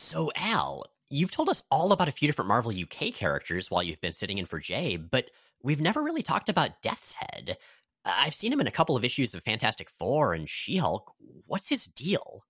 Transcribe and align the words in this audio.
So, 0.00 0.30
Al, 0.36 0.84
you've 1.10 1.32
told 1.32 1.48
us 1.48 1.64
all 1.72 1.90
about 1.90 2.08
a 2.08 2.12
few 2.12 2.28
different 2.28 2.46
Marvel 2.46 2.70
UK 2.70 3.12
characters 3.12 3.68
while 3.68 3.82
you've 3.82 4.00
been 4.00 4.12
sitting 4.12 4.38
in 4.38 4.46
for 4.46 4.60
Jay, 4.60 4.94
but 4.94 5.28
we've 5.60 5.80
never 5.80 6.04
really 6.04 6.22
talked 6.22 6.48
about 6.48 6.82
Death's 6.82 7.14
Head. 7.14 7.58
I've 8.04 8.32
seen 8.32 8.52
him 8.52 8.60
in 8.60 8.68
a 8.68 8.70
couple 8.70 8.94
of 8.94 9.04
issues 9.04 9.34
of 9.34 9.42
Fantastic 9.42 9.90
Four 9.90 10.34
and 10.34 10.48
She 10.48 10.76
Hulk. 10.76 11.12
What's 11.46 11.68
his 11.68 11.86
deal? 11.86 12.44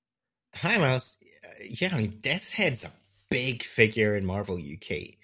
Hi, 0.57 0.77
Miles. 0.77 1.17
Yeah, 1.65 1.89
I 1.91 1.97
mean, 1.97 2.19
Death's 2.21 2.53
Head's 2.53 2.85
a 2.85 2.93
big 3.31 3.63
figure 3.63 4.15
in 4.15 4.27
Marvel 4.27 4.57
UK. 4.57 5.15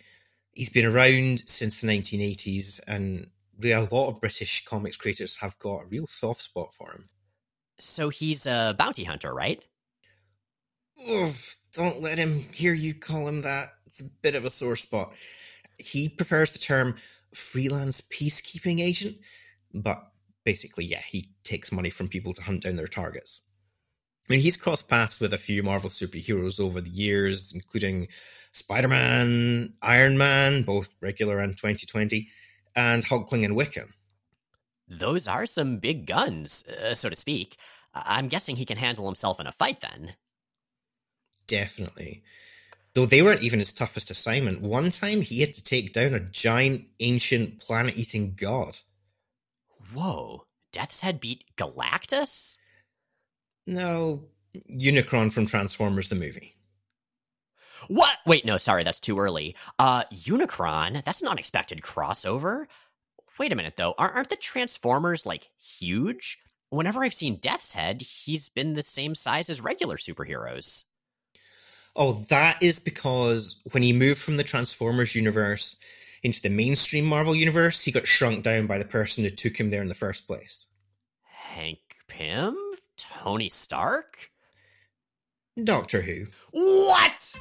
He's 0.53 0.71
been 0.71 0.87
around 0.87 1.43
since 1.47 1.83
the 1.83 1.89
1980s, 1.89 2.81
and 2.89 3.27
a 3.63 3.87
lot 3.93 4.09
of 4.09 4.23
British 4.23 4.65
comics 4.65 4.97
creators 4.97 5.37
have 5.37 5.59
got 5.59 5.83
a 5.83 5.87
real 5.89 6.07
soft 6.07 6.41
spot 6.41 6.73
for 6.73 6.91
him. 6.91 7.11
So 7.79 8.09
he's 8.09 8.47
a 8.47 8.75
bounty 8.79 9.05
hunter, 9.05 9.35
right? 9.35 9.63
Ugh, 11.07 11.35
don't 11.75 12.01
let 12.01 12.19
him 12.19 12.41
hear 12.53 12.73
you 12.73 12.95
call 12.95 13.27
him 13.29 13.43
that. 13.43 13.75
It's 13.87 14.01
a 14.01 14.11
bit 14.23 14.35
of 14.35 14.45
a 14.45 14.51
sore 14.51 14.77
spot. 14.77 15.13
He 15.79 16.09
prefers 16.09 16.53
the 16.53 16.59
term 16.59 16.97
freelance 17.35 18.01
peacekeeping 18.01 18.81
agent, 18.81 19.17
but 19.73 20.05
basically, 20.45 20.85
yeah, 20.85 21.03
he 21.09 21.31
takes 21.43 21.73
money 21.73 21.91
from 21.91 22.09
people 22.09 22.33
to 22.33 22.43
hunt 22.43 22.63
down 22.63 22.77
their 22.77 22.87
targets. 22.87 23.43
I 24.29 24.33
mean, 24.33 24.41
he's 24.41 24.57
crossed 24.57 24.89
paths 24.89 25.21
with 25.21 25.35
a 25.35 25.39
few 25.39 25.63
Marvel 25.63 25.91
superheroes 25.91 26.59
over 26.59 26.81
the 26.81 26.91
years, 26.91 27.53
including 27.53 28.09
Spider 28.53 28.89
Man, 28.89 29.75
Iron 29.83 30.17
Man, 30.17 30.63
both 30.63 30.89
regular 31.03 31.41
and 31.41 31.57
2020, 31.57 32.29
and 32.75 33.05
Hulkling 33.05 33.45
and 33.45 33.57
Wiccan. 33.57 33.91
Those 34.89 35.29
are 35.29 35.47
some 35.47 35.79
big 35.79 36.07
guns, 36.07 36.65
uh, 36.67 36.95
so 36.95 37.11
to 37.11 37.17
speak. 37.17 37.57
I'm 37.93 38.29
guessing 38.29 38.57
he 38.57 38.65
can 38.65 38.79
handle 38.79 39.07
himself 39.07 39.41
in 39.41 39.47
a 39.47 39.53
fight 39.53 39.81
then. 39.81 40.15
Definitely. 41.47 42.23
Though 42.95 43.07
they 43.07 43.23
weren't 43.23 43.43
even 43.43 43.59
his 43.59 43.73
toughest 43.73 44.11
assignment. 44.11 44.63
One 44.63 44.91
time 44.91 45.21
he 45.21 45.41
had 45.41 45.53
to 45.55 45.65
take 45.65 45.93
down 45.93 46.15
a 46.15 46.21
giant, 46.21 46.87
ancient, 47.01 47.61
planet 47.61 47.97
eating 47.97 48.35
god. 48.37 48.79
Whoa. 49.93 50.47
Death's 50.73 51.01
Head 51.01 51.21
beat 51.21 51.45
Galactus? 51.57 52.57
No, 53.67 54.25
Unicron 54.71 55.33
from 55.33 55.47
Transformers 55.47 56.09
the 56.09 56.15
movie. 56.15 56.57
What? 57.89 58.19
Wait, 58.27 58.45
no, 58.45 58.59
sorry, 58.59 58.83
that's 58.85 59.01
too 59.01 59.19
early. 59.19 59.57
Uh, 59.79 60.05
Unicron? 60.05 61.05
That's 61.05 61.21
an 61.21 61.29
unexpected 61.29 61.81
crossover. 61.81 62.67
Wait 63.39 63.53
a 63.53 63.57
minute, 63.57 63.77
though. 63.77 63.95
Aren't 63.99 64.31
the 64.31 64.37
Transformers, 64.37 65.27
like, 65.27 65.49
huge? 65.59 66.39
Whenever 66.71 67.03
I've 67.03 67.15
seen 67.15 67.37
Death's 67.37 67.73
Head, 67.73 68.03
he's 68.03 68.49
been 68.49 68.75
the 68.75 68.83
same 68.83 69.15
size 69.15 69.51
as 69.51 69.61
regular 69.61 69.97
superheroes. 69.97 70.85
Oh, 71.97 72.15
that 72.29 72.61
is 72.61 72.81
because 72.81 73.61
when 73.71 73.85
he 73.85 73.93
moved 73.93 74.21
from 74.21 74.37
the 74.37 74.43
Transformers 74.43 75.15
universe 75.15 75.77
into 76.25 76.43
the 76.43 76.51
mainstream 76.51 77.05
Marvel 77.05 77.37
universe, 77.37 77.83
he 77.83 77.93
got 77.93 78.09
shrunk 78.09 78.43
down 78.43 78.67
by 78.67 78.79
the 78.79 78.85
person 78.85 79.23
who 79.23 79.31
took 79.31 79.57
him 79.57 79.71
there 79.71 79.83
in 79.83 79.89
the 79.89 79.95
first 79.95 80.27
place. 80.27 80.67
Hank 81.23 81.79
Pym? 82.09 82.57
Tony 82.97 83.49
Stark? 83.49 84.31
Doctor 85.63 86.03
Who. 86.03 86.27
What? 86.51 87.35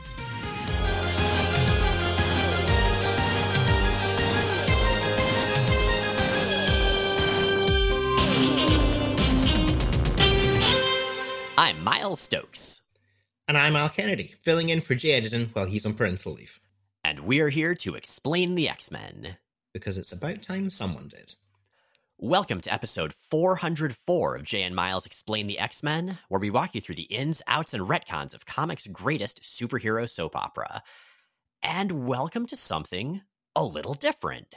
I'm 11.57 11.83
Miles 11.83 12.19
Stokes. 12.19 12.82
And 13.45 13.57
I'm 13.57 13.75
Al 13.75 13.89
Kennedy, 13.89 14.35
filling 14.41 14.69
in 14.69 14.79
for 14.79 14.95
Jay 14.95 15.19
Edidin 15.19 15.49
while 15.53 15.65
he's 15.65 15.85
on 15.85 15.95
parental 15.95 16.31
leave. 16.31 16.61
And 17.03 17.19
we're 17.19 17.49
here 17.49 17.75
to 17.75 17.95
explain 17.95 18.55
the 18.55 18.69
X 18.69 18.89
Men. 18.89 19.35
Because 19.73 19.97
it's 19.97 20.13
about 20.13 20.41
time 20.41 20.69
someone 20.69 21.09
did. 21.09 21.35
Welcome 22.17 22.61
to 22.61 22.73
episode 22.73 23.13
404 23.31 24.37
of 24.37 24.45
Jay 24.45 24.63
and 24.63 24.73
Miles 24.73 25.05
Explain 25.05 25.47
the 25.47 25.59
X 25.59 25.83
Men, 25.83 26.19
where 26.29 26.39
we 26.39 26.51
walk 26.51 26.73
you 26.73 26.79
through 26.79 26.95
the 26.95 27.01
ins, 27.01 27.41
outs, 27.45 27.73
and 27.73 27.83
retcons 27.83 28.33
of 28.33 28.45
comics' 28.45 28.87
greatest 28.87 29.41
superhero 29.41 30.09
soap 30.09 30.37
opera. 30.37 30.81
And 31.61 32.07
welcome 32.07 32.45
to 32.45 32.55
something 32.55 33.23
a 33.57 33.65
little 33.65 33.93
different. 33.93 34.55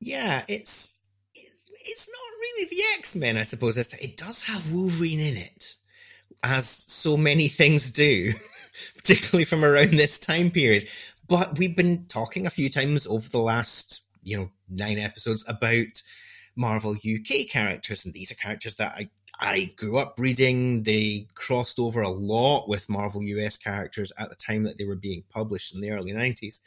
Yeah, 0.00 0.42
it's 0.48 0.96
it's, 1.34 1.70
it's 1.82 2.08
not 2.08 2.40
really 2.40 2.68
the 2.70 2.82
X 2.98 3.14
Men, 3.14 3.36
I 3.36 3.42
suppose. 3.42 3.76
It 3.76 4.16
does 4.16 4.40
have 4.46 4.72
Wolverine 4.72 5.20
in 5.20 5.36
it, 5.36 5.76
as 6.42 6.68
so 6.68 7.16
many 7.16 7.48
things 7.48 7.90
do, 7.90 8.32
particularly 8.96 9.44
from 9.44 9.64
around 9.64 9.92
this 9.92 10.18
time 10.18 10.50
period. 10.50 10.88
But 11.28 11.58
we've 11.58 11.76
been 11.76 12.06
talking 12.06 12.46
a 12.46 12.50
few 12.50 12.70
times 12.70 13.06
over 13.06 13.28
the 13.28 13.38
last, 13.38 14.02
you 14.22 14.36
know, 14.36 14.50
nine 14.68 14.98
episodes 14.98 15.44
about 15.46 16.02
Marvel 16.56 16.92
UK 16.92 17.48
characters, 17.48 18.04
and 18.04 18.14
these 18.14 18.32
are 18.32 18.36
characters 18.36 18.76
that 18.76 18.94
I 18.96 19.10
I 19.40 19.70
grew 19.76 19.98
up 19.98 20.16
reading. 20.18 20.82
They 20.82 21.28
crossed 21.34 21.78
over 21.78 22.02
a 22.02 22.08
lot 22.08 22.68
with 22.68 22.88
Marvel 22.88 23.22
US 23.22 23.56
characters 23.56 24.12
at 24.18 24.28
the 24.28 24.34
time 24.34 24.64
that 24.64 24.78
they 24.78 24.84
were 24.84 24.96
being 24.96 25.22
published 25.30 25.74
in 25.74 25.80
the 25.80 25.92
early 25.92 26.12
nineties, 26.12 26.60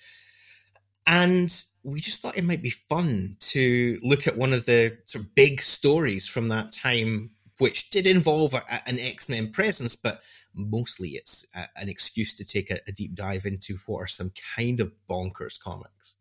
and 1.06 1.54
we 1.84 2.00
just 2.00 2.22
thought 2.22 2.38
it 2.38 2.46
might 2.46 2.62
be 2.62 2.70
fun 2.70 3.36
to 3.40 4.00
look 4.04 4.28
at 4.28 4.38
one 4.38 4.54
of 4.54 4.66
the 4.66 4.98
sort 5.06 5.26
of 5.26 5.36
big 5.36 5.62
stories 5.62 6.28
from 6.28 6.50
that 6.50 6.72
time, 6.72 7.32
which 7.62 7.92
did 7.92 8.08
involve 8.08 8.56
a, 8.56 8.64
an 8.90 8.98
X 8.98 9.30
Men 9.30 9.52
presence, 9.52 9.96
but 9.96 10.20
mostly 10.56 11.10
it's 11.10 11.46
a, 11.56 11.68
an 11.80 11.90
excuse 11.90 12.34
to 12.34 12.44
take 12.44 12.72
a, 12.72 12.80
a 12.88 12.92
deep 12.92 13.14
dive 13.14 13.46
into 13.46 13.78
what 13.86 14.00
are 14.00 14.08
some 14.08 14.32
kind 14.56 14.80
of 14.80 14.92
bonkers 15.08 15.60
comics. 15.60 16.16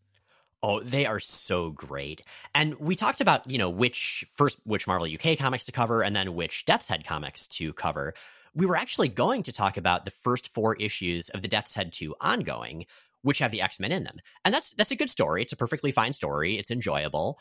Oh, 0.62 0.80
they 0.80 1.06
are 1.06 1.18
so 1.18 1.70
great. 1.70 2.20
And 2.54 2.78
we 2.78 2.94
talked 2.94 3.22
about, 3.22 3.50
you 3.50 3.56
know, 3.56 3.70
which 3.70 4.26
first 4.36 4.58
which 4.64 4.86
Marvel 4.86 5.08
UK 5.10 5.38
comics 5.38 5.64
to 5.64 5.72
cover 5.72 6.02
and 6.02 6.14
then 6.14 6.34
which 6.34 6.66
Death's 6.66 6.88
Head 6.88 7.06
comics 7.06 7.46
to 7.46 7.72
cover. 7.72 8.12
We 8.54 8.66
were 8.66 8.76
actually 8.76 9.08
going 9.08 9.42
to 9.44 9.52
talk 9.52 9.78
about 9.78 10.04
the 10.04 10.10
first 10.10 10.52
four 10.52 10.76
issues 10.76 11.30
of 11.30 11.40
the 11.40 11.48
Death's 11.48 11.74
Head 11.74 11.94
2 11.94 12.16
ongoing, 12.20 12.84
which 13.22 13.38
have 13.38 13.50
the 13.50 13.62
X-Men 13.62 13.92
in 13.92 14.04
them. 14.04 14.18
And 14.44 14.52
that's 14.52 14.74
that's 14.74 14.90
a 14.90 14.96
good 14.96 15.08
story. 15.08 15.40
It's 15.40 15.54
a 15.54 15.56
perfectly 15.56 15.90
fine 15.90 16.12
story. 16.12 16.58
It's 16.58 16.70
enjoyable. 16.70 17.38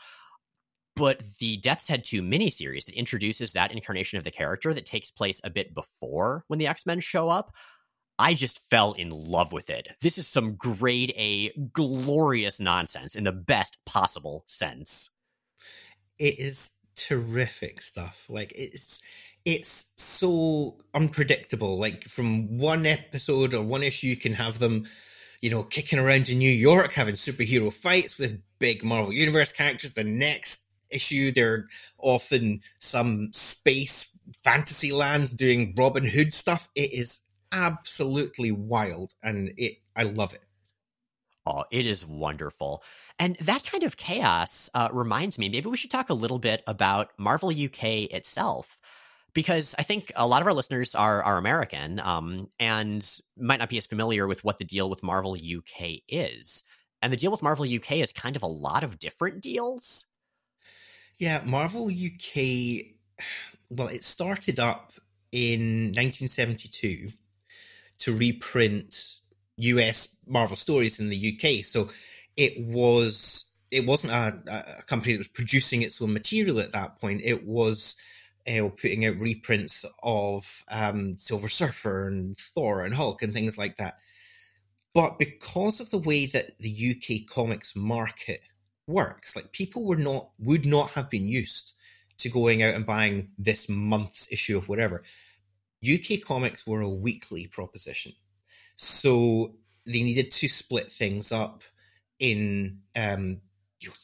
But 0.96 1.22
the 1.38 1.56
Death's 1.56 1.88
Head 1.88 2.04
2 2.04 2.22
miniseries 2.22 2.84
that 2.84 2.94
introduces 2.94 3.52
that 3.52 3.72
incarnation 3.72 4.18
of 4.18 4.24
the 4.24 4.30
character 4.30 4.74
that 4.74 4.86
takes 4.86 5.10
place 5.10 5.40
a 5.44 5.50
bit 5.50 5.74
before 5.74 6.44
when 6.48 6.58
the 6.58 6.66
X-Men 6.66 7.00
show 7.00 7.30
up, 7.30 7.54
I 8.18 8.34
just 8.34 8.60
fell 8.68 8.92
in 8.92 9.08
love 9.08 9.50
with 9.50 9.70
it. 9.70 9.88
This 10.02 10.18
is 10.18 10.28
some 10.28 10.56
grade 10.56 11.14
A, 11.16 11.52
glorious 11.72 12.60
nonsense 12.60 13.14
in 13.14 13.24
the 13.24 13.32
best 13.32 13.78
possible 13.86 14.44
sense. 14.46 15.08
It 16.18 16.38
is 16.38 16.72
terrific 16.96 17.80
stuff. 17.80 18.26
Like 18.28 18.52
it's 18.54 19.00
it's 19.46 19.86
so 19.96 20.76
unpredictable. 20.92 21.78
Like 21.78 22.04
from 22.04 22.58
one 22.58 22.84
episode 22.84 23.54
or 23.54 23.62
one 23.62 23.82
issue, 23.82 24.08
you 24.08 24.16
can 24.16 24.34
have 24.34 24.58
them, 24.58 24.84
you 25.40 25.48
know, 25.50 25.62
kicking 25.62 25.98
around 25.98 26.28
in 26.28 26.38
New 26.38 26.50
York, 26.50 26.92
having 26.92 27.14
superhero 27.14 27.72
fights 27.72 28.18
with 28.18 28.42
big 28.58 28.84
Marvel 28.84 29.14
Universe 29.14 29.52
characters. 29.52 29.94
The 29.94 30.04
next 30.04 30.66
issue, 30.90 31.32
they're 31.32 31.66
off 31.98 32.32
in 32.32 32.60
some 32.78 33.32
space 33.32 34.10
fantasy 34.44 34.92
land 34.92 35.36
doing 35.36 35.74
Robin 35.76 36.04
Hood 36.04 36.32
stuff. 36.34 36.68
It 36.74 36.92
is 36.92 37.20
absolutely 37.52 38.52
wild, 38.52 39.12
and 39.22 39.52
it 39.56 39.78
I 39.96 40.04
love 40.04 40.34
it. 40.34 40.42
Oh, 41.46 41.64
it 41.70 41.86
is 41.86 42.06
wonderful. 42.06 42.82
And 43.18 43.36
that 43.40 43.64
kind 43.64 43.82
of 43.82 43.96
chaos 43.96 44.70
uh, 44.74 44.88
reminds 44.92 45.38
me, 45.38 45.48
maybe 45.48 45.68
we 45.68 45.76
should 45.76 45.90
talk 45.90 46.10
a 46.10 46.14
little 46.14 46.38
bit 46.38 46.62
about 46.66 47.10
Marvel 47.18 47.50
UK 47.50 48.12
itself. 48.12 48.78
Because 49.32 49.76
I 49.78 49.84
think 49.84 50.10
a 50.16 50.26
lot 50.26 50.42
of 50.42 50.48
our 50.48 50.54
listeners 50.54 50.96
are 50.96 51.22
are 51.22 51.38
American 51.38 52.00
um, 52.00 52.48
and 52.58 53.08
might 53.38 53.60
not 53.60 53.68
be 53.68 53.78
as 53.78 53.86
familiar 53.86 54.26
with 54.26 54.42
what 54.42 54.58
the 54.58 54.64
deal 54.64 54.90
with 54.90 55.04
Marvel 55.04 55.34
UK 55.34 56.00
is. 56.08 56.64
And 57.00 57.12
the 57.12 57.16
deal 57.16 57.30
with 57.30 57.42
Marvel 57.42 57.64
UK 57.64 57.98
is 57.98 58.12
kind 58.12 58.36
of 58.36 58.42
a 58.42 58.48
lot 58.48 58.82
of 58.82 58.98
different 58.98 59.40
deals. 59.40 60.06
Yeah, 61.20 61.42
Marvel 61.44 61.88
UK, 61.88 62.94
well, 63.68 63.88
it 63.88 64.04
started 64.04 64.58
up 64.58 64.94
in 65.32 65.92
1972 65.92 67.10
to 67.98 68.16
reprint 68.16 69.18
US 69.58 70.16
Marvel 70.26 70.56
stories 70.56 70.98
in 70.98 71.10
the 71.10 71.38
UK. 71.38 71.62
So 71.62 71.90
it 72.38 72.58
was 72.58 73.44
it 73.70 73.84
wasn't 73.84 74.14
a, 74.14 74.40
a 74.50 74.82
company 74.84 75.12
that 75.12 75.18
was 75.18 75.28
producing 75.28 75.82
its 75.82 76.00
own 76.00 76.14
material 76.14 76.58
at 76.58 76.72
that 76.72 76.98
point. 76.98 77.20
It 77.22 77.46
was 77.46 77.96
uh, 78.48 78.70
putting 78.70 79.04
out 79.04 79.20
reprints 79.20 79.84
of 80.02 80.64
um, 80.70 81.18
Silver 81.18 81.50
Surfer 81.50 82.08
and 82.08 82.34
Thor 82.34 82.82
and 82.82 82.94
Hulk 82.94 83.20
and 83.20 83.34
things 83.34 83.58
like 83.58 83.76
that. 83.76 83.98
But 84.94 85.18
because 85.18 85.80
of 85.80 85.90
the 85.90 85.98
way 85.98 86.24
that 86.24 86.58
the 86.60 86.94
UK 86.96 87.30
comics 87.30 87.76
market 87.76 88.40
works, 88.90 89.36
like 89.36 89.52
people 89.52 89.84
were 89.84 89.96
not 89.96 90.30
would 90.38 90.66
not 90.66 90.90
have 90.90 91.08
been 91.10 91.26
used 91.26 91.74
to 92.18 92.28
going 92.28 92.62
out 92.62 92.74
and 92.74 92.84
buying 92.84 93.28
this 93.38 93.68
month's 93.68 94.30
issue 94.30 94.58
of 94.58 94.68
whatever. 94.68 95.02
UK 95.82 96.20
comics 96.22 96.66
were 96.66 96.82
a 96.82 96.90
weekly 96.90 97.46
proposition. 97.46 98.12
So 98.74 99.54
they 99.86 100.02
needed 100.02 100.30
to 100.32 100.48
split 100.48 100.90
things 100.90 101.32
up 101.32 101.62
in 102.18 102.80
um, 102.94 103.40
you 103.80 103.88
know, 103.88 103.94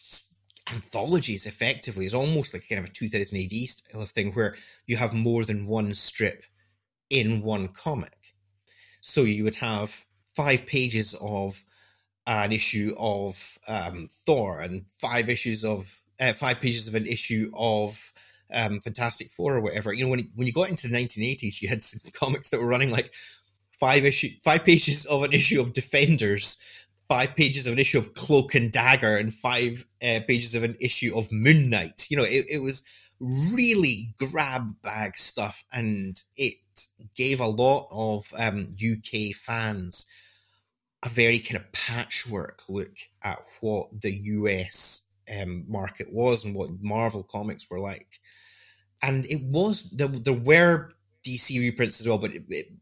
anthologies 0.73 1.47
effectively. 1.47 2.07
It's 2.07 2.15
almost 2.15 2.55
like 2.55 2.69
kind 2.69 2.79
of 2.79 2.87
a 2.87 2.93
2000 2.93 3.39
AD 3.39 3.53
style 3.69 4.03
of 4.03 4.11
thing 4.11 4.33
where 4.33 4.55
you 4.87 4.97
have 4.97 5.13
more 5.13 5.45
than 5.45 5.67
one 5.67 5.95
strip 5.95 6.45
in 7.11 7.43
one 7.43 7.69
comic. 7.69 8.35
So 9.01 9.23
you 9.23 9.45
would 9.45 9.57
have 9.57 10.05
five 10.35 10.67
pages 10.67 11.15
of 11.21 11.63
an 12.27 12.53
issue 12.53 12.95
of 12.99 13.59
um, 13.69 14.09
Thor 14.27 14.61
and 14.61 14.85
five 14.99 15.29
issues 15.29 15.65
of 15.65 16.01
uh, 16.21 16.33
five 16.33 16.61
pages 16.61 16.89
of 16.89 16.95
an 16.95 17.07
issue 17.07 17.51
of 17.55 18.13
um, 18.53 18.79
Fantastic 18.81 19.31
Four 19.31 19.57
or 19.57 19.61
whatever. 19.61 19.93
You 19.93 20.05
know, 20.05 20.11
when 20.11 20.31
when 20.35 20.47
you 20.47 20.53
got 20.53 20.71
into 20.71 20.89
the 20.89 20.97
1980s, 20.97 21.63
you 21.63 21.69
had 21.69 21.83
some 21.83 22.01
comics 22.13 22.51
that 22.51 22.61
were 22.61 22.67
running 22.67 22.91
like 22.91 23.13
five 23.79 24.05
issue 24.05 24.31
five 24.43 24.65
pages 24.65 25.07
of 25.07 25.23
an 25.23 25.33
issue 25.33 25.61
of 25.61 25.73
Defenders, 25.73 26.57
five 27.09 27.37
pages 27.37 27.67
of 27.67 27.73
an 27.73 27.79
issue 27.79 27.99
of 27.99 28.15
Cloak 28.15 28.55
and 28.55 28.73
Dagger, 28.73 29.17
and 29.17 29.33
five 29.33 29.85
uh, 30.03 30.21
pages 30.27 30.55
of 30.55 30.65
an 30.65 30.77
issue 30.81 31.17
of 31.17 31.31
Moon 31.31 31.71
Knight. 31.71 32.07
You 32.11 32.17
know, 32.17 32.25
it, 32.25 32.47
it 32.49 32.63
was 32.63 32.83
really 33.21 34.15
grab 34.19 34.75
bag 34.83 35.17
stuff, 35.17 35.65
and 35.73 36.21
it 36.37 36.55
gave 37.15 37.41
a 37.41 37.47
lot 37.47 37.89
of 37.91 38.33
um, 38.39 38.67
UK 38.75 39.35
fans 39.35 40.07
a 41.07 41.09
very 41.09 41.39
kind 41.39 41.57
of 41.57 41.71
patchwork 41.71 42.63
look 42.69 42.93
at 43.23 43.39
what 43.61 44.01
the 44.01 44.11
US 44.11 45.03
um, 45.41 45.65
market 45.69 46.13
was 46.13 46.45
and 46.45 46.55
what 46.55 46.83
Marvel 46.83 47.23
comics 47.23 47.71
were 47.71 47.79
like. 47.79 48.21
And 49.01 49.25
it 49.27 49.41
was 49.41 49.85
there, 49.91 50.09
there 50.09 50.35
were 50.35 50.91
DC 51.25 51.61
reprints 51.61 52.01
as 52.01 52.09
well, 52.09 52.19
but 52.19 52.35
it, 52.35 52.43
it, 52.49 52.73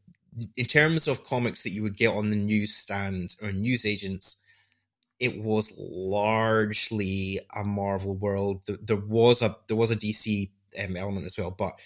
in 0.57 0.65
terms 0.65 1.07
of 1.07 1.25
comics 1.25 1.63
that 1.63 1.71
you 1.71 1.83
would 1.83 1.99
get 1.99 2.15
on 2.15 2.31
the 2.31 2.37
newsstand 2.37 3.37
or 3.43 3.53
news 3.53 3.85
agents, 3.85 4.37
it 5.21 5.43
was 5.43 5.75
largely 5.79 7.41
a 7.55 7.63
Marvel 7.63 8.17
world. 8.17 8.63
There, 8.67 8.79
there 8.81 8.97
was 8.97 9.43
a 9.43 9.55
there 9.69 9.77
was 9.77 9.91
a 9.91 9.97
DC 9.97 10.51
um, 10.83 10.97
element 10.97 11.27
as 11.27 11.37
well, 11.37 11.51
but 11.51 11.79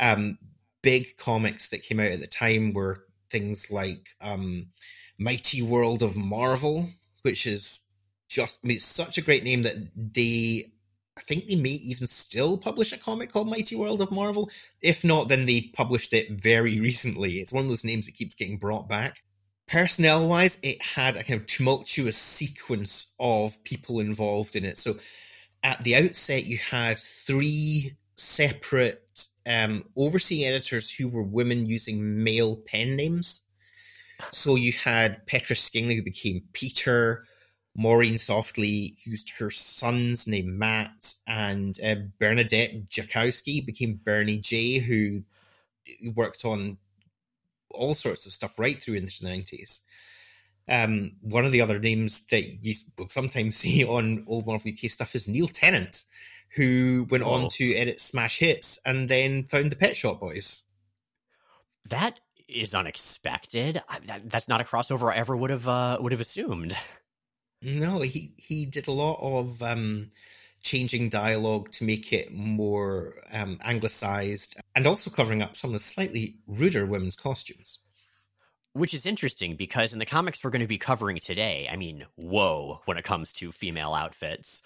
um, 0.00 0.38
big 0.80 1.18
comics 1.18 1.68
that 1.68 1.82
came 1.82 2.00
out 2.00 2.06
at 2.06 2.20
the 2.20 2.26
time 2.26 2.72
were 2.72 3.04
things 3.30 3.70
like 3.70 4.08
um, 4.22 4.68
Mighty 5.18 5.62
World 5.62 6.02
of 6.02 6.16
Marvel, 6.16 6.88
which 7.22 7.46
is 7.46 7.82
just 8.28 8.60
I 8.64 8.68
mean, 8.68 8.76
it's 8.76 8.84
such 8.84 9.18
a 9.18 9.22
great 9.22 9.44
name 9.44 9.62
that 9.62 9.76
they 9.96 10.72
I 11.16 11.20
think 11.22 11.46
they 11.46 11.56
may 11.56 11.70
even 11.70 12.06
still 12.06 12.56
publish 12.56 12.92
a 12.92 12.96
comic 12.96 13.30
called 13.30 13.50
Mighty 13.50 13.76
World 13.76 14.00
of 14.00 14.10
Marvel. 14.10 14.50
If 14.80 15.04
not, 15.04 15.28
then 15.28 15.44
they 15.46 15.70
published 15.72 16.12
it 16.14 16.30
very 16.30 16.80
recently. 16.88 17.34
It's 17.34 17.52
one 17.52 17.64
of 17.64 17.70
those 17.70 17.84
names 17.84 18.06
that 18.06 18.14
keeps 18.14 18.34
getting 18.34 18.56
brought 18.56 18.88
back. 18.88 19.22
Personnel 19.68 20.26
wise, 20.26 20.58
it 20.62 20.82
had 20.82 21.16
a 21.16 21.22
kind 21.22 21.40
of 21.40 21.46
tumultuous 21.46 22.16
sequence 22.16 23.12
of 23.18 23.62
people 23.64 24.00
involved 24.00 24.56
in 24.56 24.64
it. 24.64 24.76
So 24.76 24.98
at 25.62 25.82
the 25.84 25.96
outset, 25.96 26.46
you 26.46 26.58
had 26.58 26.98
three 26.98 27.92
separate 28.14 29.02
um, 29.46 29.84
overseeing 29.96 30.46
editors 30.46 30.90
who 30.90 31.08
were 31.08 31.22
women 31.22 31.66
using 31.66 32.22
male 32.22 32.56
pen 32.56 32.96
names. 32.96 33.42
So 34.30 34.56
you 34.56 34.72
had 34.72 35.26
Petra 35.26 35.56
Skingley, 35.56 35.96
who 35.96 36.02
became 36.02 36.42
Peter. 36.52 37.24
Maureen 37.74 38.18
Softly 38.18 38.96
used 39.04 39.30
her 39.38 39.50
son's 39.50 40.26
name 40.26 40.58
Matt, 40.58 41.14
and 41.26 41.78
uh, 41.82 41.96
Bernadette 42.18 42.86
Jakowski 42.86 43.64
became 43.64 44.00
Bernie 44.04 44.40
Jaye, 44.40 44.82
who 44.82 45.22
worked 46.14 46.44
on 46.44 46.76
all 47.70 47.94
sorts 47.94 48.26
of 48.26 48.32
stuff 48.32 48.58
right 48.58 48.76
through 48.76 48.96
into 48.96 49.22
the 49.22 49.30
nineties. 49.30 49.82
Um, 50.68 51.12
one 51.22 51.44
of 51.44 51.52
the 51.52 51.60
other 51.60 51.78
names 51.78 52.26
that 52.26 52.42
you 52.42 52.74
will 52.98 53.08
sometimes 53.08 53.56
see 53.58 53.84
on 53.84 54.24
old 54.26 54.46
Marvel 54.46 54.70
UK 54.70 54.90
stuff 54.90 55.14
is 55.14 55.26
Neil 55.26 55.48
Tennant, 55.48 56.04
who 56.54 57.06
went 57.10 57.24
oh. 57.24 57.30
on 57.30 57.48
to 57.50 57.74
edit 57.74 58.00
Smash 58.00 58.38
Hits 58.38 58.80
and 58.84 59.08
then 59.08 59.44
found 59.44 59.72
the 59.72 59.76
Pet 59.76 59.96
Shop 59.96 60.20
Boys. 60.20 60.62
That 61.88 62.20
is 62.54 62.74
unexpected. 62.74 63.82
I, 63.88 63.98
that, 64.06 64.30
that's 64.30 64.48
not 64.48 64.60
a 64.60 64.64
crossover 64.64 65.12
I 65.12 65.16
ever 65.16 65.36
would 65.36 65.50
have 65.50 65.68
uh, 65.68 65.98
would 66.00 66.12
have 66.12 66.20
assumed. 66.20 66.76
No, 67.62 68.00
he 68.00 68.32
he 68.36 68.66
did 68.66 68.88
a 68.88 68.92
lot 68.92 69.18
of 69.20 69.62
um, 69.62 70.10
changing 70.62 71.08
dialogue 71.08 71.70
to 71.72 71.84
make 71.84 72.12
it 72.12 72.32
more 72.32 73.14
um, 73.32 73.58
anglicized, 73.64 74.56
and 74.74 74.86
also 74.86 75.10
covering 75.10 75.42
up 75.42 75.56
some 75.56 75.70
of 75.70 75.74
the 75.74 75.80
slightly 75.80 76.36
ruder 76.46 76.86
women's 76.86 77.16
costumes. 77.16 77.78
Which 78.74 78.94
is 78.94 79.04
interesting 79.04 79.56
because 79.56 79.92
in 79.92 79.98
the 79.98 80.06
comics 80.06 80.42
we're 80.42 80.50
going 80.50 80.60
to 80.62 80.66
be 80.66 80.78
covering 80.78 81.18
today, 81.18 81.68
I 81.70 81.76
mean, 81.76 82.06
whoa, 82.16 82.80
when 82.86 82.96
it 82.96 83.04
comes 83.04 83.32
to 83.34 83.52
female 83.52 83.92
outfits. 83.92 84.62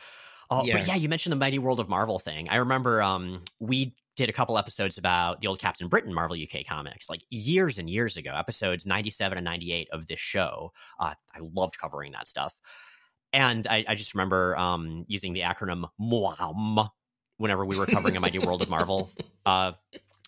Uh, 0.49 0.63
yeah. 0.65 0.79
But 0.79 0.87
yeah, 0.87 0.95
you 0.95 1.09
mentioned 1.09 1.33
the 1.33 1.37
Mighty 1.37 1.59
World 1.59 1.81
of 1.81 1.89
Marvel 1.89 2.21
thing. 2.21 2.49
I 2.49 2.57
remember 2.57 3.03
um, 3.03 3.43
we 3.59 3.97
did 4.17 4.29
a 4.31 4.33
couple 4.33 4.59
episodes 4.59 4.99
about 4.99 5.41
the 5.41 5.47
old 5.47 5.59
Captain 5.59 5.89
Britain 5.89 6.13
Marvel 6.13 6.37
UK 6.37 6.67
comics, 6.67 7.09
like 7.09 7.23
years 7.31 7.79
and 7.79 7.89
years 7.89 8.17
ago, 8.17 8.33
episodes 8.35 8.87
97 8.87 9.39
and 9.39 9.45
98 9.45 9.89
of 9.93 10.07
this 10.07 10.19
show. 10.19 10.73
Uh, 10.99 11.15
I 11.35 11.39
loved 11.39 11.79
covering 11.79 12.13
that 12.13 12.27
stuff. 12.27 12.55
And 13.33 13.67
I, 13.67 13.85
I 13.87 13.95
just 13.95 14.15
remember 14.15 14.57
um, 14.57 15.05
using 15.09 15.35
the 15.35 15.41
acronym 15.41 15.85
MWAM 16.01 16.89
whenever 17.37 17.67
we 17.67 17.79
were 17.79 17.87
covering 17.87 18.17
a 18.17 18.21
Mighty 18.21 18.39
World 18.39 18.63
of 18.63 18.71
Marvel 18.71 19.11
uh, 19.47 19.73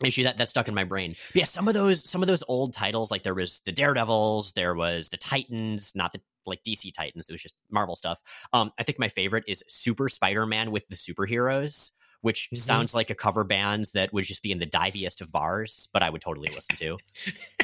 issue 0.04 0.24
that 0.24 0.36
that 0.38 0.48
stuck 0.48 0.68
in 0.68 0.74
my 0.74 0.84
brain. 0.84 1.14
But 1.32 1.36
yeah, 1.36 1.44
some 1.44 1.68
of 1.68 1.74
those 1.74 2.08
some 2.08 2.22
of 2.22 2.28
those 2.28 2.44
old 2.48 2.74
titles, 2.74 3.10
like 3.10 3.22
there 3.22 3.34
was 3.34 3.60
the 3.64 3.72
Daredevils, 3.72 4.52
there 4.52 4.74
was 4.74 5.08
the 5.08 5.16
Titans, 5.16 5.92
not 5.94 6.12
the 6.12 6.20
like 6.44 6.62
DC 6.62 6.92
Titans. 6.94 7.28
It 7.28 7.32
was 7.32 7.42
just 7.42 7.54
Marvel 7.70 7.96
stuff. 7.96 8.20
Um, 8.52 8.72
I 8.78 8.82
think 8.82 8.98
my 8.98 9.08
favorite 9.08 9.44
is 9.46 9.64
Super 9.68 10.08
Spider 10.08 10.46
Man 10.46 10.70
with 10.70 10.88
the 10.88 10.96
superheroes, 10.96 11.90
which 12.20 12.46
mm-hmm. 12.46 12.56
sounds 12.56 12.94
like 12.94 13.10
a 13.10 13.14
cover 13.14 13.44
band 13.44 13.86
that 13.94 14.12
would 14.12 14.24
just 14.24 14.42
be 14.42 14.52
in 14.52 14.58
the 14.58 14.66
diviest 14.66 15.20
of 15.20 15.32
bars, 15.32 15.88
but 15.92 16.02
I 16.02 16.10
would 16.10 16.20
totally 16.20 16.48
listen 16.54 16.76
to. 16.76 16.98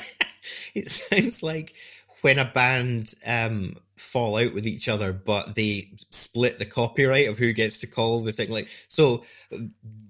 it 0.75 0.89
sounds 0.89 1.43
like 1.43 1.75
when 2.23 2.39
a 2.39 2.45
band 2.45 3.15
um, 3.27 3.77
fall 3.97 4.37
out 4.39 4.55
with 4.55 4.67
each 4.67 4.89
other, 4.89 5.13
but 5.13 5.55
they 5.55 5.91
split 6.11 6.59
the 6.59 6.65
copyright 6.65 7.29
of 7.29 7.37
who 7.37 7.53
gets 7.53 7.79
to 7.79 7.87
call 7.87 8.21
the 8.21 8.33
thing. 8.33 8.51
Like, 8.51 8.69
so 8.89 9.23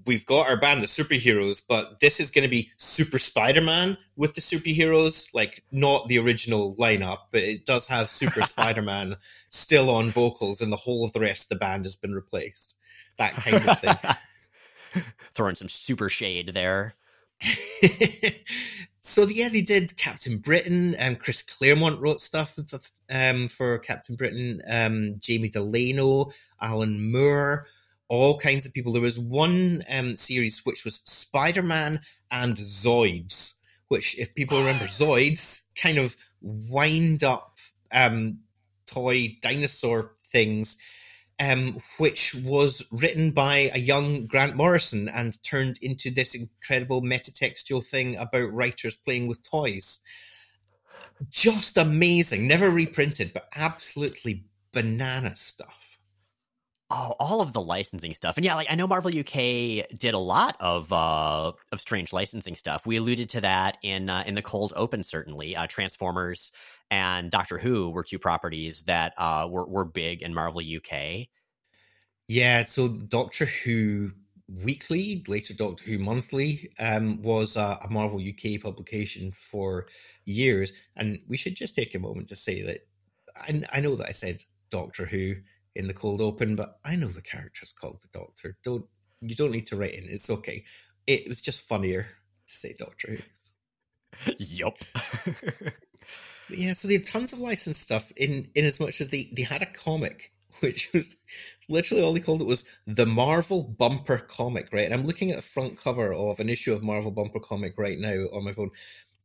we've 0.07 0.25
got 0.25 0.49
our 0.49 0.57
band, 0.57 0.81
the 0.81 0.87
superheroes, 0.87 1.61
but 1.67 1.99
this 2.01 2.21
is 2.21 2.31
going 2.31 2.45
to 2.45 2.49
be 2.49 2.71
Super 2.77 3.19
Spider 3.19 3.61
Man 3.61 3.99
with 4.17 4.35
the 4.35 4.41
superheroes, 4.41 5.27
like 5.35 5.65
not 5.73 6.07
the 6.07 6.19
original 6.19 6.77
lineup, 6.77 7.19
but 7.33 7.43
it 7.43 7.67
does 7.67 7.89
have 7.89 8.09
Super 8.09 8.43
Spider 8.45 8.83
Man 8.83 9.17
still 9.49 9.91
on 9.91 10.11
vocals, 10.11 10.61
and 10.61 10.73
the 10.73 10.77
whole 10.77 11.05
of 11.05 11.13
the 11.13 11.21
rest 11.21 11.47
of 11.47 11.49
the 11.49 11.57
band 11.57 11.85
has 11.85 11.97
been 11.97 12.15
replaced. 12.15 12.77
That 13.19 13.35
kind 13.35 13.69
of 13.69 13.81
thing. 13.81 13.95
Throwing 15.35 15.57
some 15.57 15.69
super 15.69 16.09
shade 16.09 16.53
there. 16.55 16.95
so 19.01 19.25
yeah, 19.25 19.49
they 19.49 19.61
did 19.61 19.97
Captain 19.97 20.39
Britain. 20.39 20.95
Um, 21.01 21.17
Chris 21.17 21.43
Claremont 21.43 22.01
wrote 22.01 22.21
stuff 22.21 22.59
um, 23.13 23.49
for 23.49 23.79
Captain 23.79 24.17
Britain. 24.17 24.61
Um, 24.71 25.17
Jamie 25.19 25.49
Delano, 25.49 26.31
Alan 26.61 27.13
Moore, 27.13 27.67
all 28.09 28.39
kinds 28.39 28.67
of 28.67 28.75
people. 28.75 28.93
There 28.93 29.03
was 29.03 29.19
one 29.19 29.83
um, 29.93 30.17
series 30.17 30.65
which 30.65 30.85
was 30.85 31.03
Spider 31.05 31.63
Man 31.63 32.01
and 32.31 32.57
Zoids, 32.57 33.55
which, 33.89 34.19
if 34.19 34.35
people 34.35 34.59
remember 34.59 34.85
Zoids, 34.87 35.63
kind 35.77 35.99
of 35.99 36.17
wind 36.41 37.25
up 37.25 37.59
um, 37.93 38.39
toy 38.87 39.37
dinosaur 39.41 40.15
things 40.19 40.77
um, 41.41 41.79
which 41.99 42.35
was 42.35 42.85
written 42.91 43.33
by 43.33 43.71
a 43.75 43.79
young 43.79 44.27
Grant 44.27 44.57
Morrison 44.57 45.09
and 45.09 45.43
turned 45.43 45.79
into 45.83 46.11
this 46.11 46.35
incredible 46.35 47.03
metatextual 47.03 47.85
thing 47.85 48.17
about 48.17 48.53
writers 48.53 48.97
playing 48.97 49.27
with 49.27 49.49
toys. 49.49 50.01
Just 51.31 51.79
amazing. 51.79 52.47
Never 52.47 52.71
reprinted, 52.71 53.33
but 53.33 53.49
absolutely 53.55 54.45
banana 54.73 55.37
stuff. 55.37 55.99
Oh, 56.91 57.15
all 57.19 57.41
of 57.41 57.55
the 57.55 57.63
licensing 57.63 58.15
stuff, 58.15 58.37
and 58.37 58.45
yeah, 58.45 58.55
like 58.55 58.71
I 58.71 58.75
know 58.75 58.87
Marvel 58.87 59.11
UK 59.11 59.89
did 59.97 60.13
a 60.13 60.19
lot 60.19 60.55
of 60.61 60.93
uh, 60.93 61.53
of 61.73 61.81
strange 61.81 62.13
licensing 62.13 62.57
stuff. 62.57 62.87
We 62.87 62.97
alluded 62.97 63.31
to 63.31 63.41
that 63.41 63.79
in 63.83 64.11
uh, 64.11 64.23
in 64.27 64.35
the 64.35 64.43
cold 64.43 64.75
open. 64.77 65.03
Certainly, 65.03 65.57
uh, 65.57 65.67
Transformers 65.67 66.53
and 66.91 67.31
Doctor 67.31 67.59
Who 67.59 67.91
were 67.91 68.05
two 68.05 68.19
properties 68.19 68.85
that 68.85 69.15
uh, 69.19 69.49
were 69.51 69.67
were 69.67 69.85
big 69.85 70.23
in 70.23 70.35
Marvel 70.35 70.61
UK. 70.61 71.29
Yeah, 72.29 72.65
so 72.65 72.89
Doctor 72.89 73.47
Who 73.47 74.13
Weekly, 74.49 75.25
later 75.27 75.55
Doctor 75.55 75.85
Who 75.85 75.99
Monthly, 75.99 76.71
um, 76.79 77.23
was 77.23 77.57
a, 77.57 77.79
a, 77.83 77.91
Marvel 77.91 78.21
UK 78.21 78.61
publication 78.61 79.33
for 79.33 79.87
years, 80.25 80.73
and 80.97 81.19
we 81.29 81.37
should 81.37 81.57
just 81.57 81.75
take 81.75 81.95
a 81.95 81.99
moment 81.99 82.29
to 82.29 82.37
say 82.37 82.63
that 82.63 82.81
I, 83.37 83.63
I 83.73 83.81
know 83.81 83.95
that 83.97 84.09
I 84.09 84.13
said 84.13 84.43
Doctor 84.71 85.07
Who 85.07 85.37
in 85.75 85.87
the 85.87 85.95
cold 85.95 86.21
open, 86.21 86.57
but 86.57 86.79
I 86.85 86.97
know 86.97 87.09
the 87.09 87.23
character's 87.23 87.73
called 87.73 88.03
the 88.03 88.19
Doctor. 88.19 88.57
Don't 88.63 88.87
you 89.21 89.35
don't 89.35 89.51
need 89.51 89.67
to 89.67 89.77
write 89.77 89.95
in. 89.95 90.05
It's 90.05 90.31
okay. 90.31 90.65
It 91.07 91.29
was 91.29 91.41
just 91.41 91.67
funnier 91.67 92.03
to 92.47 92.55
say 92.55 92.75
Doctor 92.79 93.17
Who. 93.17 94.33
yup. 94.39 94.77
Yeah, 96.49 96.75
so 96.75 96.89
they 96.89 96.95
had 96.95 97.07
tons 97.07 97.33
of 97.33 97.41
licensed 97.41 97.81
stuff 97.81 98.13
in 98.17 98.51
in 98.55 98.65
as 98.65 98.81
much 98.81 99.01
as 99.01 99.09
they 99.09 99.31
they 99.33 99.43
had 99.43 99.63
a 99.63 99.67
comic 99.67 100.33
which 100.61 100.93
was 100.93 101.17
literally 101.69 102.03
all 102.03 102.13
they 102.13 102.21
called 102.21 102.41
it 102.41 102.47
was 102.47 102.65
the 102.87 103.07
Marvel 103.07 103.63
Bumper 103.63 104.19
Comic, 104.19 104.69
right? 104.73 104.85
And 104.85 104.95
I'm 104.95 105.07
looking 105.07 105.31
at 105.31 105.37
the 105.37 105.43
front 105.43 105.79
cover 105.79 106.13
of 106.13 106.41
an 106.41 106.49
issue 106.49 106.73
of 106.73 106.83
Marvel 106.83 107.11
Bumper 107.11 107.41
Comic 107.41 107.75
right 107.79 107.99
now 107.99 108.15
on 108.33 108.45
my 108.45 108.53
phone, 108.53 108.71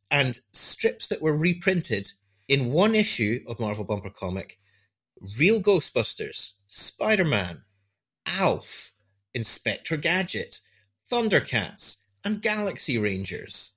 and 0.09 0.39
strips 0.53 1.07
that 1.07 1.21
were 1.21 1.35
reprinted 1.35 2.11
in 2.47 2.71
one 2.71 2.95
issue 2.95 3.41
of 3.47 3.59
Marvel 3.59 3.83
Bumper 3.83 4.09
Comic: 4.09 4.59
Real 5.38 5.61
Ghostbusters, 5.61 6.53
Spider 6.67 7.25
Man, 7.25 7.63
Alf, 8.25 8.91
Inspector 9.33 9.95
Gadget, 9.97 10.59
Thundercats, 11.11 11.97
and 12.23 12.41
Galaxy 12.41 12.97
Rangers. 12.97 13.75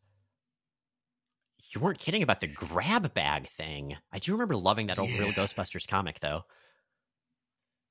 You 1.74 1.80
weren't 1.80 1.98
kidding 1.98 2.22
about 2.22 2.40
the 2.40 2.46
grab 2.46 3.14
bag 3.14 3.48
thing. 3.48 3.96
I 4.12 4.18
do 4.18 4.32
remember 4.32 4.56
loving 4.56 4.88
that 4.88 4.98
old 4.98 5.08
Yeah. 5.08 5.20
Real 5.20 5.32
Ghostbusters 5.32 5.88
comic, 5.88 6.20
though. 6.20 6.44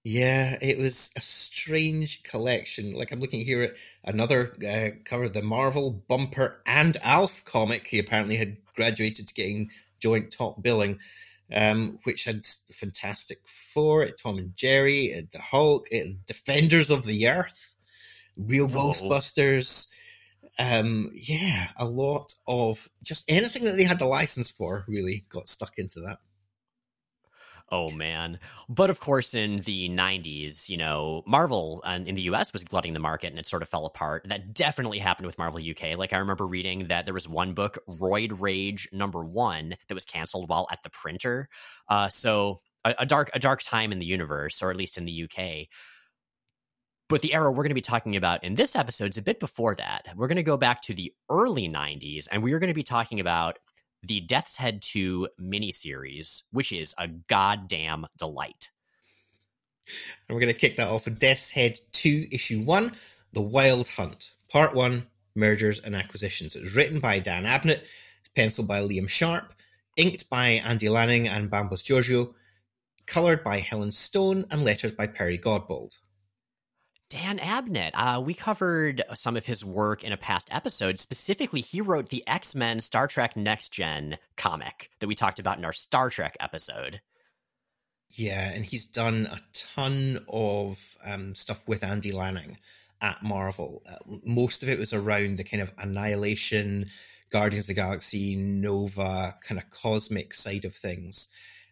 Yeah, 0.03 0.57
it 0.61 0.77
was 0.77 1.11
a 1.15 1.21
strange 1.21 2.23
collection. 2.23 2.91
Like 2.93 3.11
I'm 3.11 3.19
looking 3.19 3.45
here 3.45 3.63
at 3.63 3.73
another 4.03 4.55
uh, 4.67 4.97
cover, 5.05 5.29
the 5.29 5.43
Marvel 5.43 5.91
Bumper 5.91 6.61
and 6.65 6.97
Alf 7.03 7.43
comic. 7.45 7.87
He 7.87 7.99
apparently 7.99 8.35
had 8.35 8.57
graduated 8.75 9.27
to 9.27 9.33
getting 9.33 9.69
joint 9.99 10.31
top 10.31 10.61
billing, 10.63 10.99
um, 11.53 11.99
which 12.03 12.23
had 12.23 12.45
Fantastic 12.45 13.39
Four, 13.45 14.03
it 14.03 14.19
Tom 14.21 14.39
and 14.39 14.55
Jerry, 14.55 15.05
it 15.05 15.31
the 15.31 15.41
Hulk, 15.41 15.87
it 15.91 16.25
Defenders 16.25 16.89
of 16.89 17.05
the 17.05 17.27
Earth, 17.27 17.75
Real 18.35 18.67
Whoa. 18.67 18.91
Ghostbusters. 18.91 19.87
Um, 20.59 21.09
yeah, 21.13 21.69
a 21.77 21.85
lot 21.85 22.33
of 22.47 22.89
just 23.03 23.23
anything 23.29 23.63
that 23.65 23.77
they 23.77 23.83
had 23.83 23.99
the 23.99 24.05
license 24.05 24.51
for 24.51 24.85
really 24.87 25.25
got 25.29 25.47
stuck 25.47 25.77
into 25.77 26.01
that. 26.01 26.19
Oh 27.71 27.89
man. 27.89 28.37
But 28.67 28.89
of 28.89 28.99
course 28.99 29.33
in 29.33 29.59
the 29.61 29.87
90s, 29.87 30.67
you 30.67 30.75
know, 30.75 31.23
Marvel 31.25 31.81
uh, 31.85 31.99
in 32.05 32.15
the 32.15 32.23
US 32.23 32.51
was 32.51 32.65
glutting 32.65 32.91
the 32.91 32.99
market 32.99 33.27
and 33.27 33.39
it 33.39 33.47
sort 33.47 33.61
of 33.61 33.69
fell 33.69 33.85
apart. 33.85 34.25
That 34.27 34.53
definitely 34.53 34.99
happened 34.99 35.25
with 35.25 35.37
Marvel 35.37 35.61
UK. 35.61 35.97
Like 35.97 36.11
I 36.11 36.17
remember 36.17 36.45
reading 36.45 36.89
that 36.89 37.05
there 37.05 37.13
was 37.13 37.29
one 37.29 37.53
book, 37.53 37.77
Roid 37.87 38.41
Rage 38.41 38.89
number 38.91 39.23
1, 39.23 39.75
that 39.87 39.93
was 39.93 40.03
canceled 40.03 40.49
while 40.49 40.67
at 40.69 40.83
the 40.83 40.89
printer. 40.89 41.47
Uh 41.87 42.09
so 42.09 42.59
a, 42.83 42.93
a 42.99 43.05
dark 43.05 43.31
a 43.33 43.39
dark 43.39 43.63
time 43.63 43.93
in 43.93 43.99
the 43.99 44.05
universe 44.05 44.61
or 44.61 44.69
at 44.69 44.75
least 44.75 44.97
in 44.97 45.05
the 45.05 45.23
UK. 45.23 45.67
But 47.11 47.21
the 47.21 47.33
era 47.33 47.51
we're 47.51 47.63
going 47.63 47.71
to 47.71 47.75
be 47.75 47.81
talking 47.81 48.15
about 48.15 48.41
in 48.41 48.55
this 48.55 48.73
episode 48.73 49.09
is 49.09 49.17
a 49.17 49.21
bit 49.21 49.41
before 49.41 49.75
that. 49.75 50.05
We're 50.15 50.29
going 50.29 50.37
to 50.37 50.43
go 50.43 50.55
back 50.55 50.81
to 50.83 50.93
the 50.93 51.13
early 51.29 51.67
90s 51.67 52.29
and 52.31 52.41
we 52.41 52.53
are 52.53 52.59
going 52.59 52.69
to 52.69 52.73
be 52.73 52.83
talking 52.83 53.19
about 53.19 53.59
the 54.01 54.21
Death's 54.21 54.55
Head 54.55 54.81
2 54.81 55.27
miniseries, 55.37 56.43
which 56.53 56.71
is 56.71 56.95
a 56.97 57.09
goddamn 57.09 58.05
delight. 58.17 58.69
And 60.29 60.33
we're 60.33 60.39
going 60.39 60.53
to 60.53 60.57
kick 60.57 60.77
that 60.77 60.87
off 60.87 61.03
with 61.03 61.19
Death's 61.19 61.49
Head 61.49 61.79
2, 61.91 62.27
Issue 62.31 62.61
1, 62.61 62.93
The 63.33 63.41
Wild 63.41 63.89
Hunt, 63.89 64.31
Part 64.49 64.73
1, 64.73 65.05
Mergers 65.35 65.81
and 65.81 65.93
Acquisitions. 65.93 66.55
It 66.55 66.63
was 66.63 66.77
written 66.77 67.01
by 67.01 67.19
Dan 67.19 67.43
Abnett, 67.43 67.81
it's 68.21 68.29
penciled 68.33 68.69
by 68.69 68.79
Liam 68.79 69.09
Sharp, 69.09 69.53
inked 69.97 70.29
by 70.29 70.61
Andy 70.63 70.87
Lanning 70.87 71.27
and 71.27 71.51
Bambos 71.51 71.83
Georgiou, 71.83 72.33
coloured 73.05 73.43
by 73.43 73.59
Helen 73.59 73.91
Stone, 73.91 74.45
and 74.49 74.63
letters 74.63 74.93
by 74.93 75.07
Perry 75.07 75.37
Godbold. 75.37 75.97
Dan 77.11 77.39
Abnett, 77.39 77.91
uh, 77.93 78.21
we 78.21 78.33
covered 78.33 79.03
some 79.15 79.35
of 79.35 79.45
his 79.45 79.65
work 79.65 80.05
in 80.05 80.13
a 80.13 80.17
past 80.17 80.47
episode. 80.49 80.97
Specifically, 80.97 81.59
he 81.59 81.81
wrote 81.81 82.07
the 82.07 82.25
X 82.25 82.55
Men 82.55 82.79
Star 82.79 83.05
Trek 83.05 83.35
Next 83.35 83.67
Gen 83.69 84.17
comic 84.37 84.89
that 84.99 85.07
we 85.07 85.15
talked 85.15 85.37
about 85.37 85.57
in 85.57 85.65
our 85.65 85.73
Star 85.73 86.09
Trek 86.09 86.37
episode. 86.39 87.01
Yeah, 88.15 88.49
and 88.49 88.63
he's 88.63 88.85
done 88.85 89.27
a 89.29 89.41
ton 89.53 90.19
of 90.29 90.95
um, 91.05 91.35
stuff 91.35 91.61
with 91.67 91.83
Andy 91.83 92.13
Lanning 92.13 92.57
at 93.01 93.21
Marvel. 93.21 93.83
Uh, 93.85 94.15
most 94.23 94.63
of 94.63 94.69
it 94.69 94.79
was 94.79 94.93
around 94.93 95.35
the 95.35 95.43
kind 95.43 95.61
of 95.61 95.73
Annihilation, 95.77 96.85
Guardians 97.29 97.65
of 97.65 97.75
the 97.75 97.81
Galaxy, 97.81 98.37
Nova, 98.37 99.35
kind 99.45 99.59
of 99.59 99.69
cosmic 99.69 100.33
side 100.33 100.63
of 100.63 100.73
things. 100.73 101.27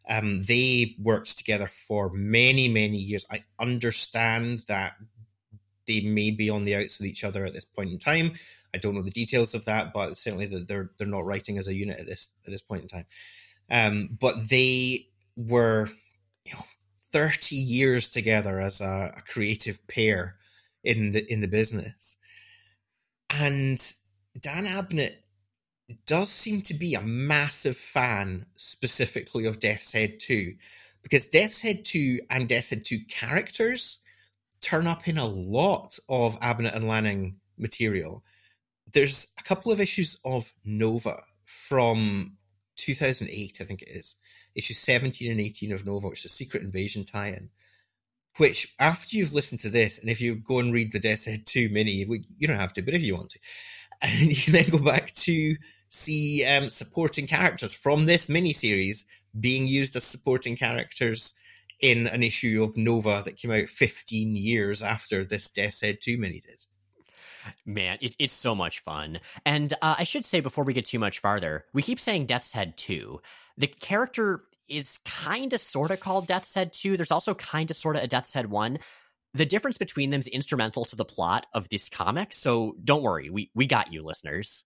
Um, 0.10 0.42
they 0.42 0.98
worked 1.02 1.38
together 1.38 1.68
for 1.68 2.10
many, 2.10 2.68
many 2.68 2.98
years. 2.98 3.26
I 3.32 3.46
understand 3.58 4.64
that 4.68 4.96
they 5.90 6.02
may 6.02 6.30
be 6.30 6.50
on 6.50 6.64
the 6.64 6.76
outs 6.76 7.00
with 7.00 7.08
each 7.08 7.24
other 7.24 7.44
at 7.44 7.54
this 7.54 7.66
point 7.66 7.90
in 7.90 7.98
time. 7.98 8.34
I 8.74 8.78
don't 8.78 8.94
know 8.94 9.02
the 9.02 9.10
details 9.10 9.56
of 9.56 9.66
that, 9.66 9.92
but 9.92 10.16
certainly 10.16 10.46
they're 10.46 10.92
they're 10.98 11.08
not 11.08 11.26
writing 11.26 11.58
as 11.58 11.68
a 11.68 11.74
unit 11.74 12.00
at 12.00 12.06
this 12.06 12.28
at 12.46 12.52
this 12.52 12.62
point 12.62 12.84
in 12.84 12.88
time. 12.88 13.06
Um, 13.72 14.18
but 14.20 14.50
they 14.50 15.08
were 15.36 15.88
you 16.46 16.54
know 16.54 16.64
30 17.12 17.56
years 17.56 18.08
together 18.08 18.60
as 18.60 18.82
a, 18.82 19.14
a 19.18 19.22
creative 19.22 19.86
pair 19.88 20.36
in 20.84 21.12
the 21.12 21.32
in 21.32 21.42
the 21.42 21.48
business 21.48 22.18
and 23.30 23.94
dan 24.40 24.66
abnett 24.66 25.16
does 26.06 26.30
seem 26.30 26.62
to 26.62 26.74
be 26.74 26.94
a 26.94 27.02
massive 27.02 27.76
fan 27.76 28.46
specifically 28.56 29.46
of 29.46 29.60
death's 29.60 29.92
head 29.92 30.20
2 30.20 30.54
because 31.02 31.28
death's 31.28 31.62
head 31.62 31.84
2 31.84 32.22
and 32.30 32.48
death's 32.48 32.70
head 32.70 32.86
2 32.86 33.00
characters 33.10 33.99
turn 34.62 34.88
up 34.88 35.08
in 35.08 35.18
a 35.18 35.28
lot 35.28 35.98
of 36.10 36.40
abnett 36.40 36.76
and 36.76 36.88
lanning 36.88 37.38
material 37.58 38.24
there's 38.92 39.28
a 39.40 39.44
couple 39.44 39.72
of 39.72 39.82
issues 39.82 40.20
of 40.26 40.52
nova 40.66 41.22
from 41.46 42.38
2008 42.78 43.58
i 43.60 43.64
think 43.64 43.82
it 43.82 43.90
is 43.90 44.16
issue 44.56 44.74
17 44.74 45.32
and 45.32 45.42
18 45.42 45.72
of 45.72 45.86
Nova, 45.86 46.08
which 46.08 46.20
is 46.20 46.32
a 46.32 46.36
Secret 46.36 46.64
Invasion 46.64 47.04
tie 47.04 47.30
in. 47.30 47.50
Which, 48.38 48.74
after 48.80 49.18
you've 49.18 49.34
listened 49.34 49.62
to 49.62 49.70
this, 49.70 50.00
and 50.00 50.10
if 50.10 50.22
you 50.22 50.36
go 50.36 50.60
and 50.60 50.72
read 50.72 50.92
the 50.92 51.00
Death's 51.00 51.26
Head 51.26 51.46
2 51.46 51.70
mini, 51.70 52.06
you 52.38 52.48
don't 52.48 52.58
have 52.58 52.74
to, 52.74 52.82
but 52.82 52.94
if 52.94 53.02
you 53.02 53.16
want 53.16 53.32
to, 53.32 53.40
and 54.02 54.30
you 54.30 54.36
can 54.36 54.54
then 54.54 54.70
go 54.70 54.80
back 54.80 55.14
to 55.14 55.56
see 55.90 56.46
um, 56.46 56.70
supporting 56.70 57.28
characters 57.28 57.74
from 57.74 58.06
this 58.06 58.30
mini 58.30 58.54
series 58.54 59.06
being 59.38 59.68
used 59.68 59.96
as 59.96 60.04
supporting 60.04 60.56
characters 60.56 61.34
in 61.82 62.08
an 62.08 62.24
issue 62.24 62.62
of 62.64 62.78
Nova 62.78 63.22
that 63.26 63.38
came 63.38 63.52
out 63.52 63.70
15 63.70 64.36
years 64.36 64.82
after 64.82 65.26
this 65.26 65.50
Death's 65.50 65.82
Head 65.82 66.00
2 66.02 66.18
mini 66.18 66.40
did. 66.40 66.66
Man, 67.66 67.98
it, 68.02 68.16
it's 68.20 68.34
so 68.34 68.54
much 68.54 68.80
fun. 68.80 69.20
And 69.46 69.74
uh, 69.82 69.96
I 69.98 70.04
should 70.04 70.26
say 70.26 70.40
before 70.40 70.64
we 70.64 70.74
get 70.74 70.86
too 70.86 71.00
much 71.00 71.20
farther, 71.20 71.66
we 71.74 71.82
keep 71.82 72.00
saying 72.00 72.26
Death's 72.26 72.52
Head 72.52 72.78
2. 72.78 73.22
The 73.58 73.68
character 73.68 74.44
is 74.68 75.00
kind 75.06 75.54
of 75.54 75.60
sort 75.60 75.92
of 75.92 76.00
called 76.00 76.28
Death's 76.28 76.54
Head 76.54 76.74
2. 76.74 76.98
There's 76.98 77.12
also 77.12 77.34
kind 77.34 77.70
of 77.72 77.78
sort 77.78 77.96
of 77.96 78.04
a 78.04 78.08
Death's 78.08 78.34
Head 78.34 78.50
1. 78.50 78.80
The 79.34 79.46
difference 79.46 79.78
between 79.78 80.10
them 80.10 80.20
is 80.20 80.28
instrumental 80.28 80.86
to 80.86 80.96
the 80.96 81.06
plot 81.06 81.48
of 81.54 81.70
this 81.70 81.88
comic, 81.88 82.34
so 82.34 82.76
don't 82.84 83.04
worry, 83.04 83.30
we, 83.30 83.52
we 83.54 83.68
got 83.68 83.94
you, 83.94 84.04
listeners. 84.04 84.64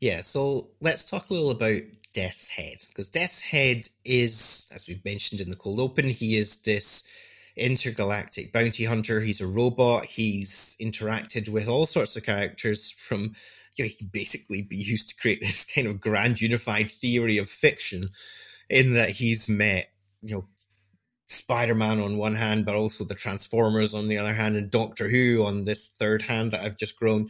Yeah, 0.00 0.22
so 0.22 0.68
let's 0.80 1.08
talk 1.08 1.30
a 1.30 1.34
little 1.34 1.50
about 1.50 1.82
Death's 2.12 2.48
Head. 2.48 2.84
Because 2.88 3.08
Death's 3.08 3.40
Head 3.40 3.88
is, 4.04 4.66
as 4.72 4.86
we've 4.86 5.04
mentioned 5.04 5.40
in 5.40 5.50
the 5.50 5.56
cold 5.56 5.80
open, 5.80 6.08
he 6.08 6.36
is 6.36 6.56
this 6.62 7.04
intergalactic 7.56 8.52
bounty 8.52 8.84
hunter. 8.84 9.20
He's 9.20 9.40
a 9.40 9.46
robot. 9.46 10.04
He's 10.04 10.76
interacted 10.80 11.48
with 11.48 11.68
all 11.68 11.86
sorts 11.86 12.16
of 12.16 12.24
characters 12.24 12.90
from, 12.90 13.34
you 13.76 13.84
know, 13.84 13.90
he 13.98 14.04
basically 14.04 14.62
be 14.62 14.76
used 14.76 15.08
to 15.10 15.16
create 15.16 15.40
this 15.42 15.64
kind 15.64 15.86
of 15.86 16.00
grand 16.00 16.40
unified 16.40 16.90
theory 16.90 17.38
of 17.38 17.48
fiction 17.48 18.10
in 18.68 18.94
that 18.94 19.10
he's 19.10 19.48
met, 19.48 19.86
you 20.22 20.34
know, 20.34 20.44
Spider-Man 21.28 22.00
on 22.00 22.18
one 22.18 22.34
hand, 22.34 22.64
but 22.64 22.76
also 22.76 23.04
the 23.04 23.14
Transformers 23.14 23.94
on 23.94 24.08
the 24.08 24.18
other 24.18 24.34
hand, 24.34 24.56
and 24.56 24.70
Doctor 24.70 25.08
Who 25.08 25.44
on 25.44 25.64
this 25.64 25.88
third 25.98 26.22
hand 26.22 26.52
that 26.52 26.62
I've 26.62 26.76
just 26.76 26.98
grown. 26.98 27.28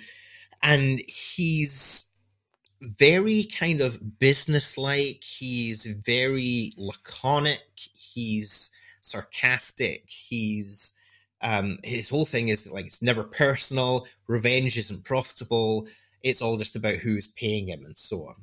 And 0.62 1.00
he's 1.06 2.06
very 2.80 3.44
kind 3.44 3.80
of 3.80 4.18
businesslike. 4.18 5.22
He's 5.22 5.86
very 5.86 6.72
laconic. 6.76 7.60
He's 7.74 8.70
sarcastic. 9.00 10.04
He's 10.08 10.92
um, 11.42 11.78
his 11.84 12.08
whole 12.08 12.24
thing 12.24 12.48
is 12.48 12.64
that, 12.64 12.72
like 12.72 12.86
it's 12.86 13.02
never 13.02 13.22
personal. 13.22 14.06
Revenge 14.26 14.76
isn't 14.78 15.04
profitable. 15.04 15.86
It's 16.22 16.42
all 16.42 16.56
just 16.56 16.76
about 16.76 16.94
who's 16.94 17.26
paying 17.26 17.68
him 17.68 17.84
and 17.84 17.96
so 17.96 18.28
on. 18.28 18.34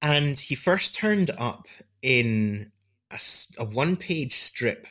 And 0.00 0.38
he 0.38 0.54
first 0.54 0.94
turned 0.94 1.30
up 1.38 1.66
in 2.02 2.70
a 3.58 3.64
one-page 3.64 4.34
strip 4.34 4.86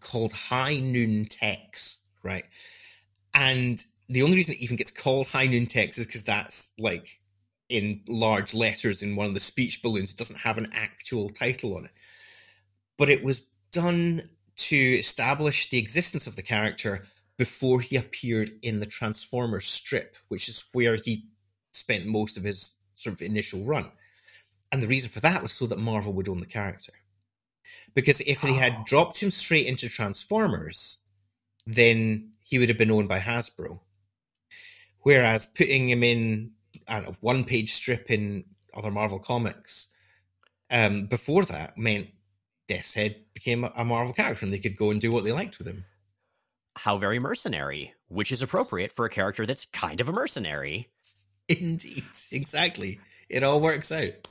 called 0.00 0.32
High 0.32 0.78
Noon 0.80 1.26
Tex, 1.26 1.98
right? 2.22 2.44
And 3.34 3.82
the 4.10 4.22
only 4.22 4.36
reason 4.36 4.54
it 4.54 4.60
even 4.60 4.76
gets 4.76 4.90
called 4.90 5.28
High 5.28 5.46
Noon 5.46 5.66
Tex 5.66 5.96
is 5.96 6.06
because 6.06 6.24
that's 6.24 6.72
like 6.78 7.20
in 7.68 8.02
large 8.08 8.52
letters 8.52 9.02
in 9.02 9.14
one 9.14 9.26
of 9.26 9.34
the 9.34 9.40
speech 9.40 9.82
balloons. 9.82 10.10
It 10.10 10.18
doesn't 10.18 10.40
have 10.40 10.58
an 10.58 10.70
actual 10.74 11.30
title 11.30 11.76
on 11.76 11.84
it. 11.84 11.92
But 12.98 13.08
it 13.08 13.22
was 13.22 13.46
done 13.70 14.28
to 14.56 14.76
establish 14.76 15.70
the 15.70 15.78
existence 15.78 16.26
of 16.26 16.34
the 16.34 16.42
character 16.42 17.06
before 17.38 17.80
he 17.80 17.96
appeared 17.96 18.50
in 18.62 18.80
the 18.80 18.86
Transformers 18.86 19.66
strip, 19.66 20.16
which 20.28 20.48
is 20.48 20.64
where 20.72 20.96
he 20.96 21.28
spent 21.72 22.04
most 22.04 22.36
of 22.36 22.42
his 22.42 22.74
sort 22.96 23.14
of 23.14 23.22
initial 23.22 23.62
run. 23.62 23.90
And 24.72 24.82
the 24.82 24.88
reason 24.88 25.08
for 25.08 25.20
that 25.20 25.42
was 25.42 25.52
so 25.52 25.66
that 25.68 25.78
Marvel 25.78 26.12
would 26.14 26.28
own 26.28 26.40
the 26.40 26.46
character. 26.46 26.92
Because 27.94 28.20
if 28.22 28.42
they 28.42 28.54
had 28.54 28.72
Oh. 28.80 28.84
dropped 28.86 29.22
him 29.22 29.30
straight 29.30 29.66
into 29.66 29.88
Transformers, 29.88 30.98
then 31.64 32.32
he 32.40 32.58
would 32.58 32.68
have 32.68 32.78
been 32.78 32.90
owned 32.90 33.08
by 33.08 33.20
Hasbro. 33.20 33.80
Whereas 35.02 35.46
putting 35.46 35.88
him 35.88 36.02
in 36.02 36.52
a 36.88 37.12
one 37.20 37.44
page 37.44 37.72
strip 37.72 38.10
in 38.10 38.44
other 38.74 38.90
Marvel 38.90 39.18
comics 39.18 39.88
um, 40.70 41.06
before 41.06 41.44
that 41.46 41.76
meant 41.76 42.08
Death's 42.68 42.94
Head 42.94 43.16
became 43.34 43.64
a, 43.64 43.72
a 43.76 43.84
Marvel 43.84 44.14
character 44.14 44.44
and 44.44 44.54
they 44.54 44.58
could 44.58 44.76
go 44.76 44.90
and 44.90 45.00
do 45.00 45.12
what 45.12 45.24
they 45.24 45.32
liked 45.32 45.58
with 45.58 45.66
him. 45.66 45.84
How 46.76 46.98
very 46.98 47.18
mercenary, 47.18 47.94
which 48.08 48.30
is 48.30 48.42
appropriate 48.42 48.92
for 48.92 49.04
a 49.04 49.10
character 49.10 49.44
that's 49.44 49.66
kind 49.66 50.00
of 50.00 50.08
a 50.08 50.12
mercenary. 50.12 50.88
Indeed, 51.48 52.04
exactly. 52.30 53.00
It 53.28 53.42
all 53.42 53.60
works 53.60 53.90
out. 53.90 54.28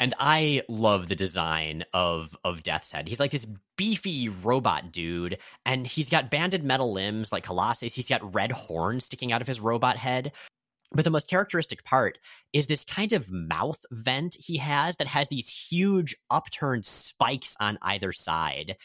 And 0.00 0.14
I 0.18 0.62
love 0.68 1.08
the 1.08 1.16
design 1.16 1.84
of 1.92 2.36
of 2.44 2.62
Death's 2.62 2.92
Head. 2.92 3.08
He's 3.08 3.20
like 3.20 3.30
this 3.30 3.46
beefy 3.76 4.28
robot 4.28 4.92
dude, 4.92 5.38
and 5.64 5.86
he's 5.86 6.10
got 6.10 6.30
banded 6.30 6.64
metal 6.64 6.92
limbs 6.92 7.32
like 7.32 7.44
Colossus. 7.44 7.94
He's 7.94 8.08
got 8.08 8.34
red 8.34 8.52
horns 8.52 9.04
sticking 9.04 9.32
out 9.32 9.40
of 9.40 9.48
his 9.48 9.60
robot 9.60 9.96
head. 9.96 10.32
But 10.94 11.04
the 11.04 11.10
most 11.10 11.28
characteristic 11.28 11.84
part 11.84 12.18
is 12.52 12.66
this 12.66 12.84
kind 12.84 13.12
of 13.12 13.30
mouth 13.30 13.82
vent 13.90 14.36
he 14.38 14.58
has 14.58 14.96
that 14.96 15.06
has 15.06 15.28
these 15.28 15.48
huge 15.48 16.14
upturned 16.30 16.84
spikes 16.84 17.56
on 17.60 17.78
either 17.80 18.12
side. 18.12 18.76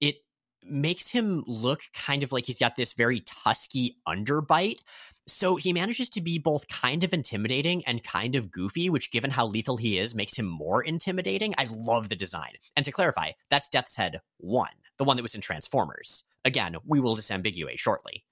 It 0.00 0.16
makes 0.62 1.08
him 1.08 1.42
look 1.46 1.80
kind 1.94 2.22
of 2.22 2.32
like 2.32 2.44
he's 2.44 2.58
got 2.58 2.76
this 2.76 2.92
very 2.92 3.20
tusky 3.20 3.96
underbite. 4.06 4.80
So 5.26 5.56
he 5.56 5.72
manages 5.72 6.10
to 6.10 6.20
be 6.20 6.38
both 6.38 6.68
kind 6.68 7.02
of 7.02 7.14
intimidating 7.14 7.82
and 7.86 8.04
kind 8.04 8.36
of 8.36 8.50
goofy, 8.50 8.90
which, 8.90 9.10
given 9.10 9.30
how 9.30 9.46
lethal 9.46 9.78
he 9.78 9.98
is, 9.98 10.14
makes 10.14 10.36
him 10.36 10.46
more 10.46 10.82
intimidating. 10.82 11.54
I 11.56 11.66
love 11.70 12.08
the 12.10 12.16
design. 12.16 12.52
And 12.76 12.84
to 12.84 12.92
clarify, 12.92 13.32
that's 13.48 13.70
Death's 13.70 13.96
Head 13.96 14.20
1, 14.38 14.68
the 14.98 15.04
one 15.04 15.16
that 15.16 15.22
was 15.22 15.34
in 15.34 15.40
Transformers. 15.40 16.24
Again, 16.44 16.76
we 16.86 17.00
will 17.00 17.16
disambiguate 17.16 17.78
shortly. 17.78 18.24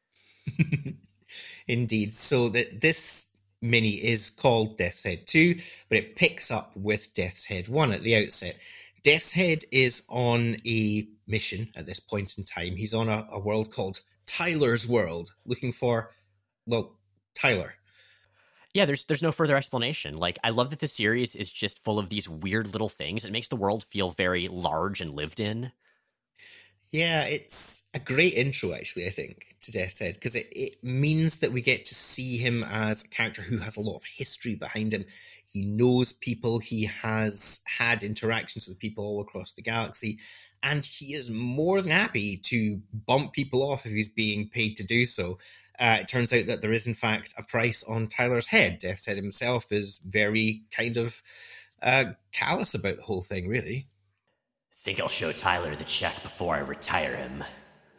Indeed. 1.66 2.12
So 2.12 2.50
that 2.50 2.82
this 2.82 3.28
mini 3.62 3.92
is 3.92 4.28
called 4.28 4.76
Death's 4.76 5.04
Head 5.04 5.26
2, 5.26 5.54
but 5.88 5.98
it 5.98 6.16
picks 6.16 6.50
up 6.50 6.76
with 6.76 7.14
Death's 7.14 7.46
Head 7.46 7.68
1 7.68 7.92
at 7.92 8.02
the 8.02 8.16
outset. 8.16 8.58
Death's 9.02 9.32
Head 9.32 9.60
is 9.72 10.02
on 10.08 10.56
a 10.66 11.08
mission 11.26 11.68
at 11.74 11.86
this 11.86 12.00
point 12.00 12.36
in 12.36 12.44
time. 12.44 12.76
He's 12.76 12.92
on 12.92 13.08
a, 13.08 13.26
a 13.30 13.38
world 13.38 13.72
called 13.72 14.00
Tyler's 14.26 14.86
World, 14.86 15.32
looking 15.46 15.72
for, 15.72 16.10
well, 16.66 16.98
Tyler. 17.34 17.74
Yeah, 18.74 18.86
there's 18.86 19.04
there's 19.04 19.22
no 19.22 19.32
further 19.32 19.56
explanation. 19.56 20.16
Like 20.16 20.38
I 20.42 20.50
love 20.50 20.70
that 20.70 20.80
the 20.80 20.88
series 20.88 21.34
is 21.36 21.52
just 21.52 21.78
full 21.78 21.98
of 21.98 22.08
these 22.08 22.28
weird 22.28 22.72
little 22.72 22.88
things. 22.88 23.24
It 23.24 23.32
makes 23.32 23.48
the 23.48 23.56
world 23.56 23.84
feel 23.84 24.10
very 24.10 24.48
large 24.48 25.00
and 25.00 25.14
lived 25.14 25.40
in. 25.40 25.72
Yeah, 26.92 27.24
it's 27.24 27.88
a 27.94 27.98
great 27.98 28.34
intro, 28.34 28.74
actually, 28.74 29.06
I 29.06 29.10
think, 29.10 29.56
to 29.62 29.72
Death's 29.72 29.98
Head, 29.98 30.12
because 30.14 30.34
it, 30.34 30.48
it 30.52 30.84
means 30.84 31.36
that 31.36 31.50
we 31.50 31.62
get 31.62 31.86
to 31.86 31.94
see 31.94 32.36
him 32.36 32.62
as 32.64 33.02
a 33.02 33.08
character 33.08 33.40
who 33.40 33.56
has 33.56 33.78
a 33.78 33.80
lot 33.80 33.96
of 33.96 34.04
history 34.04 34.54
behind 34.56 34.92
him. 34.92 35.06
He 35.50 35.62
knows 35.62 36.12
people, 36.12 36.58
he 36.58 36.84
has 36.84 37.62
had 37.66 38.02
interactions 38.02 38.68
with 38.68 38.78
people 38.78 39.04
all 39.04 39.22
across 39.22 39.52
the 39.52 39.62
galaxy, 39.62 40.18
and 40.62 40.84
he 40.84 41.14
is 41.14 41.30
more 41.30 41.80
than 41.80 41.92
happy 41.92 42.36
to 42.44 42.82
bump 42.92 43.32
people 43.32 43.62
off 43.62 43.86
if 43.86 43.92
he's 43.92 44.10
being 44.10 44.50
paid 44.50 44.76
to 44.76 44.84
do 44.84 45.06
so. 45.06 45.38
Uh, 45.78 45.98
it 46.00 46.08
turns 46.08 46.32
out 46.32 46.46
that 46.46 46.62
there 46.62 46.72
is, 46.72 46.86
in 46.86 46.94
fact, 46.94 47.34
a 47.38 47.42
price 47.42 47.82
on 47.84 48.06
Tyler's 48.06 48.46
head. 48.46 48.78
Death's 48.78 49.06
Head 49.06 49.16
himself 49.16 49.72
is 49.72 50.00
very 50.04 50.62
kind 50.70 50.96
of 50.96 51.22
uh, 51.82 52.04
callous 52.32 52.74
about 52.74 52.96
the 52.96 53.02
whole 53.02 53.22
thing, 53.22 53.48
really. 53.48 53.88
Think 54.78 55.00
I'll 55.00 55.08
show 55.08 55.32
Tyler 55.32 55.74
the 55.74 55.84
check 55.84 56.22
before 56.22 56.54
I 56.54 56.60
retire 56.60 57.16
him. 57.16 57.44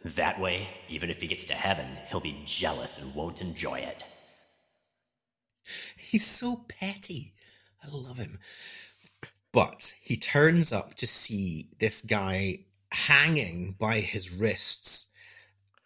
That 0.04 0.38
way, 0.38 0.68
even 0.88 1.10
if 1.10 1.20
he 1.20 1.26
gets 1.26 1.44
to 1.46 1.54
heaven, 1.54 1.86
he'll 2.08 2.20
be 2.20 2.42
jealous 2.44 3.00
and 3.00 3.14
won't 3.14 3.40
enjoy 3.40 3.76
it. 3.78 4.04
He's 5.96 6.26
so 6.26 6.64
petty. 6.68 7.32
I 7.82 7.88
love 7.90 8.18
him. 8.18 8.38
But 9.50 9.94
he 10.02 10.16
turns 10.16 10.72
up 10.72 10.94
to 10.96 11.06
see 11.06 11.68
this 11.78 12.02
guy 12.02 12.64
hanging 12.92 13.76
by 13.78 14.00
his 14.00 14.30
wrists, 14.30 15.06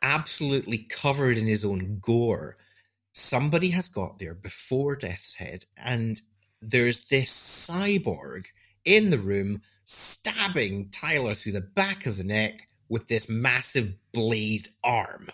absolutely 0.02 0.78
covered 0.78 1.36
in 1.36 1.46
his 1.46 1.64
own 1.64 1.98
gore. 2.00 2.56
Somebody 3.12 3.70
has 3.70 3.88
got 3.88 4.18
there 4.18 4.34
before 4.34 4.96
Death's 4.96 5.34
Head, 5.34 5.64
and 5.76 6.20
there's 6.60 7.06
this 7.06 7.32
cyborg 7.32 8.46
in 8.84 9.10
the 9.10 9.18
room 9.18 9.62
stabbing 9.84 10.90
Tyler 10.90 11.34
through 11.34 11.52
the 11.52 11.60
back 11.60 12.06
of 12.06 12.16
the 12.16 12.24
neck 12.24 12.68
with 12.88 13.08
this 13.08 13.28
massive 13.28 13.94
blade 14.12 14.68
arm. 14.84 15.28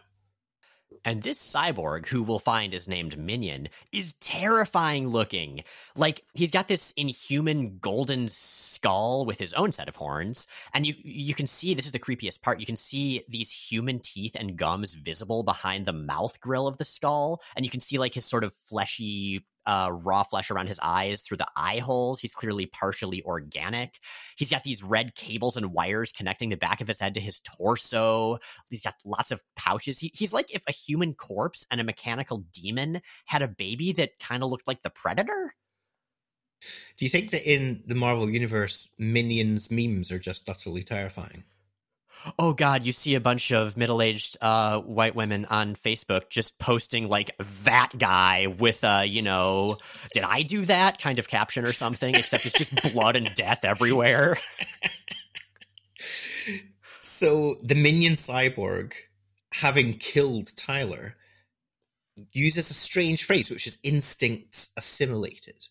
And 1.05 1.23
this 1.23 1.39
cyborg, 1.39 2.07
who 2.07 2.23
we'll 2.23 2.39
find 2.39 2.73
is 2.73 2.89
named 2.89 3.19
Minion, 3.19 3.69
is 3.93 4.15
terrifying 4.15 5.09
looking. 5.09 5.65
Like 5.95 6.23
he's 6.33 6.51
got 6.51 6.67
this 6.67 6.93
inhuman 6.97 7.79
golden 7.79 8.29
skull 8.29 9.27
with 9.27 9.39
his 9.39 9.53
own 9.53 9.73
set 9.73 9.89
of 9.89 9.97
horns, 9.97 10.47
and 10.73 10.87
you 10.87 10.95
you 11.03 11.35
can 11.35 11.47
see 11.47 11.75
this 11.75 11.87
is 11.87 11.93
the 11.93 11.99
creepiest 11.99 12.41
part. 12.43 12.59
You 12.59 12.67
can 12.67 12.77
see 12.77 13.23
these 13.29 13.51
human 13.51 14.01
teeth 14.01 14.35
and 14.35 14.57
gums 14.57 14.95
visible 14.95 15.43
behind 15.43 15.85
the 15.85 15.93
mouth 15.93 16.41
grill 16.41 16.67
of 16.67 16.79
the 16.79 16.85
skull, 16.85 17.43
and 17.55 17.65
you 17.65 17.71
can 17.71 17.81
see 17.81 17.99
like 17.99 18.15
his 18.15 18.25
sort 18.25 18.45
of 18.45 18.55
fleshy 18.55 19.45
uh, 19.67 19.91
raw 19.93 20.23
flesh 20.23 20.51
around 20.51 20.69
his 20.69 20.81
eyes 20.83 21.23
through 21.23 21.39
the 21.39 21.49
eye 21.57 21.79
holes. 21.79 22.21
He's 22.21 22.33
clearly 22.33 22.67
partially 22.67 23.23
organic. 23.25 23.99
He's 24.37 24.51
got 24.51 24.65
these 24.65 24.83
red 24.83 25.15
cables 25.15 25.57
and 25.57 25.73
wires 25.73 26.13
connecting 26.13 26.51
the 26.51 26.57
back 26.57 26.81
of 26.81 26.89
his 26.89 27.01
head 27.01 27.15
to 27.15 27.21
his 27.21 27.41
torso. 27.41 28.39
He's 28.71 28.83
got 28.83 28.95
lots 29.05 29.31
of 29.31 29.41
pouches. 29.57 29.99
He, 29.99 30.11
he's 30.15 30.33
like 30.33 30.55
if 30.55 30.63
a 30.69 30.73
human 30.73 31.15
corpse 31.15 31.67
and 31.71 31.81
a 31.81 31.85
mechanical 31.85 32.45
demon 32.53 33.01
had 33.27 33.43
a 33.43 33.49
baby 33.49 33.93
that 33.93 34.19
kind 34.19 34.43
of 34.43 34.51
looked 34.51 34.69
like 34.69 34.83
the 34.83 34.91
Predator. 34.91 35.55
Do 36.97 37.05
you 37.05 37.11
think 37.11 37.31
that 37.31 37.51
in 37.51 37.83
the 37.87 37.95
Marvel 37.95 38.31
Universe, 38.31 38.89
Minions 38.99 39.71
memes 39.71 40.11
are 40.11 40.19
just 40.19 40.49
utterly 40.49 40.83
terrifying? 40.83 41.45
Oh 42.39 42.55
God, 42.55 42.87
you 42.87 42.93
see 42.93 43.15
a 43.15 43.21
bunch 43.21 43.53
of 43.53 43.77
middle-aged 43.77 44.39
uh, 44.41 44.81
white 44.81 45.15
women 45.15 45.45
on 45.47 45.77
Facebook 45.77 46.31
just 46.31 46.59
posting 46.59 47.09
like 47.09 47.31
that 47.65 47.91
guy 47.99 48.47
with 48.47 48.83
a, 48.83 49.05
you 49.05 49.23
know, 49.23 49.79
did 50.15 50.23
I 50.23 50.43
do 50.43 50.65
that 50.65 50.99
kind 50.99 51.19
of 51.19 51.29
caption 51.29 51.65
or 51.65 51.73
something, 51.73 52.15
except 52.15 52.47
it's 52.47 52.57
just 52.57 52.75
blood 52.93 53.17
and 53.17 53.31
death 53.35 53.65
everywhere. 53.65 54.39
So 56.97 57.57
the 57.63 57.75
minion 57.75 58.15
cyborg, 58.15 58.95
having 59.53 59.93
killed 59.93 60.57
Tyler, 60.57 61.17
uses 62.33 62.71
a 62.71 62.75
strange 62.75 63.25
phrase, 63.25 63.51
which 63.51 63.67
is 63.67 63.79
instinct 63.83 64.69
assimilated, 64.77 65.67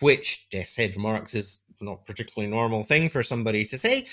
which 0.00 0.48
Death's 0.50 0.76
Head 0.76 0.96
remarks 0.96 1.34
is 1.34 1.62
not 1.80 2.06
particularly 2.06 2.50
normal 2.50 2.82
thing 2.82 3.08
for 3.08 3.22
somebody 3.22 3.64
to 3.66 3.78
say. 3.78 4.06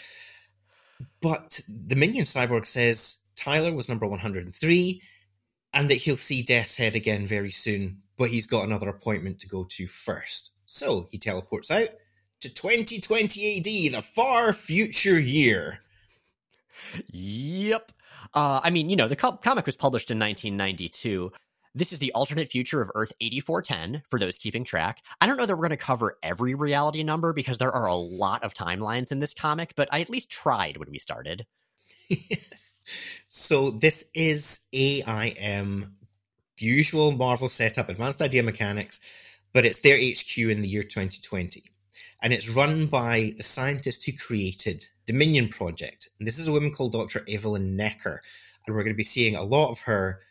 But 1.22 1.60
the 1.68 1.96
minion 1.96 2.26
cyborg 2.26 2.66
says 2.66 3.18
Tyler 3.36 3.74
was 3.74 3.90
number 3.90 4.06
103 4.06 5.02
and 5.74 5.90
that 5.90 5.96
he'll 5.96 6.18
see 6.18 6.44
Death's 6.44 6.78
Head 6.78 6.96
again 6.96 7.26
very 7.26 7.52
soon, 7.52 8.04
but 8.18 8.30
he's 8.30 8.46
got 8.46 8.66
another 8.66 8.90
appointment 8.90 9.40
to 9.40 9.48
go 9.48 9.66
to 9.72 9.88
first. 9.88 10.52
So 10.66 11.08
he 11.12 11.18
teleports 11.18 11.72
out 11.72 11.90
to 12.42 12.50
2020 12.50 13.58
AD, 13.58 13.94
the 13.94 14.02
far 14.02 14.54
future 14.54 15.20
year. 15.20 15.80
Yep. 17.08 17.92
Uh, 18.34 18.62
I 18.64 18.70
mean, 18.70 18.90
you 18.90 18.96
know, 18.96 19.08
the 19.08 19.16
co- 19.16 19.38
comic 19.38 19.66
was 19.66 19.76
published 19.76 20.12
in 20.12 20.20
1992. 20.20 21.32
This 21.76 21.92
is 21.92 21.98
the 21.98 22.12
alternate 22.14 22.50
future 22.50 22.82
of 22.82 22.92
Earth 22.94 23.12
8410 23.20 24.04
for 24.08 24.20
those 24.20 24.38
keeping 24.38 24.64
track. 24.64 25.02
I 25.20 25.26
don't 25.26 25.38
know 25.38 25.48
that 25.48 25.56
we're 25.56 25.68
going 25.68 25.72
to 25.72 25.78
cover 25.78 26.20
every 26.22 26.54
reality 26.54 27.02
number 27.02 27.34
because 27.34 27.58
there 27.58 27.72
are 27.72 27.88
a 27.88 27.96
lot 27.96 28.44
of 28.44 28.54
timelines 28.54 29.12
in 29.12 29.20
this 29.20 29.34
comic, 29.34 29.74
but 29.76 29.90
I 29.92 30.02
at 30.02 30.10
least 30.10 30.30
tried 30.30 30.78
when 30.78 30.92
we 30.92 31.00
started. 31.00 31.48
so 33.28 33.72
this 33.72 34.08
is 34.14 34.68
AIM, 34.72 35.96
usual 36.60 37.12
Marvel 37.12 37.50
setup, 37.50 37.90
advanced 37.90 38.22
idea 38.22 38.44
mechanics, 38.44 39.00
but 39.52 39.66
it's 39.66 39.80
their 39.80 39.98
HQ 39.98 40.38
in 40.38 40.62
the 40.62 40.68
year 40.68 40.84
2020. 40.84 41.64
And 42.22 42.34
it's 42.34 42.50
run 42.50 42.86
by 42.86 43.34
the 43.36 43.44
scientist 43.44 44.06
who 44.06 44.14
created 44.14 44.86
the 45.08 45.14
Minion 45.14 45.50
Project. 45.50 46.08
And 46.20 46.28
this 46.28 46.38
is 46.38 46.48
a 46.48 46.52
woman 46.52 46.70
called 46.70 46.92
Dr. 46.92 47.26
Evelyn 47.28 47.76
Necker. 47.76 48.22
And 48.68 48.76
we're 48.76 48.84
going 48.84 48.94
to 48.94 48.98
be 48.98 49.04
seeing 49.04 49.36
a 49.36 49.44
lot 49.44 49.72
of 49.72 49.80
her 49.82 50.22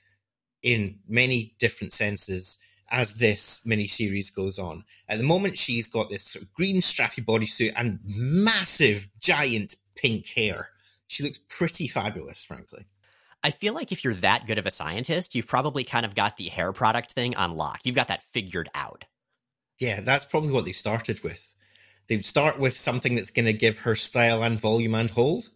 in 0.62 0.98
many 1.08 1.54
different 1.58 1.92
senses 1.92 2.58
as 2.90 3.14
this 3.14 3.62
miniseries 3.66 4.32
goes 4.34 4.58
on. 4.58 4.84
At 5.08 5.18
the 5.18 5.24
moment, 5.24 5.56
she's 5.56 5.88
got 5.88 6.10
this 6.10 6.22
sort 6.22 6.44
of 6.44 6.52
green 6.52 6.76
strappy 6.76 7.24
bodysuit 7.24 7.72
and 7.74 7.98
massive, 8.04 9.08
giant 9.18 9.74
pink 9.94 10.28
hair. 10.28 10.70
She 11.06 11.22
looks 11.22 11.38
pretty 11.48 11.88
fabulous, 11.88 12.44
frankly. 12.44 12.84
I 13.42 13.50
feel 13.50 13.74
like 13.74 13.90
if 13.90 14.04
you're 14.04 14.14
that 14.14 14.46
good 14.46 14.58
of 14.58 14.66
a 14.66 14.70
scientist, 14.70 15.34
you've 15.34 15.48
probably 15.48 15.84
kind 15.84 16.06
of 16.06 16.14
got 16.14 16.36
the 16.36 16.48
hair 16.48 16.72
product 16.72 17.12
thing 17.12 17.34
on 17.34 17.56
lock. 17.56 17.80
You've 17.84 17.96
got 17.96 18.08
that 18.08 18.22
figured 18.22 18.68
out. 18.74 19.04
Yeah, 19.78 20.00
that's 20.00 20.24
probably 20.24 20.52
what 20.52 20.64
they 20.64 20.72
started 20.72 21.24
with. 21.24 21.54
They'd 22.08 22.24
start 22.24 22.58
with 22.58 22.76
something 22.76 23.14
that's 23.14 23.30
going 23.30 23.46
to 23.46 23.52
give 23.52 23.78
her 23.80 23.96
style 23.96 24.42
and 24.44 24.60
volume 24.60 24.94
and 24.94 25.10
hold, 25.10 25.48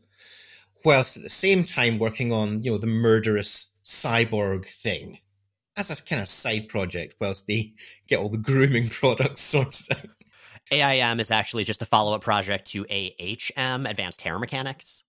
whilst 0.85 1.16
at 1.16 1.23
the 1.23 1.29
same 1.29 1.64
time 1.64 1.99
working 1.99 2.33
on, 2.33 2.62
you 2.62 2.73
know, 2.73 2.79
the 2.79 2.87
murderous 2.87 3.66
cyborg 3.87 4.66
thing 4.66 5.18
as 5.77 5.90
a 5.90 6.03
kind 6.03 6.20
of 6.20 6.29
side 6.29 6.68
project 6.68 7.14
whilst 7.20 7.46
they 7.46 7.70
get 8.09 8.18
all 8.18 8.29
the 8.29 8.37
grooming 8.37 8.88
products 8.90 9.40
sorted 9.40 9.96
out. 9.96 10.11
AIM 10.72 11.20
is 11.20 11.31
actually 11.31 11.62
just 11.62 11.81
a 11.81 11.87
follow 11.87 12.12
up 12.14 12.22
project 12.22 12.66
to 12.68 12.85
AHM, 12.87 13.88
Advanced 13.88 14.20
Hair 14.20 14.40
Mechanics. 14.40 15.05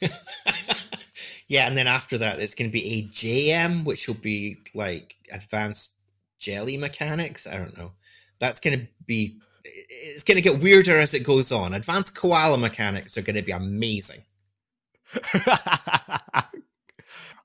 yeah, 1.48 1.66
and 1.66 1.76
then 1.76 1.88
after 1.88 2.16
that, 2.18 2.38
it's 2.38 2.54
going 2.54 2.70
to 2.70 2.72
be 2.72 3.10
AJM, 3.12 3.84
which 3.84 4.06
will 4.06 4.14
be 4.14 4.58
like 4.72 5.16
Advanced 5.32 5.94
Jelly 6.38 6.76
Mechanics. 6.76 7.44
I 7.48 7.56
don't 7.56 7.76
know. 7.76 7.90
That's 8.38 8.60
going 8.60 8.78
to 8.78 8.86
be. 9.04 9.40
It's 9.64 10.22
going 10.22 10.36
to 10.36 10.42
get 10.42 10.60
weirder 10.60 10.96
as 10.96 11.12
it 11.14 11.24
goes 11.24 11.50
on. 11.50 11.74
Advanced 11.74 12.14
Koala 12.14 12.58
Mechanics 12.58 13.18
are 13.18 13.22
going 13.22 13.36
to 13.36 13.42
be 13.42 13.50
amazing. 13.50 14.22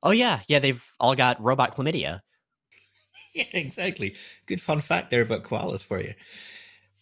Oh 0.04 0.12
yeah, 0.12 0.42
yeah. 0.48 0.60
They've 0.60 0.84
all 1.00 1.16
got 1.16 1.42
robot 1.44 1.76
chlamydia. 1.76 2.22
yeah, 3.34 3.44
exactly. 3.54 4.16
Good 4.46 4.62
fun 4.62 4.82
fact 4.82 5.12
there 5.12 5.22
about 5.22 5.44
koalas 5.44 5.84
for 5.84 6.02
you. 6.02 6.14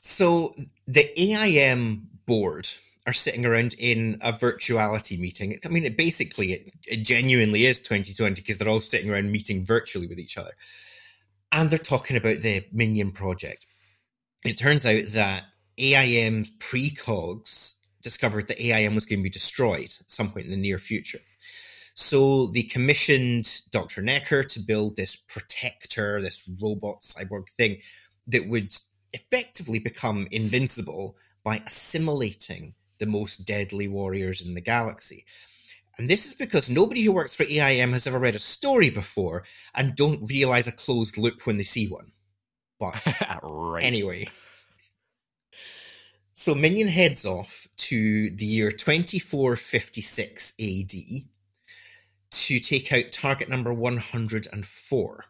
So 0.01 0.53
the 0.88 1.10
AIM 1.19 2.07
board 2.25 2.69
are 3.07 3.13
sitting 3.13 3.45
around 3.45 3.73
in 3.79 4.17
a 4.21 4.33
virtuality 4.33 5.17
meeting. 5.17 5.57
I 5.65 5.69
mean, 5.69 5.86
it 5.86 5.97
basically, 5.97 6.51
it, 6.51 6.73
it 6.86 6.97
genuinely 6.97 7.65
is 7.65 7.79
2020 7.79 8.36
because 8.36 8.57
they're 8.57 8.67
all 8.67 8.81
sitting 8.81 9.10
around 9.10 9.31
meeting 9.31 9.65
virtually 9.65 10.07
with 10.07 10.19
each 10.19 10.38
other. 10.38 10.51
And 11.51 11.69
they're 11.69 11.79
talking 11.79 12.17
about 12.17 12.41
the 12.41 12.65
Minion 12.73 13.12
project. 13.12 13.65
It 14.43 14.57
turns 14.57 14.86
out 14.86 15.03
that 15.13 15.45
AIM's 15.77 16.51
precogs 16.57 17.73
discovered 18.01 18.47
that 18.47 18.62
AIM 18.62 18.95
was 18.95 19.05
going 19.05 19.19
to 19.19 19.23
be 19.23 19.29
destroyed 19.29 19.93
at 19.99 20.12
some 20.12 20.31
point 20.31 20.45
in 20.45 20.51
the 20.51 20.57
near 20.57 20.77
future. 20.77 21.19
So 21.99 22.45
they 22.45 22.62
commissioned 22.62 23.62
Dr. 23.71 24.03
Necker 24.03 24.43
to 24.43 24.60
build 24.60 24.95
this 24.95 25.15
protector, 25.15 26.21
this 26.21 26.47
robot 26.62 27.01
cyborg 27.01 27.49
thing 27.49 27.79
that 28.27 28.47
would 28.47 28.71
effectively 29.13 29.79
become 29.79 30.27
invincible 30.29 31.17
by 31.43 31.60
assimilating 31.65 32.75
the 32.99 33.07
most 33.07 33.47
deadly 33.47 33.88
warriors 33.88 34.45
in 34.45 34.53
the 34.53 34.62
galaxy. 34.62 35.25
And 35.97 36.07
this 36.07 36.27
is 36.27 36.36
because 36.36 36.69
nobody 36.69 37.01
who 37.01 37.12
works 37.12 37.33
for 37.33 37.47
AIM 37.49 37.93
has 37.93 38.05
ever 38.05 38.19
read 38.19 38.36
a 38.36 38.39
story 38.39 38.91
before 38.91 39.43
and 39.73 39.95
don't 39.95 40.29
realize 40.29 40.67
a 40.67 40.71
closed 40.71 41.17
loop 41.17 41.47
when 41.47 41.57
they 41.57 41.63
see 41.63 41.88
one. 41.88 42.12
But 42.79 43.07
right. 43.41 43.83
anyway. 43.83 44.27
So 46.36 46.53
Minion 46.53 46.89
heads 46.89 47.25
off 47.25 47.67
to 47.77 48.29
the 48.29 48.45
year 48.45 48.69
2456 48.69 50.53
AD 50.60 51.27
to 52.38 52.60
take 52.60 52.93
out 52.93 53.12
target 53.12 53.50
number 53.50 53.73
104, 53.73 55.26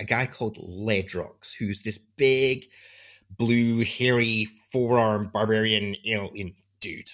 a 0.00 0.04
guy 0.04 0.26
called 0.26 0.56
Ledrox, 0.56 1.54
who's 1.56 1.82
this 1.82 1.98
big, 1.98 2.66
blue, 3.30 3.84
hairy, 3.84 4.46
four-armed 4.72 5.32
barbarian 5.32 5.96
alien 6.06 6.54
dude. 6.80 7.10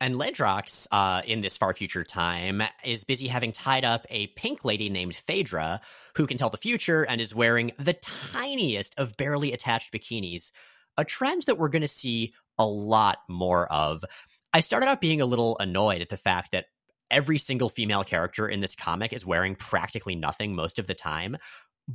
And 0.00 0.16
Ledrox, 0.16 0.88
uh, 0.90 1.22
in 1.24 1.42
this 1.42 1.56
far 1.56 1.72
future 1.74 2.02
time, 2.02 2.60
is 2.84 3.04
busy 3.04 3.28
having 3.28 3.52
tied 3.52 3.84
up 3.84 4.04
a 4.10 4.26
pink 4.28 4.64
lady 4.64 4.90
named 4.90 5.14
Phaedra, 5.14 5.80
who 6.16 6.26
can 6.26 6.36
tell 6.36 6.50
the 6.50 6.56
future 6.56 7.04
and 7.04 7.20
is 7.20 7.34
wearing 7.34 7.70
the 7.78 7.94
tiniest 7.94 8.98
of 8.98 9.16
barely 9.16 9.52
attached 9.52 9.92
bikinis, 9.92 10.50
a 10.98 11.04
trend 11.04 11.44
that 11.44 11.56
we're 11.56 11.68
going 11.68 11.82
to 11.82 11.88
see 11.88 12.34
a 12.58 12.66
lot 12.66 13.18
more 13.28 13.72
of. 13.72 14.04
I 14.52 14.60
started 14.60 14.88
out 14.88 15.00
being 15.00 15.20
a 15.20 15.26
little 15.26 15.56
annoyed 15.58 16.02
at 16.02 16.08
the 16.08 16.16
fact 16.16 16.50
that 16.50 16.66
every 17.12 17.38
single 17.38 17.68
female 17.68 18.02
character 18.02 18.48
in 18.48 18.60
this 18.60 18.74
comic 18.74 19.12
is 19.12 19.24
wearing 19.24 19.54
practically 19.54 20.16
nothing 20.16 20.54
most 20.54 20.78
of 20.78 20.86
the 20.86 20.94
time. 20.94 21.36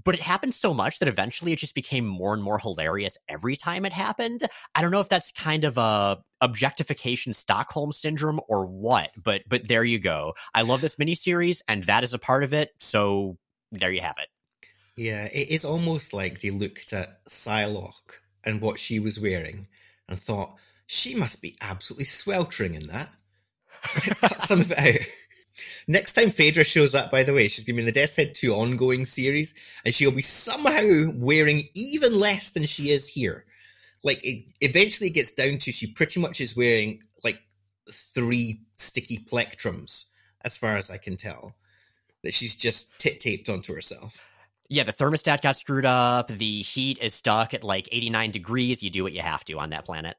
But 0.04 0.16
it 0.16 0.22
happened 0.22 0.54
so 0.54 0.74
much 0.74 1.00
that 1.00 1.08
eventually 1.08 1.54
it 1.54 1.60
just 1.60 1.74
became 1.74 2.06
more 2.06 2.34
and 2.34 2.44
more 2.44 2.60
hilarious 2.60 3.18
every 3.30 3.56
time 3.56 3.86
it 3.86 3.94
happened. 3.94 4.44
I 4.76 4.82
don't 4.82 4.92
know 4.92 5.00
if 5.00 5.10
that's 5.10 5.32
kind 5.32 5.64
of 5.64 5.78
a 5.78 6.20
objectification 6.42 7.34
Stockholm 7.34 7.92
syndrome 7.92 8.40
or 8.48 8.66
what, 8.66 9.12
but 9.22 9.44
but 9.48 9.68
there 9.68 9.86
you 9.86 9.98
go. 9.98 10.34
I 10.54 10.64
love 10.64 10.82
this 10.82 10.98
miniseries, 10.98 11.62
and 11.68 11.86
that 11.86 12.04
is 12.04 12.14
a 12.14 12.20
part 12.20 12.44
of 12.44 12.54
it. 12.54 12.72
So 12.80 13.38
there 13.72 13.92
you 13.92 14.02
have 14.02 14.16
it. 14.20 14.28
Yeah, 14.98 15.26
it 15.26 15.50
is 15.50 15.64
almost 15.64 16.12
like 16.12 16.42
they 16.42 16.50
looked 16.50 16.92
at 16.92 17.24
Psylocke 17.26 18.20
and 18.44 18.62
what 18.62 18.80
she 18.80 19.00
was 19.00 19.20
wearing 19.20 19.68
and 20.10 20.20
thought, 20.20 20.56
she 20.88 21.16
must 21.16 21.42
be 21.42 21.56
absolutely 21.62 22.06
sweltering 22.06 22.74
in 22.74 22.88
that. 22.88 23.10
Let's 23.96 24.20
cut 24.20 24.42
some 24.42 24.62
of 24.62 24.72
it 24.72 24.78
out. 24.78 25.08
Next 25.88 26.14
time 26.14 26.32
Phaedra 26.32 26.64
shows 26.64 26.94
up, 26.94 27.10
by 27.12 27.24
the 27.24 27.34
way, 27.34 27.48
she's 27.48 27.64
going 27.64 27.78
to 27.78 27.82
be 27.82 27.88
in 27.88 27.94
the 27.94 28.00
Death's 28.00 28.16
Head 28.16 28.36
2 28.36 28.54
ongoing 28.54 29.06
series, 29.06 29.54
and 29.86 29.96
she'll 29.96 30.12
be 30.12 30.22
somehow 30.22 31.12
wearing 31.16 31.64
even 31.74 32.14
less 32.14 32.52
than 32.52 32.66
she 32.66 32.92
is 32.92 33.08
here. 33.08 33.46
Like, 34.04 34.24
it 34.24 34.52
eventually 34.62 35.10
gets 35.10 35.32
down 35.32 35.58
to 35.60 35.72
she 35.72 35.88
pretty 35.88 36.20
much 36.20 36.42
is 36.42 36.56
wearing 36.56 37.02
like 37.24 37.40
three 37.90 38.62
sticky 38.76 39.20
plectrums, 39.20 40.06
as 40.44 40.58
far 40.58 40.78
as 40.78 40.92
I 40.92 40.98
can 40.98 41.16
tell, 41.16 41.56
that 42.24 42.34
she's 42.34 42.56
just 42.56 42.98
tit 43.00 43.20
taped 43.20 43.50
onto 43.50 43.74
herself. 43.74 44.22
Yeah, 44.70 44.84
the 44.84 44.94
thermostat 44.94 45.42
got 45.42 45.56
screwed 45.56 45.86
up. 45.86 46.28
The 46.28 46.62
heat 46.62 47.00
is 47.02 47.14
stuck 47.14 47.54
at 47.54 47.64
like 47.64 47.88
89 47.92 48.32
degrees. 48.32 48.84
You 48.84 48.90
do 48.90 49.04
what 49.04 49.14
you 49.14 49.22
have 49.22 49.46
to 49.46 49.58
on 49.58 49.70
that 49.70 49.86
planet. 49.86 50.18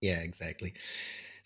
Yeah, 0.00 0.18
exactly. 0.20 0.74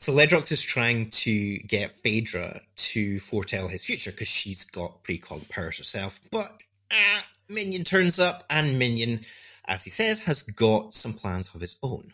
So 0.00 0.12
Ledrox 0.12 0.52
is 0.52 0.62
trying 0.62 1.10
to 1.10 1.58
get 1.58 1.90
Phaedra 1.90 2.60
to 2.76 3.18
foretell 3.18 3.66
his 3.66 3.84
future 3.84 4.12
because 4.12 4.28
she's 4.28 4.64
got 4.64 5.02
precog 5.02 5.48
powers 5.48 5.78
herself. 5.78 6.20
But 6.30 6.62
uh, 6.88 7.20
Minion 7.48 7.82
turns 7.82 8.20
up, 8.20 8.44
and 8.48 8.78
Minion, 8.78 9.22
as 9.66 9.82
he 9.82 9.90
says, 9.90 10.22
has 10.22 10.42
got 10.42 10.94
some 10.94 11.14
plans 11.14 11.52
of 11.52 11.60
his 11.60 11.74
own. 11.82 12.12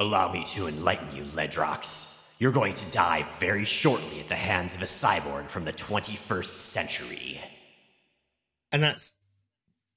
Allow 0.00 0.32
me 0.32 0.42
to 0.46 0.66
enlighten 0.66 1.14
you, 1.14 1.22
Ledrox. 1.22 2.34
You're 2.40 2.50
going 2.50 2.74
to 2.74 2.90
die 2.90 3.24
very 3.38 3.64
shortly 3.64 4.18
at 4.18 4.28
the 4.28 4.34
hands 4.34 4.74
of 4.74 4.82
a 4.82 4.86
cyborg 4.86 5.46
from 5.46 5.64
the 5.64 5.72
21st 5.72 6.56
century. 6.56 7.40
And 8.72 8.82
that's 8.82 9.14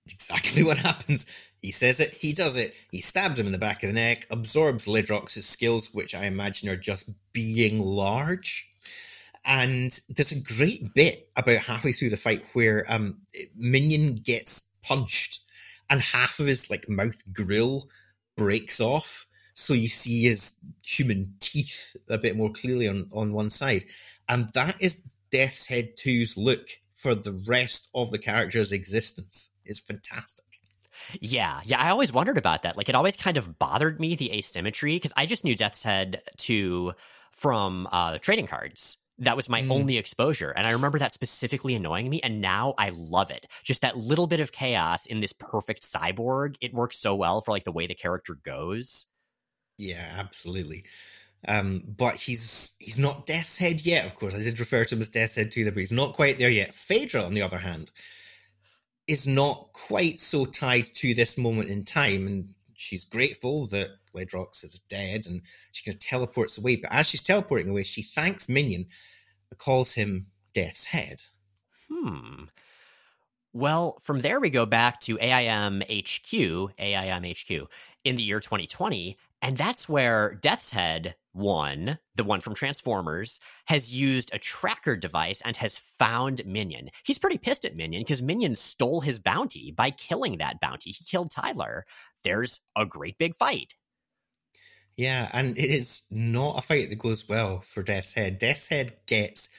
exactly 0.05 0.61
what 0.63 0.77
happens. 0.77 1.25
He 1.61 1.71
says 1.71 1.99
it, 1.99 2.13
he 2.13 2.33
does 2.33 2.57
it, 2.57 2.73
he 2.89 3.01
stabs 3.01 3.39
him 3.39 3.45
in 3.45 3.51
the 3.51 3.59
back 3.59 3.83
of 3.83 3.87
the 3.87 3.93
neck, 3.93 4.25
absorbs 4.31 4.87
Ledrox's 4.87 5.45
skills, 5.45 5.93
which 5.93 6.15
I 6.15 6.25
imagine 6.25 6.69
are 6.69 6.75
just 6.75 7.09
being 7.33 7.79
large. 7.79 8.67
And 9.45 9.91
there's 10.09 10.31
a 10.31 10.39
great 10.39 10.93
bit 10.93 11.29
about 11.35 11.57
halfway 11.57 11.93
through 11.93 12.09
the 12.09 12.17
fight 12.17 12.43
where 12.53 12.85
um, 12.91 13.21
Minion 13.55 14.15
gets 14.15 14.69
punched 14.83 15.41
and 15.89 16.01
half 16.01 16.39
of 16.39 16.47
his 16.47 16.69
like 16.69 16.89
mouth 16.89 17.21
grill 17.31 17.89
breaks 18.35 18.79
off. 18.79 19.27
So 19.53 19.73
you 19.73 19.89
see 19.89 20.23
his 20.23 20.53
human 20.83 21.35
teeth 21.39 21.95
a 22.09 22.17
bit 22.17 22.37
more 22.37 22.51
clearly 22.51 22.87
on, 22.87 23.07
on 23.11 23.33
one 23.33 23.49
side. 23.49 23.83
And 24.29 24.49
that 24.53 24.81
is 24.81 25.03
Death's 25.31 25.67
Head 25.67 25.95
2's 25.97 26.37
look 26.37 26.67
for 26.93 27.13
the 27.13 27.43
rest 27.47 27.89
of 27.93 28.11
the 28.11 28.19
character's 28.19 28.71
existence. 28.71 29.49
It's 29.65 29.79
fantastic. 29.79 30.45
Yeah, 31.19 31.61
yeah, 31.65 31.79
I 31.79 31.89
always 31.89 32.13
wondered 32.13 32.37
about 32.37 32.63
that. 32.63 32.77
Like, 32.77 32.89
it 32.89 32.95
always 32.95 33.17
kind 33.17 33.37
of 33.37 33.59
bothered 33.59 33.99
me 33.99 34.15
the 34.15 34.31
asymmetry 34.33 34.95
because 34.95 35.13
I 35.15 35.25
just 35.25 35.43
knew 35.43 35.55
Death's 35.55 35.83
Head 35.83 36.21
2 36.37 36.93
from 37.31 37.87
uh, 37.91 38.17
trading 38.19 38.47
cards. 38.47 38.97
That 39.17 39.35
was 39.35 39.49
my 39.49 39.61
mm. 39.61 39.71
only 39.71 39.97
exposure, 39.97 40.49
and 40.49 40.65
I 40.65 40.71
remember 40.71 40.97
that 40.99 41.13
specifically 41.13 41.75
annoying 41.75 42.09
me. 42.09 42.21
And 42.21 42.41
now 42.41 42.73
I 42.77 42.89
love 42.89 43.29
it. 43.29 43.45
Just 43.63 43.81
that 43.81 43.97
little 43.97 44.25
bit 44.25 44.39
of 44.39 44.51
chaos 44.51 45.05
in 45.05 45.21
this 45.21 45.33
perfect 45.33 45.83
cyborg. 45.83 46.55
It 46.59 46.73
works 46.73 46.97
so 46.97 47.13
well 47.13 47.41
for 47.41 47.51
like 47.51 47.63
the 47.63 47.71
way 47.71 47.85
the 47.85 47.93
character 47.93 48.33
goes. 48.33 49.05
Yeah, 49.77 50.07
absolutely. 50.17 50.85
Um, 51.47 51.83
but 51.85 52.15
he's 52.15 52.73
he's 52.79 52.99
not 52.99 53.25
Death's 53.25 53.57
Head 53.57 53.85
yet. 53.85 54.05
Of 54.05 54.15
course, 54.15 54.35
I 54.35 54.39
did 54.39 54.59
refer 54.59 54.85
to 54.85 54.95
him 54.95 55.01
as 55.01 55.09
Death's 55.09 55.35
Head 55.35 55.51
2, 55.51 55.65
but 55.65 55.79
he's 55.79 55.91
not 55.91 56.13
quite 56.13 56.37
there 56.37 56.49
yet. 56.49 56.73
Phaedra, 56.73 57.23
on 57.23 57.33
the 57.33 57.41
other 57.41 57.57
hand, 57.59 57.91
is 59.11 59.27
not 59.27 59.73
quite 59.73 60.21
so 60.21 60.45
tied 60.45 60.85
to 60.85 61.13
this 61.13 61.37
moment 61.37 61.69
in 61.69 61.83
time. 61.83 62.25
And 62.27 62.53
she's 62.75 63.03
grateful 63.03 63.67
that 63.67 63.89
Ledrox 64.15 64.63
is 64.63 64.79
dead 64.87 65.25
and 65.27 65.41
she 65.73 65.83
kind 65.83 65.95
of 65.95 65.99
teleports 65.99 66.57
away. 66.57 66.77
But 66.77 66.93
as 66.93 67.07
she's 67.07 67.21
teleporting 67.21 67.69
away, 67.69 67.83
she 67.83 68.03
thanks 68.03 68.47
Minion, 68.47 68.85
calls 69.57 69.95
him 69.95 70.27
Death's 70.53 70.85
Head. 70.85 71.23
Hmm. 71.91 72.45
Well, 73.51 73.97
from 74.01 74.19
there 74.19 74.39
we 74.39 74.49
go 74.49 74.65
back 74.65 75.01
to 75.01 75.17
AIM 75.19 75.81
HQ, 75.81 76.33
AIM 76.79 77.23
HQ 77.25 77.67
in 78.05 78.15
the 78.15 78.23
year 78.23 78.39
2020, 78.39 79.17
and 79.41 79.57
that's 79.57 79.89
where 79.89 80.35
Death's 80.35 80.71
Head 80.71 81.15
one, 81.33 81.99
the 82.15 82.23
one 82.23 82.41
from 82.41 82.53
Transformers, 82.53 83.39
has 83.65 83.91
used 83.91 84.31
a 84.33 84.39
tracker 84.39 84.95
device 84.95 85.41
and 85.43 85.55
has 85.57 85.77
found 85.77 86.45
Minion. 86.45 86.89
He's 87.03 87.19
pretty 87.19 87.37
pissed 87.37 87.65
at 87.65 87.75
Minion 87.75 88.01
because 88.01 88.21
Minion 88.21 88.55
stole 88.55 89.01
his 89.01 89.19
bounty 89.19 89.71
by 89.71 89.91
killing 89.91 90.37
that 90.37 90.59
bounty. 90.59 90.91
He 90.91 91.05
killed 91.05 91.31
Tyler. 91.31 91.85
There's 92.23 92.59
a 92.75 92.85
great 92.85 93.17
big 93.17 93.35
fight. 93.35 93.75
Yeah, 94.97 95.29
and 95.31 95.57
it 95.57 95.71
is 95.71 96.03
not 96.11 96.59
a 96.59 96.61
fight 96.61 96.89
that 96.89 96.99
goes 96.99 97.27
well 97.27 97.61
for 97.61 97.81
Death's 97.81 98.13
Head. 98.13 98.37
Death's 98.37 98.67
Head 98.67 98.93
gets 99.05 99.49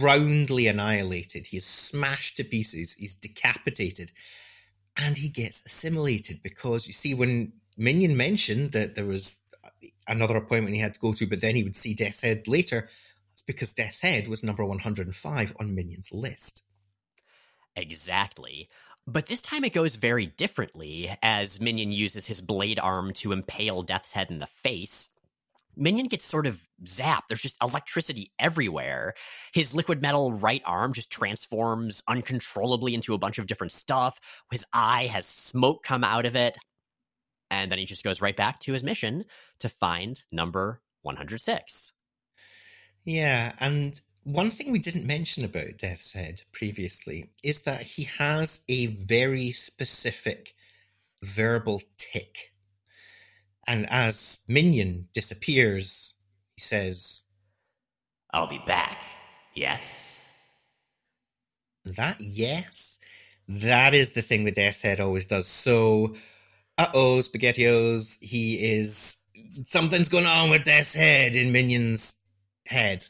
roundly 0.00 0.68
annihilated. 0.68 1.46
He 1.46 1.56
is 1.56 1.64
smashed 1.64 2.36
to 2.36 2.44
pieces. 2.44 2.94
He's 2.94 3.14
decapitated. 3.14 4.12
And 4.96 5.18
he 5.18 5.28
gets 5.28 5.64
assimilated 5.66 6.40
because 6.42 6.86
you 6.86 6.92
see, 6.92 7.14
when 7.14 7.52
Minion 7.76 8.16
mentioned 8.16 8.72
that 8.72 8.94
there 8.94 9.06
was 9.06 9.40
another 10.06 10.36
appointment 10.36 10.74
he 10.74 10.80
had 10.80 10.94
to 10.94 11.00
go 11.00 11.12
to, 11.14 11.26
but 11.26 11.40
then 11.40 11.54
he 11.54 11.64
would 11.64 11.76
see 11.76 11.94
Death's 11.94 12.22
Head 12.22 12.46
later, 12.48 12.88
it's 13.32 13.42
because 13.42 13.72
Death's 13.72 14.00
Head 14.00 14.28
was 14.28 14.42
number 14.42 14.64
105 14.64 15.52
on 15.58 15.74
Minion's 15.74 16.12
list. 16.12 16.62
Exactly. 17.76 18.68
But 19.06 19.26
this 19.26 19.42
time 19.42 19.64
it 19.64 19.72
goes 19.72 19.96
very 19.96 20.26
differently, 20.26 21.10
as 21.22 21.60
Minion 21.60 21.92
uses 21.92 22.26
his 22.26 22.40
blade 22.40 22.78
arm 22.78 23.12
to 23.14 23.32
impale 23.32 23.82
Death's 23.82 24.12
Head 24.12 24.30
in 24.30 24.38
the 24.38 24.46
face. 24.46 25.08
Minion 25.76 26.06
gets 26.06 26.24
sort 26.24 26.46
of 26.46 26.60
zapped. 26.84 27.22
There's 27.28 27.40
just 27.40 27.56
electricity 27.60 28.32
everywhere. 28.38 29.14
His 29.52 29.74
liquid 29.74 30.00
metal 30.00 30.32
right 30.32 30.62
arm 30.64 30.92
just 30.92 31.10
transforms 31.10 32.02
uncontrollably 32.06 32.94
into 32.94 33.14
a 33.14 33.18
bunch 33.18 33.38
of 33.38 33.46
different 33.46 33.72
stuff. 33.72 34.20
His 34.50 34.64
eye 34.72 35.06
has 35.06 35.26
smoke 35.26 35.82
come 35.82 36.04
out 36.04 36.26
of 36.26 36.36
it. 36.36 36.56
And 37.50 37.70
then 37.70 37.78
he 37.78 37.84
just 37.84 38.04
goes 38.04 38.22
right 38.22 38.36
back 38.36 38.60
to 38.60 38.72
his 38.72 38.82
mission 38.82 39.24
to 39.64 39.68
find 39.70 40.22
number 40.30 40.82
106. 41.02 41.92
Yeah, 43.04 43.54
and 43.58 43.98
one 44.24 44.50
thing 44.50 44.72
we 44.72 44.78
didn't 44.78 45.06
mention 45.06 45.42
about 45.42 45.78
Death's 45.78 46.12
Head 46.12 46.42
previously 46.52 47.30
is 47.42 47.60
that 47.62 47.80
he 47.80 48.04
has 48.18 48.62
a 48.68 48.86
very 48.86 49.52
specific 49.52 50.54
verbal 51.22 51.80
tick. 51.96 52.52
And 53.66 53.86
as 53.90 54.40
Minion 54.46 55.08
disappears, 55.14 56.12
he 56.56 56.60
says, 56.60 57.22
I'll 58.32 58.46
be 58.46 58.62
back. 58.66 59.00
Yes? 59.54 60.20
That 61.84 62.16
yes? 62.20 62.98
That 63.48 63.94
is 63.94 64.10
the 64.10 64.22
thing 64.22 64.44
the 64.44 64.52
Death's 64.52 64.82
Head 64.82 65.00
always 65.00 65.24
does. 65.24 65.46
So, 65.46 66.16
uh 66.76 66.88
oh, 66.92 67.20
SpaghettiOs, 67.20 68.18
he 68.20 68.56
is. 68.56 69.23
Something's 69.62 70.08
going 70.08 70.26
on 70.26 70.50
with 70.50 70.64
Death's 70.64 70.94
Head 70.94 71.34
in 71.34 71.52
Minion's 71.52 72.18
head. 72.66 73.04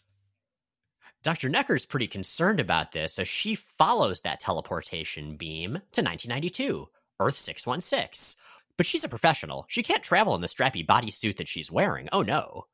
Dr. 1.23 1.49
Necker's 1.49 1.87
pretty 1.87 2.07
concerned 2.07 2.61
about 2.61 2.93
this 2.93 3.15
so 3.15 3.25
she 3.25 3.55
follows 3.55 4.21
that 4.21 4.41
teleportation 4.41 5.37
beam 5.37 5.73
to 5.93 6.03
1992, 6.03 6.89
Earth 7.19 7.39
616. 7.39 8.39
But 8.77 8.87
she's 8.87 9.05
a 9.05 9.09
professional. 9.09 9.65
She 9.69 9.83
can't 9.83 10.03
travel 10.03 10.35
in 10.35 10.41
the 10.41 10.49
strappy 10.49 10.85
bodysuit 10.87 11.39
that 11.39 11.49
she's 11.49 11.71
wearing. 11.71 12.09
Oh 12.13 12.23
no. 12.23 12.67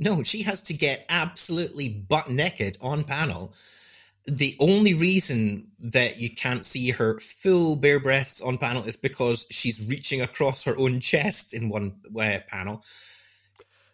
No, 0.00 0.22
she 0.24 0.42
has 0.42 0.60
to 0.62 0.74
get 0.74 1.06
absolutely 1.08 1.88
butt 1.88 2.28
naked 2.28 2.76
on 2.80 3.04
panel. 3.04 3.54
The 4.26 4.56
only 4.58 4.94
reason 4.94 5.72
that 5.80 6.18
you 6.18 6.30
can't 6.30 6.64
see 6.64 6.90
her 6.90 7.20
full 7.20 7.76
bare 7.76 8.00
breasts 8.00 8.40
on 8.40 8.58
panel 8.58 8.84
is 8.84 8.96
because 8.96 9.46
she's 9.50 9.84
reaching 9.84 10.22
across 10.22 10.64
her 10.64 10.76
own 10.78 11.00
chest 11.00 11.52
in 11.52 11.68
one 11.68 12.00
uh, 12.18 12.38
panel. 12.48 12.82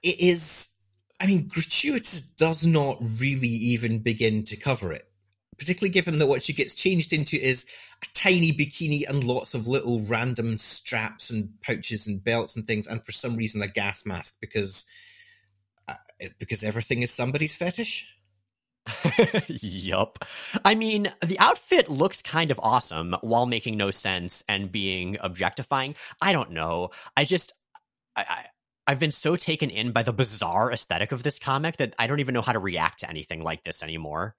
It 0.02 0.20
is, 0.20 0.68
I 1.20 1.26
mean, 1.26 1.48
gratuitous 1.48 2.20
does 2.20 2.66
not 2.66 2.98
really 3.18 3.48
even 3.48 3.98
begin 3.98 4.44
to 4.44 4.56
cover 4.56 4.92
it 4.92 5.10
particularly 5.60 5.92
given 5.92 6.18
that 6.18 6.26
what 6.26 6.42
she 6.42 6.54
gets 6.54 6.74
changed 6.74 7.12
into 7.12 7.36
is 7.36 7.66
a 8.02 8.06
tiny 8.14 8.50
bikini 8.50 9.06
and 9.06 9.22
lots 9.22 9.52
of 9.52 9.68
little 9.68 10.00
random 10.00 10.56
straps 10.56 11.28
and 11.28 11.50
pouches 11.60 12.06
and 12.06 12.24
belts 12.24 12.56
and 12.56 12.66
things, 12.66 12.86
and 12.86 13.04
for 13.04 13.12
some 13.12 13.36
reason 13.36 13.60
a 13.60 13.68
gas 13.68 14.06
mask 14.06 14.38
because 14.40 14.86
uh, 15.86 15.94
because 16.38 16.64
everything 16.64 17.02
is 17.02 17.10
somebody's 17.12 17.54
fetish. 17.54 18.06
yup. 19.48 20.24
I 20.64 20.74
mean, 20.74 21.12
the 21.24 21.38
outfit 21.38 21.88
looks 21.88 22.22
kind 22.22 22.50
of 22.50 22.60
awesome 22.62 23.16
while 23.20 23.46
making 23.46 23.76
no 23.76 23.90
sense 23.90 24.44
and 24.48 24.72
being 24.72 25.16
objectifying. 25.20 25.94
I 26.20 26.32
don't 26.32 26.52
know. 26.52 26.90
I 27.16 27.24
just, 27.24 27.52
I, 28.16 28.24
I 28.28 28.46
I've 28.86 28.98
been 28.98 29.12
so 29.12 29.36
taken 29.36 29.70
in 29.70 29.92
by 29.92 30.02
the 30.02 30.12
bizarre 30.12 30.72
aesthetic 30.72 31.12
of 31.12 31.22
this 31.22 31.38
comic 31.38 31.76
that 31.76 31.94
I 31.98 32.08
don't 32.08 32.20
even 32.20 32.34
know 32.34 32.42
how 32.42 32.52
to 32.52 32.58
react 32.58 33.00
to 33.00 33.08
anything 33.08 33.40
like 33.42 33.62
this 33.62 33.82
anymore. 33.84 34.34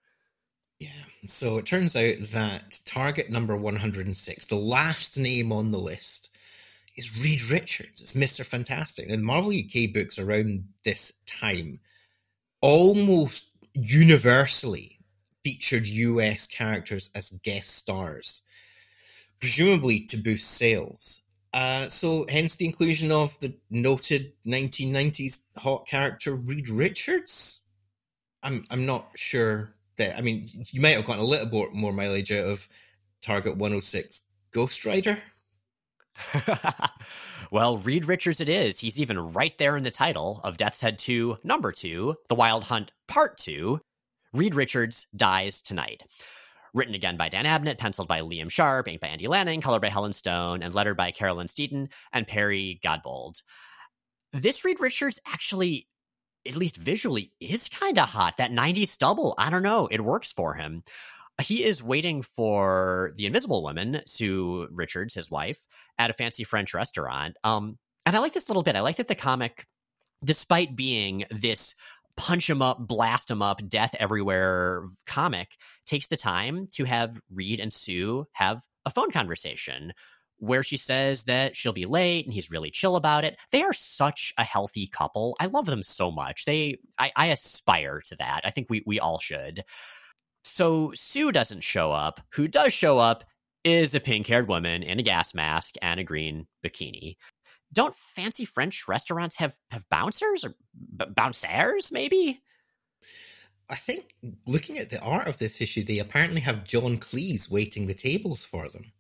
Yeah. 0.79 0.89
So 1.25 1.57
it 1.57 1.65
turns 1.65 1.95
out 1.95 2.15
that 2.33 2.81
target 2.85 3.29
number 3.29 3.55
106, 3.55 4.45
the 4.47 4.55
last 4.55 5.17
name 5.17 5.51
on 5.51 5.71
the 5.71 5.77
list, 5.77 6.31
is 6.97 7.23
Reed 7.23 7.43
Richards. 7.43 8.01
It's 8.01 8.13
Mr. 8.13 8.43
Fantastic. 8.43 9.09
And 9.09 9.23
Marvel 9.23 9.51
UK 9.51 9.93
books 9.93 10.19
around 10.19 10.65
this 10.83 11.13
time 11.25 11.79
almost 12.61 13.50
universally 13.73 14.99
featured 15.43 15.88
US 15.88 16.47
characters 16.47 17.10
as 17.15 17.31
guest 17.43 17.69
stars, 17.69 18.41
presumably 19.39 20.05
to 20.07 20.17
boost 20.17 20.49
sales. 20.51 21.21
Uh, 21.53 21.89
so, 21.89 22.25
hence 22.29 22.55
the 22.55 22.65
inclusion 22.65 23.12
of 23.12 23.38
the 23.39 23.53
noted 23.69 24.31
1990s 24.45 25.41
hot 25.57 25.86
character 25.86 26.36
Reed 26.36 26.69
Richards. 26.69 27.60
I'm 28.43 28.65
I'm 28.69 28.86
not 28.86 29.10
sure 29.15 29.75
that 29.97 30.17
I 30.17 30.21
mean, 30.21 30.49
you 30.71 30.81
might 30.81 30.95
have 30.95 31.05
gotten 31.05 31.23
a 31.23 31.27
little 31.27 31.49
more, 31.49 31.69
more 31.71 31.93
mileage 31.93 32.31
out 32.31 32.45
of 32.45 32.69
Target 33.21 33.57
106 33.57 34.21
Ghost 34.51 34.86
Rider. 34.86 35.17
well, 37.52 37.78
Reed 37.78 38.06
Richards 38.06 38.41
it 38.41 38.50
is. 38.50 38.80
He's 38.80 39.00
even 39.00 39.34
right 39.34 39.58
there 39.58 39.78
in 39.78 39.84
the 39.84 39.91
title 39.91 40.41
of 40.43 40.58
Death's 40.58 40.82
Head 40.82 41.00
2, 41.00 41.39
number 41.43 41.71
2, 41.71 42.15
The 42.30 42.36
Wild 42.36 42.65
Hunt, 42.65 42.91
part 43.08 43.38
2. 43.38 43.80
Reed 44.34 44.56
Richards 44.56 45.08
dies 45.15 45.62
tonight. 45.62 46.04
Written 46.74 46.95
again 46.95 47.17
by 47.17 47.28
Dan 47.28 47.45
Abnett, 47.45 47.78
penciled 47.78 48.08
by 48.08 48.21
Liam 48.21 48.50
Sharp, 48.50 48.88
inked 48.88 49.02
by 49.02 49.08
Andy 49.08 49.28
Lanning, 49.28 49.62
colored 49.62 49.82
by 49.82 49.89
Helen 49.89 50.13
Stone, 50.13 50.63
and 50.63 50.74
lettered 50.74 50.95
by 50.95 51.12
Carolyn 51.12 51.50
Steaton 51.50 51.89
and 52.13 52.28
Perry 52.28 52.80
Godbold. 52.84 53.41
This 54.32 54.63
Reed 54.63 54.80
Richards 54.80 55.19
actually 55.28 55.88
at 56.47 56.56
least 56.56 56.78
visually, 56.78 57.32
is 57.39 57.69
kind 57.69 58.00
of 58.00 58.10
hot. 58.10 58.38
That 58.38 58.52
90s 58.52 58.88
stubble, 58.88 59.36
I 59.38 59.50
don't 59.50 59.63
know, 59.63 59.88
it 59.88 60.02
works 60.02 60.32
for 60.32 60.56
him. 60.56 60.84
He 61.41 61.63
is 61.63 61.84
waiting 61.84 62.21
for 62.21 63.12
the 63.15 63.25
Invisible 63.25 63.63
Woman, 63.63 64.01
Sue 64.06 64.67
Richards, 64.71 65.15
his 65.15 65.30
wife, 65.30 65.60
at 65.97 66.10
a 66.10 66.13
fancy 66.13 66.43
French 66.43 66.73
restaurant. 66.73 67.36
Um, 67.43 67.77
and 68.06 68.15
I 68.15 68.19
like 68.19 68.34
this 68.34 68.49
little 68.49 68.63
bit. 68.63 68.75
I 68.75 68.82
like 68.82 68.97
that 68.97 69.08
the 69.08 69.15
comic, 69.15 69.67
despite 70.23 70.75
being 70.75 71.25
this 71.30 71.75
punch 72.17 72.49
him 72.49 72.62
up, 72.62 72.77
blast 72.80 73.30
him 73.30 73.41
up, 73.41 73.67
death 73.67 73.95
everywhere 73.99 74.86
comic, 75.06 75.58
takes 75.86 76.08
the 76.08 76.17
time 76.17 76.67
to 76.73 76.84
have 76.86 77.19
Reed 77.34 77.60
and 77.60 77.71
Sue 77.71 78.27
have 78.34 78.62
a 78.86 78.89
phone 78.89 79.12
conversation 79.12 79.93
where 80.38 80.63
she 80.63 80.75
says 80.75 81.23
that 81.23 81.56
she'll 81.56 81.71
be 81.71 81.86
late 81.86 82.25
and 82.25 82.34
he's 82.34 82.49
really 82.49 82.71
chill 82.71 82.95
about 82.95 83.23
it. 83.23 83.38
They 83.51 83.62
are 83.62 83.73
such 83.73 84.34
a 84.38 84.43
healthy 84.43 84.88
couple. 84.88 85.36
I 85.39 85.45
love 85.45 85.67
them 85.67 85.84
so 85.84 86.10
much. 86.10 86.45
They 86.45 86.80
I, 86.97 87.12
I 87.15 87.27
aspire 87.27 88.01
to 88.06 88.15
that. 88.17 88.41
I 88.43 88.49
think 88.49 88.67
we 88.69 88.84
we 88.86 88.99
all 88.99 89.19
should. 89.19 89.63
So 90.43 90.91
Sue 90.95 91.32
doesn't 91.32 91.62
show 91.62 91.91
up. 91.91 92.21
Who 92.34 92.47
does 92.47 92.73
show 92.73 92.99
up 92.99 93.23
is 93.63 93.93
a 93.93 93.99
pink-haired 93.99 94.47
woman 94.47 94.84
in 94.84 94.99
a 94.99 95.04
gas 95.04 95.34
mask 95.34 95.75
and 95.82 95.99
a 95.99 96.04
green 96.04 96.47
bikini. 96.65 97.17
Don't 97.73 97.95
fancy 97.95 98.45
French 98.45 98.88
restaurants 98.88 99.38
have 99.38 99.56
have 99.69 99.88
bouncers 99.89 100.43
or 100.43 100.56
b- 100.97 101.06
bouncers 101.15 101.91
maybe? 101.91 102.41
I 103.69 103.75
think 103.75 104.13
looking 104.45 104.77
at 104.77 104.89
the 104.89 105.01
art 105.01 105.27
of 105.27 105.38
this 105.38 105.62
issue, 105.62 105.84
they 105.84 105.99
apparently 105.99 106.41
have 106.41 106.65
John 106.65 106.97
Cleese 106.97 107.49
waiting 107.49 107.88
the 107.88 107.93
tables 107.93 108.43
for 108.43 108.67
them. 108.67 108.91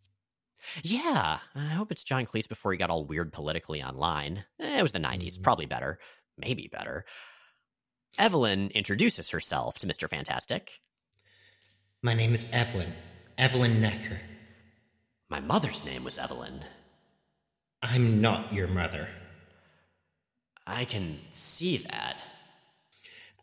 Yeah, 0.83 1.39
I 1.55 1.59
hope 1.59 1.91
it's 1.91 2.03
John 2.03 2.25
Cleese 2.25 2.47
before 2.47 2.71
he 2.71 2.77
got 2.77 2.89
all 2.89 3.05
weird 3.05 3.33
politically 3.33 3.83
online. 3.83 4.45
Eh, 4.59 4.79
it 4.79 4.81
was 4.81 4.93
the 4.93 4.99
90s, 4.99 5.33
mm-hmm. 5.33 5.43
probably 5.43 5.65
better. 5.65 5.99
Maybe 6.37 6.69
better. 6.71 7.03
Evelyn 8.17 8.69
introduces 8.69 9.29
herself 9.29 9.79
to 9.79 9.87
Mr. 9.87 10.09
Fantastic. 10.09 10.79
My 12.03 12.15
name 12.15 12.33
is 12.33 12.49
Evelyn. 12.51 12.91
Evelyn 13.37 13.79
Necker. 13.79 14.17
My 15.29 15.39
mother's 15.39 15.85
name 15.85 16.03
was 16.03 16.17
Evelyn. 16.17 16.65
I'm 17.83 18.19
not 18.21 18.51
your 18.51 18.67
mother. 18.67 19.07
I 20.65 20.85
can 20.85 21.19
see 21.29 21.77
that. 21.77 22.23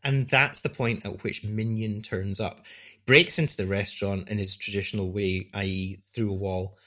And 0.03 0.29
that's 0.29 0.63
the 0.63 0.71
point 0.71 1.07
at 1.07 1.23
which 1.23 1.45
Minion 1.45 2.03
turns 2.03 2.41
up, 2.41 2.67
breaks 3.07 3.39
into 3.39 3.57
the 3.57 3.69
restaurant 3.69 4.29
in 4.29 4.39
his 4.39 4.57
traditional 4.57 5.13
way, 5.13 5.49
i.e., 5.55 5.99
through 6.13 6.31
a 6.33 6.35
wall, 6.35 6.79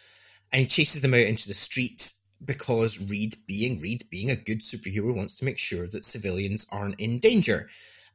and 0.51 0.69
chases 0.69 1.01
them 1.01 1.13
out 1.13 1.21
into 1.21 1.47
the 1.47 1.53
street 1.53 2.11
because 2.43 2.99
Reed, 2.99 3.35
being 3.47 3.79
Reed, 3.79 4.01
being 4.09 4.29
a 4.29 4.35
good 4.35 4.59
superhero, 4.59 5.15
wants 5.15 5.35
to 5.35 5.45
make 5.45 5.57
sure 5.57 5.87
that 5.87 6.03
civilians 6.03 6.67
aren't 6.69 6.99
in 6.99 7.19
danger. 7.19 7.69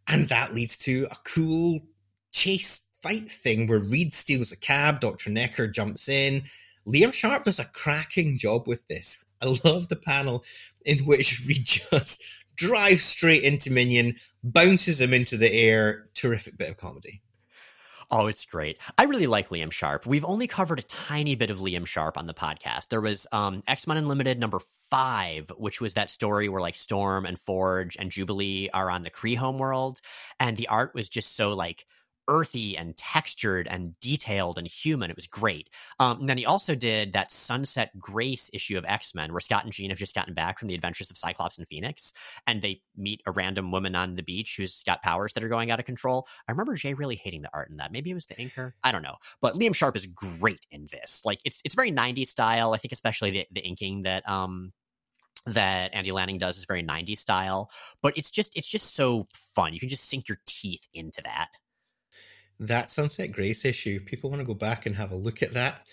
And 0.06 0.28
that 0.28 0.52
leads 0.52 0.76
to 0.78 1.06
a 1.10 1.16
cool 1.24 1.80
chase 2.32 2.85
fight 3.02 3.28
thing 3.28 3.66
where 3.66 3.78
Reed 3.78 4.12
steals 4.12 4.52
a 4.52 4.56
cab, 4.56 5.00
Dr. 5.00 5.30
Necker 5.30 5.68
jumps 5.68 6.08
in. 6.08 6.44
Liam 6.86 7.12
Sharp 7.12 7.44
does 7.44 7.58
a 7.58 7.64
cracking 7.64 8.38
job 8.38 8.66
with 8.68 8.86
this. 8.88 9.18
I 9.42 9.58
love 9.64 9.88
the 9.88 9.96
panel 9.96 10.44
in 10.84 10.98
which 11.00 11.44
Reed 11.46 11.64
just 11.64 12.22
drives 12.56 13.04
straight 13.04 13.42
into 13.42 13.70
Minion, 13.70 14.16
bounces 14.42 15.00
him 15.00 15.12
into 15.12 15.36
the 15.36 15.52
air. 15.52 16.08
Terrific 16.14 16.56
bit 16.56 16.70
of 16.70 16.76
comedy. 16.76 17.22
Oh, 18.08 18.28
it's 18.28 18.44
great. 18.44 18.78
I 18.96 19.04
really 19.04 19.26
like 19.26 19.48
Liam 19.48 19.72
Sharp. 19.72 20.06
We've 20.06 20.24
only 20.24 20.46
covered 20.46 20.78
a 20.78 20.82
tiny 20.82 21.34
bit 21.34 21.50
of 21.50 21.58
Liam 21.58 21.86
Sharp 21.86 22.16
on 22.16 22.28
the 22.28 22.34
podcast. 22.34 22.88
There 22.88 23.00
was 23.00 23.26
um, 23.32 23.64
X 23.66 23.88
Men 23.88 23.96
Unlimited 23.96 24.38
number 24.38 24.60
five, 24.90 25.50
which 25.56 25.80
was 25.80 25.94
that 25.94 26.10
story 26.10 26.48
where 26.48 26.60
like 26.60 26.76
Storm 26.76 27.26
and 27.26 27.38
Forge 27.38 27.96
and 27.98 28.12
Jubilee 28.12 28.70
are 28.72 28.90
on 28.90 29.02
the 29.02 29.10
Kree 29.10 29.36
home 29.36 29.58
world, 29.58 30.00
and 30.38 30.56
the 30.56 30.68
art 30.68 30.94
was 30.94 31.08
just 31.08 31.34
so 31.34 31.52
like 31.52 31.84
earthy 32.28 32.76
and 32.76 32.96
textured 32.96 33.66
and 33.68 33.98
detailed 34.00 34.58
and 34.58 34.66
human. 34.66 35.10
It 35.10 35.16
was 35.16 35.26
great. 35.26 35.70
Um, 35.98 36.20
and 36.20 36.28
then 36.28 36.38
he 36.38 36.46
also 36.46 36.74
did 36.74 37.12
that 37.12 37.30
Sunset 37.30 37.98
Grace 37.98 38.50
issue 38.52 38.78
of 38.78 38.84
X 38.84 39.14
Men, 39.14 39.32
where 39.32 39.40
Scott 39.40 39.64
and 39.64 39.72
Jean 39.72 39.90
have 39.90 39.98
just 39.98 40.14
gotten 40.14 40.34
back 40.34 40.58
from 40.58 40.68
the 40.68 40.74
adventures 40.74 41.10
of 41.10 41.16
Cyclops 41.16 41.58
and 41.58 41.66
Phoenix, 41.66 42.12
and 42.46 42.62
they 42.62 42.82
meet 42.96 43.22
a 43.26 43.30
random 43.30 43.70
woman 43.70 43.94
on 43.94 44.14
the 44.14 44.22
beach 44.22 44.56
who's 44.56 44.82
got 44.82 45.02
powers 45.02 45.32
that 45.34 45.44
are 45.44 45.48
going 45.48 45.70
out 45.70 45.78
of 45.78 45.86
control. 45.86 46.26
I 46.48 46.52
remember 46.52 46.74
Jay 46.74 46.94
really 46.94 47.16
hating 47.16 47.42
the 47.42 47.50
art 47.52 47.70
in 47.70 47.76
that. 47.76 47.92
Maybe 47.92 48.10
it 48.10 48.14
was 48.14 48.26
the 48.26 48.34
inker. 48.34 48.72
I 48.82 48.92
don't 48.92 49.02
know. 49.02 49.16
But 49.40 49.54
Liam 49.54 49.74
Sharp 49.74 49.96
is 49.96 50.06
great 50.06 50.66
in 50.70 50.88
this. 50.90 51.22
Like 51.24 51.40
it's 51.44 51.60
it's 51.64 51.74
very 51.74 51.92
90s 51.92 52.28
style. 52.28 52.72
I 52.72 52.78
think 52.78 52.92
especially 52.92 53.30
the 53.30 53.46
the 53.52 53.60
inking 53.60 54.02
that 54.02 54.28
um 54.28 54.72
that 55.46 55.94
Andy 55.94 56.10
Lanning 56.10 56.38
does 56.38 56.58
is 56.58 56.64
very 56.64 56.82
90s 56.82 57.18
style, 57.18 57.70
but 58.02 58.16
it's 58.18 58.30
just 58.30 58.56
it's 58.56 58.68
just 58.68 58.94
so 58.94 59.24
fun. 59.54 59.72
You 59.72 59.80
can 59.80 59.88
just 59.88 60.08
sink 60.08 60.28
your 60.28 60.38
teeth 60.46 60.86
into 60.92 61.22
that 61.22 61.50
that 62.60 62.90
Sunset 62.90 63.32
Grace 63.32 63.64
issue, 63.64 64.00
people 64.00 64.30
want 64.30 64.40
to 64.40 64.46
go 64.46 64.54
back 64.54 64.86
and 64.86 64.96
have 64.96 65.12
a 65.12 65.16
look 65.16 65.42
at 65.42 65.54
that. 65.54 65.86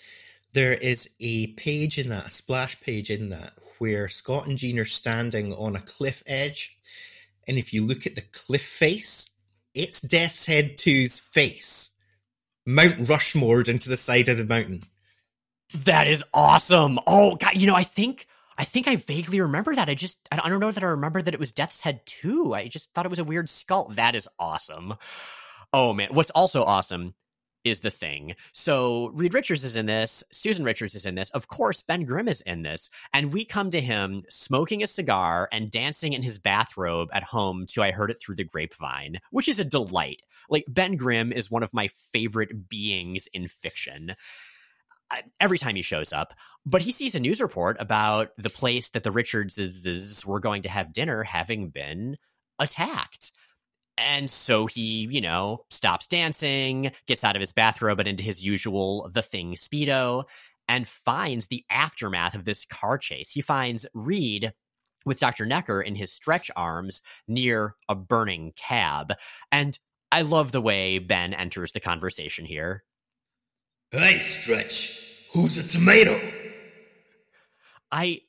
There 0.52 0.72
is 0.72 1.10
a 1.20 1.48
page 1.48 1.98
in 1.98 2.08
that, 2.08 2.28
a 2.28 2.30
splash 2.30 2.80
page 2.80 3.10
in 3.10 3.30
that, 3.30 3.52
where 3.78 4.08
Scott 4.08 4.46
and 4.46 4.56
Jean 4.56 4.78
are 4.78 4.84
standing 4.84 5.52
on 5.52 5.76
a 5.76 5.80
cliff 5.80 6.22
edge. 6.26 6.76
And 7.46 7.58
if 7.58 7.74
you 7.74 7.84
look 7.84 8.06
at 8.06 8.14
the 8.14 8.22
cliff 8.32 8.62
face, 8.62 9.30
it's 9.74 10.00
Death's 10.00 10.46
Head 10.46 10.76
2's 10.78 11.18
face. 11.18 11.90
Mount 12.66 13.08
Rushmore 13.08 13.62
into 13.62 13.88
the 13.88 13.96
side 13.96 14.28
of 14.28 14.38
the 14.38 14.44
mountain. 14.44 14.82
That 15.74 16.06
is 16.06 16.22
awesome. 16.32 17.00
Oh 17.06 17.34
god, 17.34 17.56
you 17.56 17.66
know, 17.66 17.74
I 17.74 17.82
think 17.82 18.26
I 18.56 18.64
think 18.64 18.86
I 18.86 18.96
vaguely 18.96 19.40
remember 19.40 19.74
that. 19.74 19.88
I 19.88 19.94
just 19.94 20.18
I 20.30 20.48
don't 20.48 20.60
know 20.60 20.70
that 20.70 20.84
I 20.84 20.88
remember 20.88 21.20
that 21.20 21.34
it 21.34 21.40
was 21.40 21.52
Death's 21.52 21.80
Head 21.80 22.00
2. 22.06 22.54
I 22.54 22.68
just 22.68 22.92
thought 22.92 23.06
it 23.06 23.10
was 23.10 23.18
a 23.18 23.24
weird 23.24 23.50
skull. 23.50 23.88
That 23.94 24.14
is 24.14 24.28
awesome. 24.38 24.94
Oh 25.74 25.92
man, 25.92 26.10
what's 26.12 26.30
also 26.30 26.62
awesome 26.62 27.14
is 27.64 27.80
the 27.80 27.90
thing. 27.90 28.36
So 28.52 29.10
Reed 29.12 29.34
Richards 29.34 29.64
is 29.64 29.74
in 29.74 29.86
this, 29.86 30.22
Susan 30.30 30.64
Richards 30.64 30.94
is 30.94 31.04
in 31.04 31.16
this, 31.16 31.30
of 31.30 31.48
course 31.48 31.82
Ben 31.82 32.04
Grimm 32.04 32.28
is 32.28 32.42
in 32.42 32.62
this, 32.62 32.90
and 33.12 33.32
we 33.32 33.44
come 33.44 33.70
to 33.70 33.80
him 33.80 34.22
smoking 34.28 34.84
a 34.84 34.86
cigar 34.86 35.48
and 35.50 35.72
dancing 35.72 36.12
in 36.12 36.22
his 36.22 36.38
bathrobe 36.38 37.08
at 37.12 37.24
home 37.24 37.66
to 37.70 37.82
I 37.82 37.90
Heard 37.90 38.12
It 38.12 38.20
Through 38.20 38.36
the 38.36 38.44
Grapevine, 38.44 39.18
which 39.32 39.48
is 39.48 39.58
a 39.58 39.64
delight. 39.64 40.22
Like 40.48 40.64
Ben 40.68 40.94
Grimm 40.94 41.32
is 41.32 41.50
one 41.50 41.64
of 41.64 41.74
my 41.74 41.88
favorite 42.12 42.68
beings 42.68 43.26
in 43.32 43.48
fiction. 43.48 44.14
Every 45.40 45.58
time 45.58 45.74
he 45.74 45.82
shows 45.82 46.12
up, 46.12 46.34
but 46.64 46.82
he 46.82 46.92
sees 46.92 47.16
a 47.16 47.20
news 47.20 47.40
report 47.40 47.78
about 47.80 48.28
the 48.38 48.48
place 48.48 48.90
that 48.90 49.02
the 49.02 49.10
Richardses 49.10 50.24
were 50.24 50.38
going 50.38 50.62
to 50.62 50.68
have 50.68 50.92
dinner 50.92 51.24
having 51.24 51.70
been 51.70 52.16
attacked. 52.60 53.32
And 53.96 54.30
so 54.30 54.66
he, 54.66 55.08
you 55.10 55.20
know, 55.20 55.64
stops 55.70 56.06
dancing, 56.06 56.90
gets 57.06 57.22
out 57.22 57.36
of 57.36 57.40
his 57.40 57.52
bathrobe 57.52 58.00
and 58.00 58.08
into 58.08 58.24
his 58.24 58.44
usual 58.44 59.08
The 59.12 59.22
Thing 59.22 59.54
Speedo, 59.54 60.24
and 60.68 60.88
finds 60.88 61.46
the 61.46 61.64
aftermath 61.70 62.34
of 62.34 62.44
this 62.44 62.64
car 62.64 62.98
chase. 62.98 63.30
He 63.30 63.40
finds 63.40 63.86
Reed 63.94 64.52
with 65.04 65.20
Dr. 65.20 65.46
Necker 65.46 65.80
in 65.80 65.94
his 65.94 66.12
stretch 66.12 66.50
arms 66.56 67.02
near 67.28 67.74
a 67.88 67.94
burning 67.94 68.52
cab. 68.56 69.12
And 69.52 69.78
I 70.10 70.22
love 70.22 70.52
the 70.52 70.62
way 70.62 70.98
Ben 70.98 71.34
enters 71.34 71.72
the 71.72 71.80
conversation 71.80 72.46
here. 72.46 72.84
Hey, 73.90 74.18
Stretch, 74.18 75.26
who's 75.32 75.56
a 75.58 75.68
tomato? 75.68 76.18
I 77.92 78.22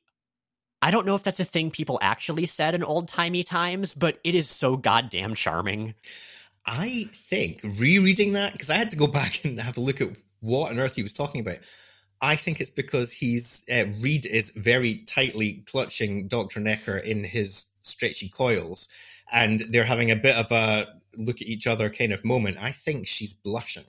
I 0.85 0.91
don't 0.91 1.07
know 1.07 1.15
if 1.15 1.23
that's 1.23 1.39
a 1.39 1.45
thing 1.45 1.71
people 1.71 1.97
actually 1.99 2.45
said 2.45 2.75
in 2.75 2.83
old 2.83 3.07
timey 3.07 3.43
times, 3.43 3.95
but 3.95 4.19
it 4.23 4.35
is 4.35 4.47
so 4.47 4.77
goddamn 4.77 5.33
charming. 5.33 5.95
I 6.63 7.05
think 7.11 7.59
rereading 7.63 8.33
that, 8.33 8.51
because 8.51 8.69
I 8.69 8.75
had 8.75 8.91
to 8.91 8.97
go 8.97 9.07
back 9.21 9.43
and 9.43 9.59
have 9.59 9.77
a 9.77 9.81
look 9.81 9.99
at 9.99 10.09
what 10.41 10.69
on 10.69 10.77
earth 10.77 10.95
he 10.95 11.01
was 11.01 11.11
talking 11.11 11.41
about. 11.41 11.57
I 12.21 12.35
think 12.35 12.61
it's 12.61 12.69
because 12.69 13.11
he's 13.11 13.65
uh, 13.67 13.85
Reed 13.99 14.27
is 14.27 14.51
very 14.51 14.97
tightly 15.07 15.63
clutching 15.65 16.27
Dr. 16.27 16.59
Necker 16.59 16.97
in 16.97 17.23
his 17.23 17.65
stretchy 17.81 18.29
coils, 18.29 18.87
and 19.31 19.61
they're 19.61 19.85
having 19.85 20.11
a 20.11 20.15
bit 20.15 20.35
of 20.35 20.51
a 20.51 20.85
look 21.17 21.41
at 21.41 21.47
each 21.47 21.65
other 21.65 21.89
kind 21.89 22.13
of 22.13 22.23
moment. 22.23 22.57
I 22.61 22.69
think 22.69 23.07
she's 23.07 23.33
blushing, 23.33 23.85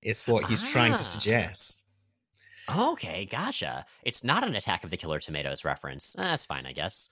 is 0.00 0.26
what 0.26 0.46
he's 0.46 0.64
ah. 0.64 0.68
trying 0.68 0.92
to 0.92 1.00
ah. 1.00 1.02
suggest. 1.02 1.77
Okay, 2.76 3.24
gotcha. 3.24 3.86
It's 4.02 4.22
not 4.22 4.46
an 4.46 4.54
Attack 4.54 4.84
of 4.84 4.90
the 4.90 4.96
Killer 4.96 5.20
Tomatoes 5.20 5.64
reference. 5.64 6.14
Eh, 6.18 6.22
that's 6.22 6.44
fine, 6.44 6.66
I 6.66 6.72
guess. 6.72 7.08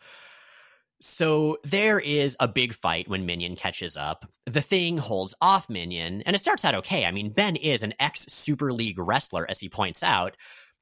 So 1.01 1.59
there 1.63 1.99
is 1.99 2.37
a 2.41 2.49
big 2.49 2.73
fight 2.75 3.09
when 3.09 3.27
Minion 3.27 3.57
catches 3.57 3.97
up. 3.97 4.29
The 4.47 4.63
thing 4.63 4.97
holds 4.97 5.35
off 5.41 5.69
Minion, 5.69 6.23
and 6.23 6.35
it 6.35 6.39
starts 6.39 6.65
out 6.65 6.75
okay. 6.75 7.05
I 7.05 7.11
mean, 7.11 7.31
Ben 7.31 7.57
is 7.57 7.83
an 7.83 7.95
ex 8.01 8.27
Super 8.29 8.73
League 8.73 8.99
wrestler, 8.99 9.49
as 9.49 9.61
he 9.61 9.69
points 9.69 10.03
out, 10.03 10.37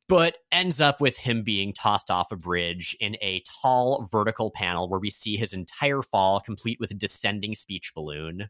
but 0.09 0.37
ends 0.53 0.81
up 0.81 1.01
with 1.01 1.17
him 1.17 1.43
being 1.43 1.73
tossed 1.73 2.11
off 2.11 2.31
a 2.31 2.37
bridge 2.37 2.97
in 3.01 3.17
a 3.21 3.43
tall 3.63 4.09
vertical 4.11 4.51
panel 4.51 4.89
where 4.89 5.01
we 5.01 5.11
see 5.11 5.37
his 5.37 5.53
entire 5.53 6.03
fall, 6.03 6.41
complete 6.41 6.79
with 6.79 6.91
a 6.91 6.95
descending 6.95 7.55
speech 7.55 7.93
balloon. 7.95 8.49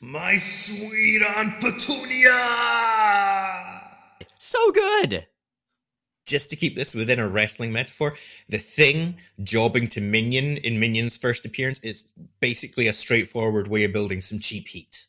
My 0.00 0.36
sweet 0.36 1.22
Aunt 1.36 1.60
Petunia! 1.60 2.38
So 4.38 4.72
good! 4.72 5.26
Just 6.26 6.50
to 6.50 6.56
keep 6.56 6.76
this 6.76 6.94
within 6.94 7.18
a 7.18 7.28
wrestling 7.28 7.72
metaphor, 7.72 8.14
the 8.48 8.58
thing 8.58 9.16
jobbing 9.42 9.88
to 9.88 10.00
Minion 10.00 10.56
in 10.58 10.78
Minion's 10.78 11.16
first 11.16 11.44
appearance 11.44 11.80
is 11.80 12.12
basically 12.40 12.86
a 12.86 12.92
straightforward 12.92 13.68
way 13.68 13.84
of 13.84 13.92
building 13.92 14.20
some 14.20 14.38
cheap 14.38 14.68
heat. 14.68 15.06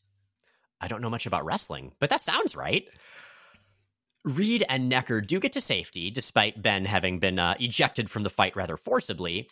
I 0.80 0.88
don't 0.88 1.00
know 1.00 1.10
much 1.10 1.26
about 1.26 1.44
wrestling, 1.44 1.92
but 1.98 2.10
that 2.10 2.20
sounds 2.20 2.56
right. 2.56 2.88
Reed 4.24 4.64
and 4.68 4.88
Necker 4.88 5.20
do 5.20 5.38
get 5.38 5.52
to 5.52 5.60
safety, 5.60 6.10
despite 6.10 6.62
Ben 6.62 6.86
having 6.86 7.18
been 7.18 7.38
uh, 7.38 7.54
ejected 7.60 8.10
from 8.10 8.22
the 8.22 8.30
fight 8.30 8.56
rather 8.56 8.76
forcibly. 8.76 9.48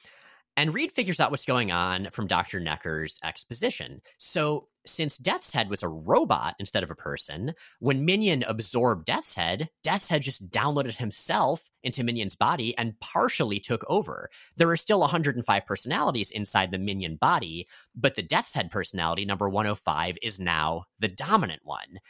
And 0.57 0.75
Reed 0.75 0.93
figures 0.93 1.19
out 1.19 1.31
what's 1.31 1.47
going 1.47 1.73
on 1.73 2.09
from 2.11 2.27
Dr. 2.27 2.61
Necker's 2.61 3.19
exposition. 3.25 4.03
So, 4.19 4.69
since 4.85 5.17
Death's 5.17 5.53
Head 5.53 5.71
was 5.71 5.83
a 5.85 5.88
robot 5.88 6.57
instead 6.59 6.83
of 6.83 6.91
a 6.91 6.97
person, 6.97 7.55
when 7.79 8.05
Minion 8.05 8.43
absorbed 8.47 9.07
Death's 9.07 9.37
Head, 9.37 9.71
Death's 9.85 10.09
Head 10.09 10.23
just 10.23 10.51
downloaded 10.51 10.97
himself 10.97 11.71
into 11.85 12.03
Minion's 12.03 12.35
body 12.35 12.77
and 12.77 12.99
partially 12.99 13.61
took 13.61 13.85
over. 13.88 14.29
There 14.57 14.69
are 14.71 14.77
still 14.77 14.99
105 15.01 15.67
personalities 15.67 16.33
inside 16.33 16.73
the 16.73 16.79
Minion 16.79 17.17
body, 17.17 17.69
but 17.95 18.17
the 18.17 18.23
Death's 18.23 18.55
Head 18.55 18.73
personality, 18.73 19.25
number 19.25 19.49
105, 19.49 20.19
is 20.21 20.41
now 20.41 20.85
the 20.99 21.09
dominant 21.09 21.62
one. 21.65 22.01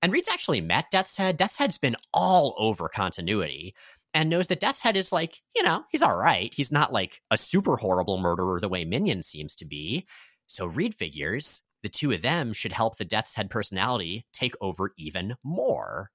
And 0.00 0.12
Reed's 0.12 0.28
actually 0.28 0.60
met 0.60 0.90
Death's 0.90 1.16
Head. 1.16 1.36
Death's 1.36 1.58
Head's 1.58 1.78
been 1.78 1.96
all 2.14 2.54
over 2.56 2.88
continuity 2.88 3.74
and 4.14 4.28
knows 4.28 4.48
that 4.48 4.60
Death's 4.60 4.82
Head 4.82 4.96
is 4.96 5.12
like, 5.12 5.40
you 5.54 5.62
know, 5.62 5.84
he's 5.90 6.02
all 6.02 6.16
right. 6.16 6.52
He's 6.54 6.72
not 6.72 6.92
like 6.92 7.20
a 7.30 7.38
super 7.38 7.76
horrible 7.76 8.18
murderer 8.18 8.60
the 8.60 8.68
way 8.68 8.84
Minion 8.84 9.22
seems 9.22 9.54
to 9.56 9.64
be. 9.64 10.06
So 10.46 10.66
Reed 10.66 10.94
figures 10.94 11.62
the 11.82 11.88
two 11.88 12.12
of 12.12 12.22
them 12.22 12.52
should 12.52 12.72
help 12.72 12.96
the 12.96 13.04
Death's 13.04 13.34
Head 13.34 13.50
personality 13.50 14.26
take 14.32 14.54
over 14.60 14.92
even 14.96 15.36
more. 15.42 16.10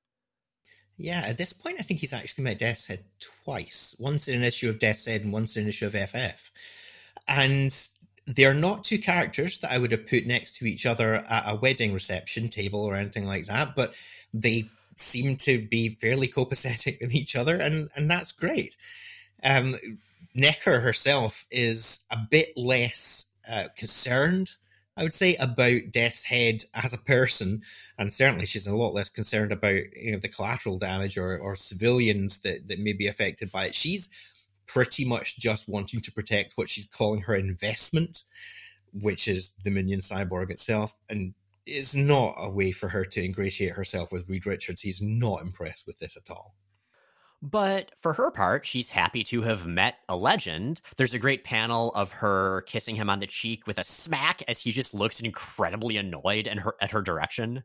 Yeah, 0.97 1.23
at 1.25 1.37
this 1.37 1.53
point, 1.53 1.77
I 1.79 1.83
think 1.83 1.99
he's 1.99 2.13
actually 2.13 2.45
met 2.45 2.59
Death's 2.59 2.87
Head 2.87 3.03
twice. 3.43 3.95
Once 3.99 4.27
in 4.27 4.35
an 4.35 4.43
issue 4.43 4.69
of 4.69 4.79
Death's 4.79 5.05
Head 5.05 5.21
and 5.21 5.33
once 5.33 5.55
in 5.55 5.63
an 5.63 5.69
issue 5.69 5.85
of 5.85 5.93
FF. 5.93 6.51
And 7.27 7.71
they're 8.25 8.53
not 8.53 8.83
two 8.83 8.97
characters 8.97 9.59
that 9.59 9.71
I 9.71 9.77
would 9.77 9.91
have 9.91 10.07
put 10.07 10.25
next 10.25 10.57
to 10.57 10.65
each 10.65 10.85
other 10.85 11.15
at 11.15 11.43
a 11.47 11.55
wedding 11.55 11.93
reception 11.93 12.49
table 12.49 12.83
or 12.83 12.95
anything 12.95 13.25
like 13.25 13.45
that, 13.45 13.75
but 13.75 13.93
they 14.33 14.69
seem 14.99 15.35
to 15.37 15.65
be 15.67 15.89
fairly 15.89 16.27
copacetic 16.27 16.99
with 17.01 17.13
each 17.13 17.35
other, 17.35 17.57
and 17.57 17.89
and 17.95 18.09
that's 18.09 18.31
great. 18.31 18.75
Um, 19.43 19.75
Necker 20.33 20.79
herself 20.79 21.45
is 21.49 22.03
a 22.11 22.17
bit 22.29 22.55
less 22.55 23.25
uh, 23.49 23.65
concerned, 23.75 24.51
I 24.95 25.03
would 25.03 25.13
say, 25.13 25.35
about 25.35 25.91
Death's 25.91 26.25
Head 26.25 26.63
as 26.73 26.93
a 26.93 26.97
person, 26.97 27.61
and 27.97 28.11
certainly 28.11 28.45
she's 28.45 28.67
a 28.67 28.75
lot 28.75 28.93
less 28.93 29.09
concerned 29.09 29.51
about 29.51 29.95
you 29.95 30.11
know 30.11 30.19
the 30.19 30.29
collateral 30.29 30.77
damage 30.77 31.17
or 31.17 31.37
or 31.37 31.55
civilians 31.55 32.39
that 32.39 32.67
that 32.67 32.79
may 32.79 32.93
be 32.93 33.07
affected 33.07 33.51
by 33.51 33.65
it. 33.65 33.75
She's 33.75 34.09
pretty 34.67 35.05
much 35.05 35.39
just 35.39 35.69
wanting 35.69 36.01
to 36.01 36.11
protect 36.11 36.53
what 36.55 36.69
she's 36.69 36.85
calling 36.85 37.21
her 37.21 37.35
investment, 37.35 38.23
which 38.93 39.27
is 39.27 39.53
the 39.63 39.71
minion 39.71 40.01
cyborg 40.01 40.51
itself, 40.51 40.99
and 41.09 41.33
is 41.67 41.95
not 41.95 42.35
a 42.37 42.49
way 42.49 42.71
for 42.71 42.89
her 42.89 43.03
to 43.05 43.23
ingratiate 43.23 43.73
herself 43.73 44.11
with 44.11 44.29
Reed 44.29 44.45
Richards. 44.45 44.81
He's 44.81 45.01
not 45.01 45.41
impressed 45.41 45.85
with 45.85 45.99
this 45.99 46.17
at 46.17 46.29
all. 46.29 46.55
But 47.41 47.91
for 47.99 48.13
her 48.13 48.31
part, 48.31 48.65
she's 48.65 48.89
happy 48.89 49.23
to 49.25 49.43
have 49.43 49.67
met 49.67 49.95
a 50.09 50.17
legend. 50.17 50.81
There's 50.95 51.13
a 51.13 51.19
great 51.19 51.43
panel 51.43 51.91
of 51.93 52.11
her 52.13 52.61
kissing 52.61 52.95
him 52.95 53.09
on 53.09 53.19
the 53.19 53.27
cheek 53.27 53.67
with 53.67 53.77
a 53.77 53.83
smack 53.83 54.41
as 54.47 54.61
he 54.61 54.71
just 54.71 54.93
looks 54.93 55.19
incredibly 55.19 55.97
annoyed 55.97 56.47
at 56.47 56.59
her, 56.59 56.75
at 56.81 56.91
her 56.91 57.01
direction. 57.03 57.63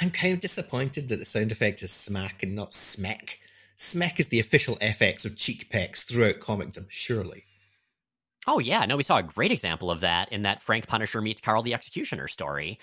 I'm 0.00 0.10
kind 0.10 0.32
of 0.32 0.40
disappointed 0.40 1.08
that 1.08 1.18
the 1.18 1.24
sound 1.24 1.52
effect 1.52 1.82
is 1.82 1.92
smack 1.92 2.42
and 2.42 2.54
not 2.54 2.72
smack. 2.72 3.40
Smack 3.76 4.20
is 4.20 4.28
the 4.28 4.40
official 4.40 4.76
FX 4.76 5.24
of 5.24 5.36
cheek 5.36 5.68
pecks 5.68 6.04
throughout 6.04 6.38
comicdom, 6.38 6.86
surely. 6.88 7.44
Oh, 8.46 8.58
yeah. 8.58 8.84
No, 8.84 8.96
we 8.96 9.02
saw 9.02 9.18
a 9.18 9.22
great 9.22 9.52
example 9.52 9.90
of 9.90 10.00
that 10.00 10.32
in 10.32 10.42
that 10.42 10.62
Frank 10.62 10.86
Punisher 10.86 11.20
meets 11.20 11.40
Carl 11.40 11.62
the 11.62 11.74
Executioner 11.74 12.28
story. 12.28 12.78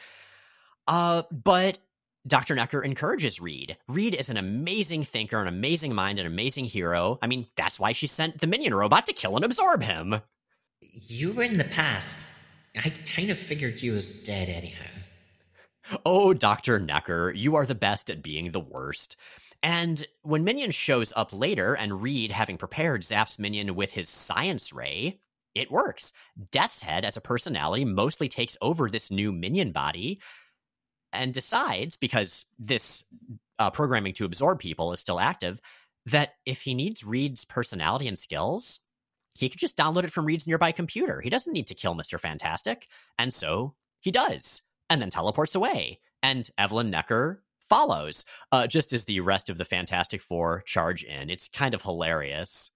Uh, 0.87 1.23
but 1.31 1.79
Dr. 2.27 2.55
Necker 2.55 2.83
encourages 2.83 3.41
Reed. 3.41 3.77
Reed 3.87 4.15
is 4.15 4.29
an 4.29 4.37
amazing 4.37 5.03
thinker, 5.03 5.41
an 5.41 5.47
amazing 5.47 5.93
mind, 5.93 6.19
an 6.19 6.25
amazing 6.25 6.65
hero. 6.65 7.17
I 7.21 7.27
mean, 7.27 7.47
that's 7.55 7.79
why 7.79 7.91
she 7.91 8.07
sent 8.07 8.39
the 8.39 8.47
minion 8.47 8.73
robot 8.73 9.05
to 9.07 9.13
kill 9.13 9.35
and 9.35 9.45
absorb 9.45 9.83
him. 9.83 10.21
You 10.81 11.33
were 11.33 11.43
in 11.43 11.57
the 11.57 11.65
past. 11.65 12.27
I 12.75 12.93
kind 13.15 13.29
of 13.29 13.37
figured 13.37 13.81
you 13.81 13.93
was 13.93 14.23
dead 14.23 14.49
anyhow. 14.49 14.85
Oh, 16.05 16.33
Dr. 16.33 16.79
Necker, 16.79 17.33
you 17.35 17.55
are 17.55 17.65
the 17.65 17.75
best 17.75 18.09
at 18.09 18.21
being 18.21 18.51
the 18.51 18.59
worst. 18.59 19.15
And 19.63 20.05
when 20.21 20.43
Minion 20.43 20.71
shows 20.71 21.11
up 21.15 21.33
later 21.33 21.73
and 21.73 22.01
Reed, 22.01 22.31
having 22.31 22.57
prepared, 22.57 23.01
zaps 23.01 23.39
Minion 23.39 23.75
with 23.75 23.91
his 23.91 24.07
science 24.07 24.71
ray, 24.71 25.19
it 25.55 25.71
works. 25.71 26.13
Death's 26.51 26.81
Head, 26.81 27.05
as 27.05 27.17
a 27.17 27.21
personality, 27.21 27.85
mostly 27.85 28.29
takes 28.29 28.57
over 28.61 28.89
this 28.89 29.11
new 29.11 29.31
Minion 29.31 29.71
body 29.71 30.21
and 31.11 31.33
decides, 31.33 31.97
because 31.97 32.45
this 32.57 33.03
uh, 33.57 33.69
programming 33.69 34.13
to 34.13 34.25
absorb 34.25 34.59
people 34.59 34.93
is 34.93 34.99
still 34.99 35.19
active, 35.19 35.59
that 36.05 36.33
if 36.45 36.61
he 36.61 36.73
needs 36.73 37.03
Reed's 37.03 37.45
personality 37.45 38.07
and 38.07 38.17
skills, 38.17 38.79
he 39.35 39.49
could 39.49 39.59
just 39.59 39.77
download 39.77 40.03
it 40.03 40.11
from 40.11 40.25
Reed's 40.25 40.47
nearby 40.47 40.71
computer. 40.71 41.21
He 41.21 41.29
doesn't 41.29 41.53
need 41.53 41.67
to 41.67 41.75
kill 41.75 41.95
Mr. 41.95 42.19
Fantastic. 42.19 42.87
And 43.17 43.33
so 43.33 43.75
he 43.99 44.11
does, 44.11 44.61
and 44.89 45.01
then 45.01 45.09
teleports 45.09 45.55
away. 45.55 45.99
And 46.21 46.49
Evelyn 46.57 46.89
Necker 46.89 47.43
follows, 47.69 48.25
uh, 48.51 48.67
just 48.67 48.93
as 48.93 49.05
the 49.05 49.21
rest 49.21 49.49
of 49.49 49.57
the 49.57 49.65
Fantastic 49.65 50.21
Four 50.21 50.63
charge 50.65 51.03
in. 51.03 51.29
It's 51.29 51.47
kind 51.47 51.73
of 51.73 51.81
hilarious. 51.81 52.71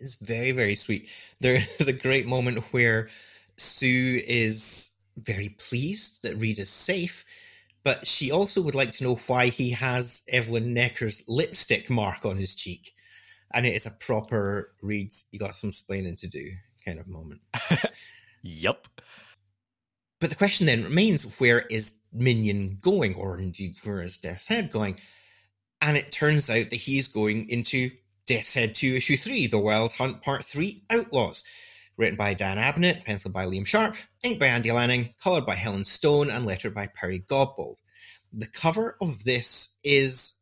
It's 0.00 0.14
very, 0.16 0.52
very 0.52 0.74
sweet. 0.74 1.08
There 1.40 1.56
is 1.78 1.88
a 1.88 1.92
great 1.92 2.26
moment 2.26 2.72
where 2.72 3.08
Sue 3.56 4.20
is 4.26 4.90
very 5.16 5.48
pleased 5.48 6.22
that 6.22 6.36
Reed 6.36 6.58
is 6.58 6.70
safe, 6.70 7.24
but 7.84 8.06
she 8.06 8.30
also 8.30 8.62
would 8.62 8.74
like 8.74 8.92
to 8.92 9.04
know 9.04 9.16
why 9.26 9.46
he 9.46 9.70
has 9.70 10.22
Evelyn 10.28 10.74
Necker's 10.74 11.22
lipstick 11.28 11.90
mark 11.90 12.24
on 12.24 12.36
his 12.36 12.54
cheek. 12.54 12.92
And 13.52 13.66
it 13.66 13.74
is 13.74 13.86
a 13.86 13.90
proper 13.90 14.72
Reed, 14.82 15.12
you 15.32 15.38
got 15.38 15.54
some 15.54 15.70
explaining 15.70 16.16
to 16.16 16.26
do 16.26 16.52
kind 16.84 17.00
of 17.00 17.08
moment. 17.08 17.40
yep. 18.42 18.86
But 20.20 20.30
the 20.30 20.36
question 20.36 20.66
then 20.66 20.84
remains 20.84 21.22
where 21.38 21.60
is 21.60 21.94
Minion 22.12 22.78
going, 22.80 23.14
or 23.14 23.38
indeed 23.38 23.76
where 23.84 24.02
is 24.02 24.16
Death's 24.16 24.48
Head 24.48 24.70
going? 24.70 24.98
And 25.80 25.96
it 25.96 26.10
turns 26.10 26.50
out 26.50 26.70
that 26.70 26.76
he's 26.76 27.06
going 27.06 27.48
into 27.48 27.90
Death's 28.28 28.52
Head 28.52 28.74
2, 28.74 28.96
Issue 28.96 29.16
3, 29.16 29.46
The 29.46 29.58
Wild 29.58 29.90
Hunt 29.92 30.20
Part 30.20 30.44
3 30.44 30.82
Outlaws. 30.90 31.42
Written 31.96 32.16
by 32.16 32.34
Dan 32.34 32.58
Abnett, 32.58 33.06
penciled 33.06 33.32
by 33.32 33.46
Liam 33.46 33.66
Sharp, 33.66 33.96
inked 34.22 34.38
by 34.38 34.48
Andy 34.48 34.70
Lanning, 34.70 35.14
coloured 35.24 35.46
by 35.46 35.54
Helen 35.54 35.86
Stone, 35.86 36.28
and 36.28 36.44
lettered 36.44 36.74
by 36.74 36.88
Perry 36.88 37.20
Godbold. 37.20 37.80
The 38.34 38.46
cover 38.46 38.98
of 39.00 39.24
this 39.24 39.70
is, 39.82 40.34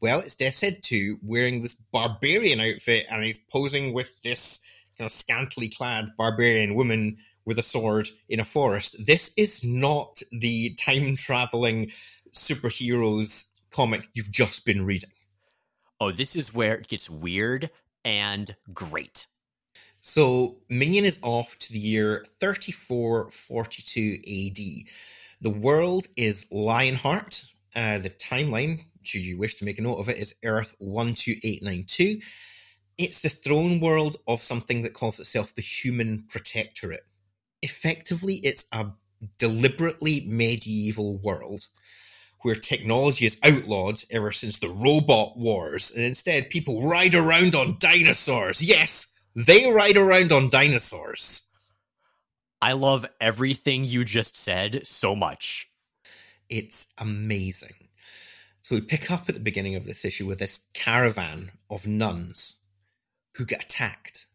well, 0.00 0.20
it's 0.20 0.36
Death's 0.36 0.60
Head 0.60 0.84
2 0.84 1.18
wearing 1.20 1.62
this 1.62 1.74
barbarian 1.90 2.60
outfit, 2.60 3.06
and 3.10 3.24
he's 3.24 3.38
posing 3.38 3.92
with 3.92 4.10
this 4.22 4.60
kind 4.96 5.06
of 5.06 5.12
scantily 5.12 5.68
clad 5.68 6.12
barbarian 6.16 6.76
woman 6.76 7.16
with 7.44 7.58
a 7.58 7.64
sword 7.64 8.08
in 8.28 8.38
a 8.38 8.44
forest. 8.44 9.04
This 9.04 9.32
is 9.36 9.64
not 9.64 10.22
the 10.30 10.76
time 10.76 11.16
traveling 11.16 11.90
superheroes 12.32 13.46
comic 13.72 14.08
you've 14.14 14.30
just 14.30 14.64
been 14.64 14.86
reading. 14.86 15.10
Oh, 16.02 16.10
this 16.10 16.34
is 16.34 16.52
where 16.52 16.74
it 16.74 16.88
gets 16.88 17.08
weird 17.08 17.70
and 18.04 18.56
great. 18.74 19.28
So, 20.00 20.56
Minion 20.68 21.04
is 21.04 21.20
off 21.22 21.56
to 21.60 21.72
the 21.72 21.78
year 21.78 22.24
3442 22.40 24.14
AD. 24.16 24.58
The 25.42 25.50
world 25.50 26.08
is 26.16 26.48
Lionheart. 26.50 27.44
Uh, 27.76 27.98
the 27.98 28.10
timeline, 28.10 28.80
should 29.04 29.24
you 29.24 29.38
wish 29.38 29.54
to 29.54 29.64
make 29.64 29.78
a 29.78 29.82
note 29.82 30.00
of 30.00 30.08
it, 30.08 30.18
is 30.18 30.34
Earth 30.44 30.74
12892. 30.80 32.20
It's 32.98 33.20
the 33.20 33.28
throne 33.28 33.78
world 33.78 34.16
of 34.26 34.42
something 34.42 34.82
that 34.82 34.94
calls 34.94 35.20
itself 35.20 35.54
the 35.54 35.62
Human 35.62 36.24
Protectorate 36.28 37.06
effectively 37.62 38.40
it's 38.42 38.66
a 38.72 38.86
deliberately 39.38 40.26
medieval 40.26 41.18
world 41.18 41.68
where 42.42 42.54
technology 42.54 43.26
is 43.26 43.38
outlawed 43.42 44.02
ever 44.10 44.32
since 44.32 44.58
the 44.58 44.70
robot 44.70 45.36
wars 45.36 45.90
and 45.90 46.04
instead 46.04 46.50
people 46.50 46.82
ride 46.82 47.14
around 47.14 47.54
on 47.54 47.76
dinosaurs. 47.78 48.62
Yes 48.62 49.08
they 49.34 49.70
ride 49.70 49.96
around 49.96 50.32
on 50.32 50.50
dinosaurs. 50.50 51.42
I 52.60 52.72
love 52.72 53.06
everything 53.20 53.84
you 53.84 54.04
just 54.04 54.36
said 54.36 54.86
so 54.86 55.16
much. 55.16 55.68
It's 56.48 56.88
amazing. 56.98 57.88
So 58.60 58.74
we 58.76 58.82
pick 58.82 59.10
up 59.10 59.28
at 59.28 59.34
the 59.34 59.40
beginning 59.40 59.74
of 59.74 59.84
this 59.84 60.04
issue 60.04 60.26
with 60.26 60.38
this 60.38 60.66
caravan 60.74 61.50
of 61.70 61.86
nuns 61.86 62.56
who 63.36 63.46
get 63.46 63.64
attacked 63.64 64.26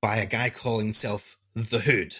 by 0.00 0.16
a 0.16 0.26
guy 0.26 0.50
calling 0.50 0.86
himself 0.86 1.36
the 1.54 1.78
hood. 1.78 2.16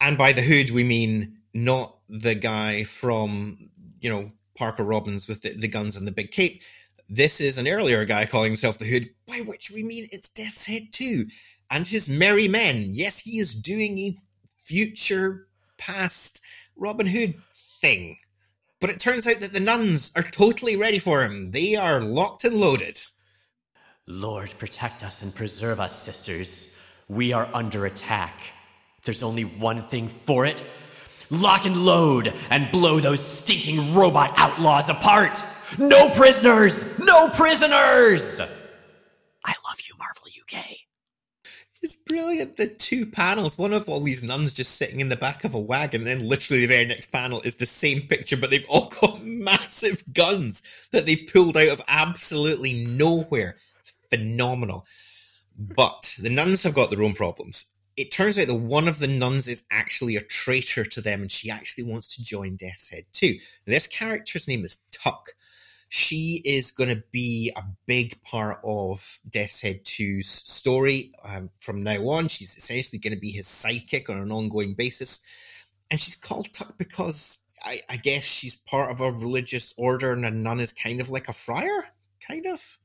And 0.00 0.16
by 0.16 0.32
the 0.32 0.42
hood, 0.42 0.70
we 0.70 0.84
mean 0.84 1.38
not 1.54 1.96
the 2.08 2.34
guy 2.34 2.84
from, 2.84 3.70
you 4.00 4.10
know, 4.10 4.32
Parker 4.56 4.84
Robbins 4.84 5.28
with 5.28 5.42
the, 5.42 5.54
the 5.56 5.68
guns 5.68 5.96
and 5.96 6.06
the 6.06 6.12
big 6.12 6.30
cape. 6.30 6.62
This 7.08 7.40
is 7.40 7.58
an 7.58 7.68
earlier 7.68 8.04
guy 8.04 8.26
calling 8.26 8.50
himself 8.50 8.78
the 8.78 8.86
Hood, 8.86 9.10
by 9.26 9.38
which 9.38 9.70
we 9.70 9.82
mean 9.82 10.08
it's 10.12 10.28
Death's 10.28 10.66
Head 10.66 10.92
too. 10.92 11.26
And 11.70 11.86
his 11.86 12.08
merry 12.08 12.48
men. 12.48 12.90
Yes, 12.92 13.18
he 13.18 13.38
is 13.38 13.54
doing 13.54 13.98
a 13.98 14.16
future 14.58 15.48
past 15.78 16.40
Robin 16.76 17.06
Hood 17.06 17.34
thing. 17.56 18.18
But 18.80 18.90
it 18.90 19.00
turns 19.00 19.26
out 19.26 19.40
that 19.40 19.52
the 19.52 19.60
nuns 19.60 20.10
are 20.16 20.22
totally 20.22 20.76
ready 20.76 20.98
for 20.98 21.22
him. 21.22 21.46
They 21.46 21.76
are 21.76 22.00
locked 22.00 22.44
and 22.44 22.56
loaded. 22.56 22.98
Lord, 24.06 24.52
protect 24.58 25.04
us 25.04 25.22
and 25.22 25.34
preserve 25.34 25.80
us, 25.80 25.96
sisters. 25.96 26.78
We 27.08 27.32
are 27.32 27.48
under 27.54 27.86
attack. 27.86 28.34
There's 29.04 29.22
only 29.22 29.44
one 29.44 29.82
thing 29.82 30.08
for 30.08 30.44
it 30.44 30.62
lock 31.32 31.64
and 31.64 31.76
load 31.76 32.32
and 32.50 32.70
blow 32.70 33.00
those 33.00 33.24
stinking 33.24 33.94
robot 33.94 34.32
outlaws 34.36 34.88
apart! 34.88 35.42
No 35.78 36.10
prisoners! 36.10 36.98
No 36.98 37.28
prisoners! 37.30 38.40
I 39.44 39.54
love 39.66 39.80
you, 39.88 39.94
Marvel 39.98 40.26
UK. 40.40 40.64
It's 41.80 41.96
brilliant. 41.96 42.56
The 42.56 42.68
two 42.68 43.06
panels, 43.06 43.58
one 43.58 43.72
of 43.72 43.88
all 43.88 44.00
these 44.00 44.22
nuns 44.22 44.54
just 44.54 44.76
sitting 44.76 45.00
in 45.00 45.08
the 45.08 45.16
back 45.16 45.42
of 45.42 45.54
a 45.54 45.58
wagon, 45.58 46.02
and 46.02 46.20
then 46.20 46.28
literally 46.28 46.60
the 46.60 46.66
very 46.66 46.84
next 46.84 47.06
panel 47.10 47.40
is 47.40 47.56
the 47.56 47.66
same 47.66 48.02
picture, 48.02 48.36
but 48.36 48.50
they've 48.50 48.66
all 48.68 48.92
got 49.00 49.24
massive 49.24 50.04
guns 50.12 50.62
that 50.92 51.06
they 51.06 51.16
pulled 51.16 51.56
out 51.56 51.68
of 51.68 51.82
absolutely 51.88 52.84
nowhere. 52.84 53.56
It's 53.78 53.92
phenomenal. 54.10 54.86
But 55.58 56.14
the 56.18 56.30
nuns 56.30 56.62
have 56.62 56.74
got 56.74 56.90
their 56.90 57.02
own 57.02 57.14
problems 57.14 57.66
it 57.96 58.10
turns 58.10 58.38
out 58.38 58.46
that 58.46 58.54
one 58.54 58.88
of 58.88 58.98
the 58.98 59.06
nuns 59.06 59.48
is 59.48 59.64
actually 59.70 60.16
a 60.16 60.22
traitor 60.22 60.84
to 60.84 61.00
them 61.00 61.22
and 61.22 61.30
she 61.30 61.50
actually 61.50 61.84
wants 61.84 62.16
to 62.16 62.24
join 62.24 62.56
Death's 62.56 62.90
Head 62.90 63.04
too. 63.12 63.38
This 63.66 63.86
character's 63.86 64.48
name 64.48 64.64
is 64.64 64.78
Tuck. 64.90 65.30
She 65.88 66.40
is 66.42 66.70
going 66.70 66.88
to 66.88 67.02
be 67.12 67.52
a 67.54 67.62
big 67.86 68.22
part 68.22 68.60
of 68.64 69.20
Death's 69.28 69.60
Head 69.60 69.84
2's 69.84 70.26
story 70.26 71.12
um, 71.22 71.50
from 71.58 71.82
now 71.82 72.08
on. 72.08 72.28
She's 72.28 72.56
essentially 72.56 72.98
going 72.98 73.14
to 73.14 73.20
be 73.20 73.30
his 73.30 73.46
sidekick 73.46 74.08
on 74.08 74.16
an 74.16 74.32
ongoing 74.32 74.72
basis. 74.72 75.20
And 75.90 76.00
she's 76.00 76.16
called 76.16 76.50
Tuck 76.54 76.78
because 76.78 77.40
I, 77.62 77.82
I 77.90 77.96
guess 77.98 78.24
she's 78.24 78.56
part 78.56 78.90
of 78.90 79.02
a 79.02 79.12
religious 79.12 79.74
order 79.76 80.12
and 80.12 80.24
a 80.24 80.30
nun 80.30 80.60
is 80.60 80.72
kind 80.72 81.02
of 81.02 81.10
like 81.10 81.28
a 81.28 81.34
friar, 81.34 81.84
kind 82.26 82.46
of. 82.46 82.78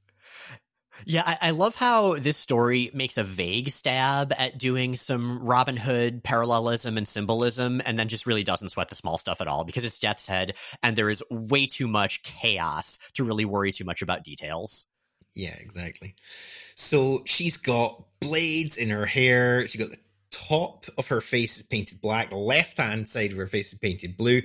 Yeah, 1.05 1.23
I, 1.25 1.37
I, 1.47 1.51
love 1.51 1.75
how 1.75 2.15
this 2.15 2.37
story 2.37 2.91
makes 2.93 3.17
a 3.17 3.23
vague 3.23 3.69
stab 3.71 4.33
at 4.37 4.57
doing 4.57 4.95
some 4.95 5.39
Robin 5.39 5.77
Hood 5.77 6.23
parallelism 6.23 6.97
and 6.97 7.07
symbolism, 7.07 7.81
and 7.85 7.97
then 7.97 8.07
just 8.07 8.25
really 8.25 8.43
doesn't 8.43 8.69
sweat 8.69 8.89
the 8.89 8.95
small 8.95 9.17
stuff 9.17 9.41
at 9.41 9.47
all 9.47 9.63
because 9.63 9.85
it's 9.85 9.99
Death's 9.99 10.27
Head, 10.27 10.53
and 10.81 10.95
there 10.95 11.09
is 11.09 11.23
way 11.29 11.67
too 11.67 11.87
much 11.87 12.23
chaos 12.23 12.99
to 13.13 13.23
really 13.23 13.45
worry 13.45 13.71
too 13.71 13.85
much 13.85 14.01
about 14.01 14.23
details. 14.23 14.87
Yeah, 15.33 15.55
exactly. 15.59 16.15
So 16.75 17.21
she's 17.25 17.57
got 17.57 18.03
blades 18.19 18.77
in 18.77 18.89
her 18.89 19.05
hair. 19.05 19.67
She 19.67 19.77
got 19.77 19.91
the 19.91 19.97
top 20.31 20.85
of 20.97 21.07
her 21.09 21.21
face 21.21 21.57
is 21.57 21.63
painted 21.63 22.01
black. 22.01 22.29
The 22.29 22.37
left 22.37 22.77
hand 22.77 23.07
side 23.07 23.31
of 23.31 23.37
her 23.37 23.47
face 23.47 23.71
is 23.73 23.79
painted 23.79 24.17
blue. 24.17 24.41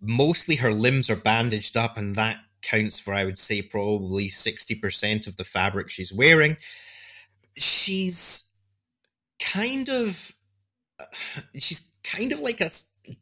Mostly 0.00 0.56
her 0.56 0.72
limbs 0.72 1.10
are 1.10 1.16
bandaged 1.16 1.76
up, 1.76 1.98
and 1.98 2.14
that 2.16 2.38
counts 2.62 2.98
for, 2.98 3.14
I 3.14 3.24
would 3.24 3.38
say, 3.38 3.62
probably 3.62 4.28
60% 4.28 5.26
of 5.26 5.36
the 5.36 5.44
fabric 5.44 5.90
she's 5.90 6.12
wearing. 6.12 6.56
She's 7.56 8.48
kind 9.38 9.88
of. 9.88 10.34
Uh, 10.98 11.04
she's 11.56 11.90
kind 12.04 12.32
of 12.32 12.40
like 12.40 12.60
a 12.60 12.70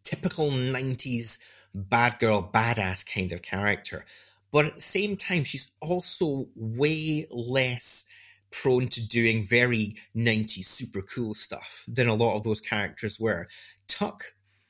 typical 0.05 0.51
90s 0.51 1.39
bad 1.75 2.19
girl, 2.19 2.51
badass 2.53 3.07
kind 3.07 3.33
of 3.33 3.43
character. 3.43 4.05
But 4.51 4.67
at 4.67 4.75
the 4.77 4.81
same 4.81 5.17
time, 5.17 5.45
she's 5.45 5.71
also 5.81 6.49
way 6.55 7.27
less 7.31 8.05
prone 8.51 8.89
to 8.89 9.07
doing 9.07 9.45
very 9.45 9.97
90s 10.17 10.65
super 10.65 11.03
cool 11.03 11.35
stuff 11.35 11.85
than 11.87 12.09
a 12.09 12.15
lot 12.15 12.37
of 12.37 12.45
those 12.45 12.61
characters 12.61 13.21
were. 13.21 13.47
Tuck 13.89 14.25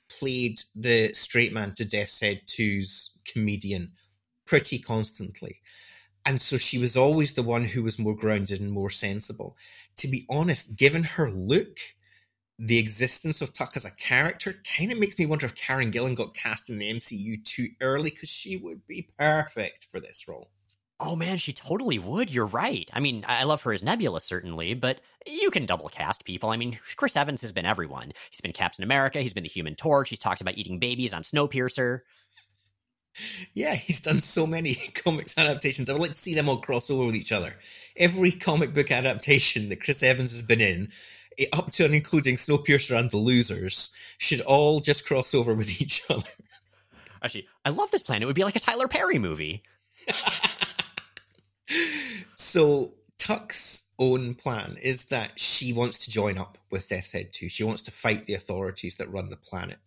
played 0.08 0.60
the 0.74 1.12
straight 1.12 1.52
man 1.52 1.74
to 1.74 1.84
Death's 1.84 2.20
Head 2.20 2.42
2's 2.46 3.12
comedian 3.24 3.92
pretty 4.49 4.78
constantly. 4.78 5.61
And 6.24 6.40
so 6.40 6.57
she 6.57 6.78
was 6.78 6.96
always 6.96 7.32
the 7.32 7.42
one 7.42 7.64
who 7.64 7.82
was 7.82 7.99
more 7.99 8.16
grounded 8.16 8.61
and 8.61 8.72
more 8.72 8.90
sensible. 8.90 9.57
To 9.99 10.09
be 10.09 10.26
honest, 10.28 10.76
given 10.76 11.05
her 11.05 11.30
look, 11.30 11.78
the 12.59 12.78
existence 12.78 13.40
of 13.40 13.53
Tuck 13.53 13.76
as 13.76 13.84
a 13.84 13.94
character 13.94 14.57
kind 14.76 14.90
of 14.90 14.99
makes 14.99 15.18
me 15.18 15.26
wonder 15.26 15.46
if 15.46 15.55
Karen 15.55 15.92
Gillan 15.92 16.16
got 16.16 16.34
cast 16.34 16.70
in 16.70 16.78
the 16.78 16.92
MCU 16.92 17.44
too 17.44 17.68
early 17.80 18.11
because 18.11 18.30
she 18.30 18.57
would 18.57 18.86
be 18.86 19.09
perfect 19.18 19.84
for 19.84 20.01
this 20.01 20.26
role. 20.26 20.51
Oh 21.01 21.14
man, 21.14 21.38
she 21.38 21.53
totally 21.53 22.01
would. 22.01 22.28
You're 22.28 22.46
right. 22.46 22.90
I 22.92 22.99
mean, 22.99 23.24
I 23.28 23.44
love 23.44 23.62
her 23.62 23.72
as 23.72 23.84
Nebula, 23.84 24.20
certainly, 24.20 24.74
but 24.74 25.01
you 25.24 25.51
can 25.51 25.64
double 25.66 25.88
cast 25.88 26.24
people. 26.24 26.51
I 26.51 26.57
mean, 26.57 26.80
Chris 26.96 27.16
Evans 27.16 27.42
has 27.42 27.53
been 27.53 27.64
everyone. 27.66 28.12
He's 28.30 28.40
been 28.40 28.53
Captain 28.53 28.82
America, 28.82 29.20
he's 29.20 29.34
been 29.34 29.44
the 29.44 29.49
Human 29.49 29.76
Torch, 29.76 30.09
he's 30.09 30.18
talked 30.18 30.40
about 30.40 30.59
eating 30.59 30.80
babies 30.80 31.14
on 31.14 31.22
Snowpiercer. 31.22 32.01
Yeah, 33.54 33.74
he's 33.74 34.00
done 34.00 34.20
so 34.20 34.46
many 34.46 34.74
comics 34.94 35.36
adaptations. 35.36 35.88
I 35.88 35.92
would 35.92 36.02
like 36.02 36.12
to 36.12 36.16
see 36.16 36.34
them 36.34 36.48
all 36.48 36.59
cross 36.59 36.90
over 36.90 37.06
with 37.06 37.14
each 37.14 37.32
other. 37.32 37.54
Every 37.96 38.32
comic 38.32 38.72
book 38.72 38.90
adaptation 38.90 39.68
that 39.68 39.82
Chris 39.82 40.02
Evans 40.02 40.32
has 40.32 40.42
been 40.42 40.61
in, 40.61 40.90
eh, 41.38 41.46
up 41.52 41.70
to 41.72 41.84
and 41.84 41.94
including 41.94 42.36
Snowpiercer 42.36 42.98
and 42.98 43.11
The 43.11 43.16
Losers, 43.16 43.90
should 44.18 44.40
all 44.42 44.80
just 44.80 45.06
cross 45.06 45.34
over 45.34 45.54
with 45.54 45.80
each 45.82 46.02
other. 46.09 46.28
Actually, 47.22 47.48
I 47.64 47.70
love 47.70 47.90
this 47.90 48.02
plan. 48.02 48.22
It 48.22 48.26
would 48.26 48.36
be 48.36 48.44
like 48.44 48.56
a 48.56 48.61
Tyler 48.61 48.88
Perry 48.88 49.18
movie. 49.18 49.62
so 52.36 52.94
Tuck's 53.18 53.82
own 53.98 54.34
plan 54.34 54.76
is 54.80 55.06
that 55.06 55.38
she 55.38 55.72
wants 55.72 55.98
to 56.04 56.11
join 56.11 56.38
up 56.38 56.56
with 56.70 56.88
Death's 56.88 57.12
Head 57.12 57.32
2. 57.32 57.48
She 57.48 57.64
wants 57.64 57.82
to 57.82 57.90
fight 57.90 58.26
the 58.26 58.34
authorities 58.34 58.96
that 58.96 59.12
run 59.12 59.28
the 59.28 59.36
planet 59.36 59.78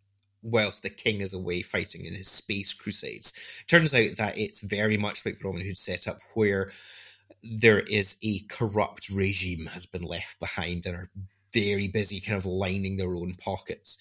whilst 0.44 0.84
the 0.84 0.89
king 0.89 1.22
is 1.22 1.34
away 1.34 1.62
fighting 1.62 2.06
in 2.06 2.14
his 2.14 2.30
space 2.30 2.74
crusades. 2.74 3.34
Turns 3.68 3.94
out 3.94 4.18
that 4.18 4.38
it's 4.38 4.62
very 4.62 4.98
much 4.98 5.26
like 5.26 5.39
the 5.39 5.46
Robin 5.46 5.62
Hood 5.62 5.78
setup 5.78 6.20
where 6.34 6.72
there 7.44 7.80
is 7.80 8.18
a 8.22 8.39
corrupt 8.50 9.10
regime 9.10 9.68
has 9.68 9.86
been 9.86 10.04
left 10.04 10.39
behind 10.39 10.86
and 10.86 10.96
are 10.96 11.10
very 11.54 11.88
busy 11.88 12.20
kind 12.20 12.38
of 12.38 12.46
lining 12.46 12.98
their 12.98 13.14
own 13.14 13.34
pockets. 13.36 13.98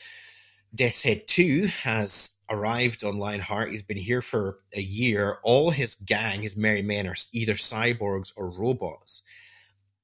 Death's 0.75 1.03
Head 1.03 1.27
2 1.27 1.67
has 1.83 2.31
arrived 2.49 3.03
on 3.03 3.19
Lionheart. 3.19 3.71
He's 3.71 3.83
been 3.83 3.97
here 3.97 4.23
for 4.23 4.61
a 4.75 4.81
year. 4.81 5.39
All 5.43 5.71
his 5.71 5.95
gang, 5.95 6.43
his 6.43 6.57
merry 6.57 6.83
men, 6.83 7.07
are 7.07 7.17
either 7.33 7.55
cyborgs 7.55 8.33
or 8.37 8.51
robots. 8.51 9.23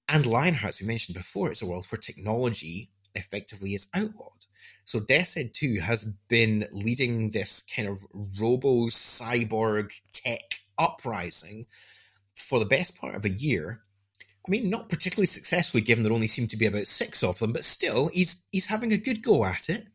And 0.09 0.27
Lionheart, 0.27 0.75
as 0.75 0.81
we 0.81 0.87
mentioned 0.87 1.17
before, 1.17 1.53
is 1.53 1.63
a 1.63 1.67
world 1.67 1.87
where 1.87 1.99
technology 1.99 2.91
effectively 3.15 3.75
is 3.75 3.89
outlawed. 3.95 4.46
So 4.87 5.01
Death's 5.01 5.35
Head 5.35 5.53
2 5.53 5.81
has 5.81 6.05
been 6.29 6.67
leading 6.71 7.33
this 7.33 7.65
kind 7.75 7.89
of 7.89 7.99
robo 8.41 8.87
cyborg 8.87 9.91
tech 10.13 10.61
uprising 10.79 11.67
for 12.35 12.61
the 12.61 12.67
best 12.67 12.97
part 12.97 13.17
of 13.17 13.25
a 13.25 13.31
year. 13.31 13.83
I 14.47 14.51
mean, 14.51 14.71
not 14.71 14.89
particularly 14.89 15.27
successfully, 15.27 15.83
given 15.83 16.05
there 16.05 16.13
only 16.13 16.29
seem 16.29 16.47
to 16.47 16.57
be 16.57 16.67
about 16.67 16.87
six 16.87 17.25
of 17.25 17.41
them, 17.41 17.53
but 17.53 17.65
still, 17.65 18.09
he's 18.09 18.45
he's 18.53 18.67
having 18.67 18.93
a 18.93 18.99
good 18.99 19.23
go 19.23 19.45
at 19.45 19.69
it. 19.69 19.89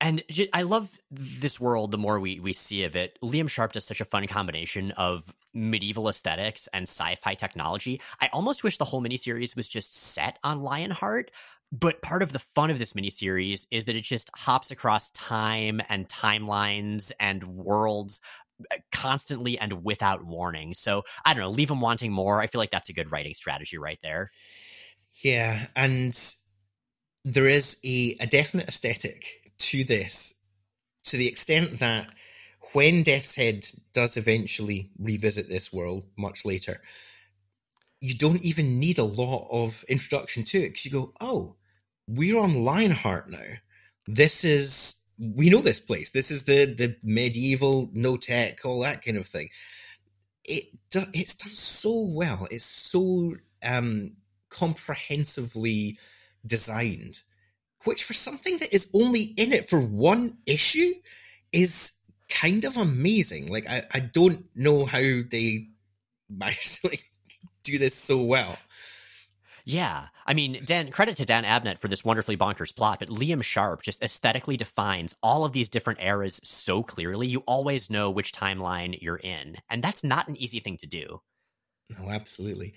And 0.00 0.22
I 0.54 0.62
love 0.62 0.88
this 1.10 1.60
world 1.60 1.90
the 1.90 1.98
more 1.98 2.18
we, 2.18 2.40
we 2.40 2.54
see 2.54 2.84
of 2.84 2.96
it. 2.96 3.18
Liam 3.22 3.50
Sharp 3.50 3.74
does 3.74 3.84
such 3.84 4.00
a 4.00 4.06
fun 4.06 4.26
combination 4.26 4.92
of 4.92 5.34
medieval 5.52 6.08
aesthetics 6.08 6.68
and 6.72 6.84
sci 6.84 7.16
fi 7.16 7.34
technology. 7.34 8.00
I 8.18 8.30
almost 8.32 8.64
wish 8.64 8.78
the 8.78 8.86
whole 8.86 9.02
miniseries 9.02 9.54
was 9.54 9.68
just 9.68 9.94
set 9.94 10.38
on 10.42 10.62
Lionheart. 10.62 11.30
But 11.72 12.02
part 12.02 12.22
of 12.22 12.32
the 12.32 12.38
fun 12.38 12.70
of 12.70 12.78
this 12.78 12.94
miniseries 12.94 13.66
is 13.70 13.84
that 13.84 13.96
it 13.96 14.02
just 14.02 14.30
hops 14.36 14.70
across 14.70 15.10
time 15.12 15.80
and 15.88 16.08
timelines 16.08 17.12
and 17.20 17.44
worlds 17.44 18.20
uh, 18.70 18.76
constantly 18.90 19.58
and 19.58 19.84
without 19.84 20.24
warning. 20.24 20.74
So 20.74 21.04
I 21.24 21.32
don't 21.32 21.42
know, 21.42 21.50
leave 21.50 21.68
them 21.68 21.80
wanting 21.80 22.12
more. 22.12 22.40
I 22.40 22.48
feel 22.48 22.60
like 22.60 22.70
that's 22.70 22.88
a 22.88 22.94
good 22.94 23.12
writing 23.12 23.34
strategy 23.34 23.78
right 23.78 23.98
there. 24.02 24.30
Yeah. 25.22 25.66
And 25.76 26.18
there 27.24 27.46
is 27.46 27.78
a, 27.84 28.16
a 28.20 28.26
definite 28.26 28.68
aesthetic 28.68 29.52
to 29.58 29.84
this 29.84 30.34
to 31.04 31.16
the 31.16 31.28
extent 31.28 31.78
that 31.78 32.08
when 32.72 33.02
Death's 33.02 33.34
Head 33.34 33.66
does 33.92 34.16
eventually 34.16 34.90
revisit 34.98 35.48
this 35.48 35.72
world 35.72 36.04
much 36.16 36.44
later, 36.44 36.80
you 38.00 38.14
don't 38.14 38.42
even 38.44 38.78
need 38.78 38.98
a 38.98 39.04
lot 39.04 39.48
of 39.50 39.84
introduction 39.88 40.44
to 40.44 40.58
it 40.58 40.68
because 40.68 40.84
you 40.84 40.90
go, 40.90 41.12
oh, 41.20 41.56
we're 42.10 42.40
on 42.40 42.64
Lionheart 42.64 43.30
now. 43.30 43.38
This 44.06 44.44
is 44.44 44.96
we 45.18 45.50
know 45.50 45.60
this 45.60 45.80
place. 45.80 46.10
This 46.10 46.30
is 46.30 46.44
the 46.44 46.66
the 46.66 46.96
medieval 47.02 47.90
no 47.92 48.16
tech, 48.16 48.64
all 48.64 48.80
that 48.80 49.04
kind 49.04 49.16
of 49.16 49.26
thing. 49.26 49.48
It 50.44 50.64
do, 50.90 51.02
it's 51.12 51.34
done 51.34 51.52
so 51.52 52.00
well. 52.00 52.48
It's 52.50 52.64
so 52.64 53.34
um, 53.62 54.12
comprehensively 54.48 55.98
designed 56.46 57.20
which 57.84 58.04
for 58.04 58.14
something 58.14 58.58
that 58.58 58.74
is 58.74 58.90
only 58.94 59.22
in 59.22 59.52
it 59.52 59.68
for 59.68 59.80
one 59.80 60.36
issue 60.46 60.92
is 61.52 61.92
kind 62.28 62.64
of 62.64 62.76
amazing. 62.76 63.46
Like 63.46 63.68
I, 63.68 63.84
I 63.92 64.00
don't 64.00 64.44
know 64.54 64.84
how 64.84 64.98
they 64.98 65.68
managed 66.30 66.82
to 66.82 66.88
like, 66.88 67.04
do 67.62 67.78
this 67.78 67.94
so 67.94 68.22
well. 68.22 68.56
Yeah. 69.64 70.08
I 70.26 70.34
mean, 70.34 70.62
Dan, 70.64 70.90
credit 70.90 71.16
to 71.16 71.24
Dan 71.24 71.44
Abnett 71.44 71.78
for 71.78 71.88
this 71.88 72.04
wonderfully 72.04 72.36
bonkers 72.36 72.74
plot, 72.74 72.98
but 73.00 73.08
Liam 73.08 73.42
Sharp 73.42 73.82
just 73.82 74.02
aesthetically 74.02 74.56
defines 74.56 75.16
all 75.22 75.44
of 75.44 75.52
these 75.52 75.68
different 75.68 76.00
eras 76.02 76.40
so 76.42 76.82
clearly. 76.82 77.26
You 77.26 77.40
always 77.46 77.90
know 77.90 78.10
which 78.10 78.32
timeline 78.32 79.00
you're 79.00 79.16
in. 79.16 79.56
And 79.68 79.82
that's 79.82 80.04
not 80.04 80.28
an 80.28 80.36
easy 80.36 80.60
thing 80.60 80.76
to 80.78 80.86
do. 80.86 81.20
No, 81.98 82.10
absolutely. 82.10 82.74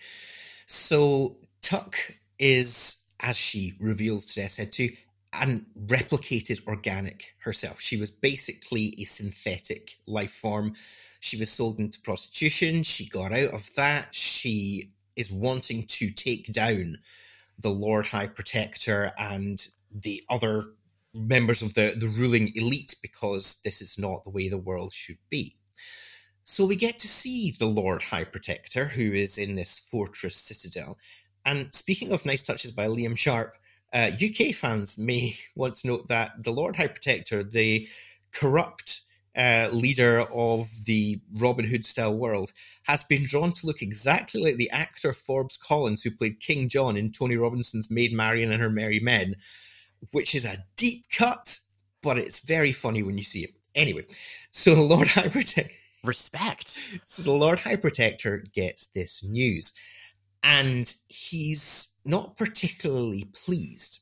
So 0.66 1.38
Tuck 1.62 1.96
is 2.40 2.98
as 3.20 3.38
she 3.38 3.74
reveals 3.80 4.26
to 4.26 4.36
Death's 4.36 4.58
Head 4.58 4.72
2, 4.72 4.90
and 5.34 5.66
replicated 5.88 6.66
organic 6.68 7.34
herself. 7.40 7.82
She 7.82 7.98
was 7.98 8.12
basically 8.12 8.94
a 9.00 9.06
synthetic 9.06 9.98
life 10.06 10.32
form. 10.32 10.76
She 11.22 11.38
was 11.38 11.50
sold 11.52 11.80
into 11.80 12.00
prostitution. 12.02 12.84
She 12.84 13.08
got 13.08 13.32
out 13.32 13.54
of 13.54 13.74
that. 13.76 14.14
She 14.14 14.92
is 15.16 15.32
wanting 15.32 15.86
to 15.88 16.10
take 16.10 16.52
down 16.52 16.98
the 17.60 17.70
Lord 17.70 18.06
High 18.06 18.28
Protector 18.28 19.12
and 19.18 19.66
the 19.92 20.24
other 20.30 20.66
members 21.14 21.62
of 21.62 21.74
the, 21.76 21.96
the 21.96 22.08
ruling 22.08 22.52
elite 22.56 22.96
because 23.02 23.58
this 23.64 23.82
is 23.82 23.98
not 24.00 24.24
the 24.24 24.32
way 24.32 24.50
the 24.50 24.58
world 24.58 24.94
should 24.94 25.20
be. 25.30 25.56
So 26.44 26.66
we 26.66 26.76
get 26.76 27.00
to 27.00 27.08
see 27.08 27.52
the 27.52 27.68
Lord 27.68 28.02
High 28.02 28.26
Protector, 28.26 28.86
who 28.86 29.14
is 29.14 29.38
in 29.38 29.56
this 29.56 29.80
fortress 29.80 30.36
citadel, 30.36 30.98
and 31.46 31.74
speaking 31.74 32.12
of 32.12 32.26
nice 32.26 32.44
touches 32.44 32.72
by 32.72 32.88
Liam 32.88 33.18
Sharp, 33.18 33.58
uh, 33.94 34.12
UK 34.14 34.54
fans 34.54 34.98
may 34.98 35.38
want 35.56 35.76
to 35.78 35.88
note 35.88 36.08
that 36.10 36.44
the 36.44 36.52
Lord 36.52 36.76
High 36.76 36.88
Protector, 36.88 37.44
the 37.44 37.88
corrupt 38.32 39.02
uh, 39.36 39.70
leader 39.72 40.22
of 40.34 40.68
the 40.86 41.20
Robin 41.40 41.66
Hood 41.66 41.86
style 41.86 42.14
world, 42.14 42.52
has 42.84 43.04
been 43.04 43.26
drawn 43.26 43.52
to 43.54 43.68
look 43.68 43.82
exactly 43.82 44.44
like 44.44 44.58
the 44.58 44.70
actor 44.70 45.14
Forbes 45.14 45.58
Collins, 45.58 46.04
who 46.04 46.12
played 46.12 46.40
King 46.40 46.70
John 46.70 46.98
in 46.98 47.12
Tony 47.12 47.36
Robinson's 47.36 47.92
Maid 47.92 48.14
Marian 48.14 48.52
and 48.52 48.62
Her 48.62 48.70
Merry 48.70 49.00
Men, 49.00 49.36
which 50.12 50.36
is 50.36 50.46
a 50.46 50.66
deep 50.76 51.06
cut, 51.10 51.60
but 52.02 52.18
it's 52.18 52.40
very 52.40 52.72
funny 52.72 53.04
when 53.04 53.18
you 53.18 53.24
see 53.24 53.44
it. 53.44 53.52
Anyway, 53.76 54.06
so 54.52 54.76
the 54.76 54.82
Lord 54.82 55.08
High 55.10 55.30
Protector. 55.30 55.74
Respect. 56.04 56.78
So 57.06 57.24
the 57.24 57.32
Lord 57.32 57.60
High 57.60 57.78
Protector 57.78 58.44
gets 58.54 58.88
this 58.88 59.24
news 59.24 59.72
and 60.44 60.94
he's 61.08 61.94
not 62.04 62.36
particularly 62.36 63.26
pleased. 63.34 64.00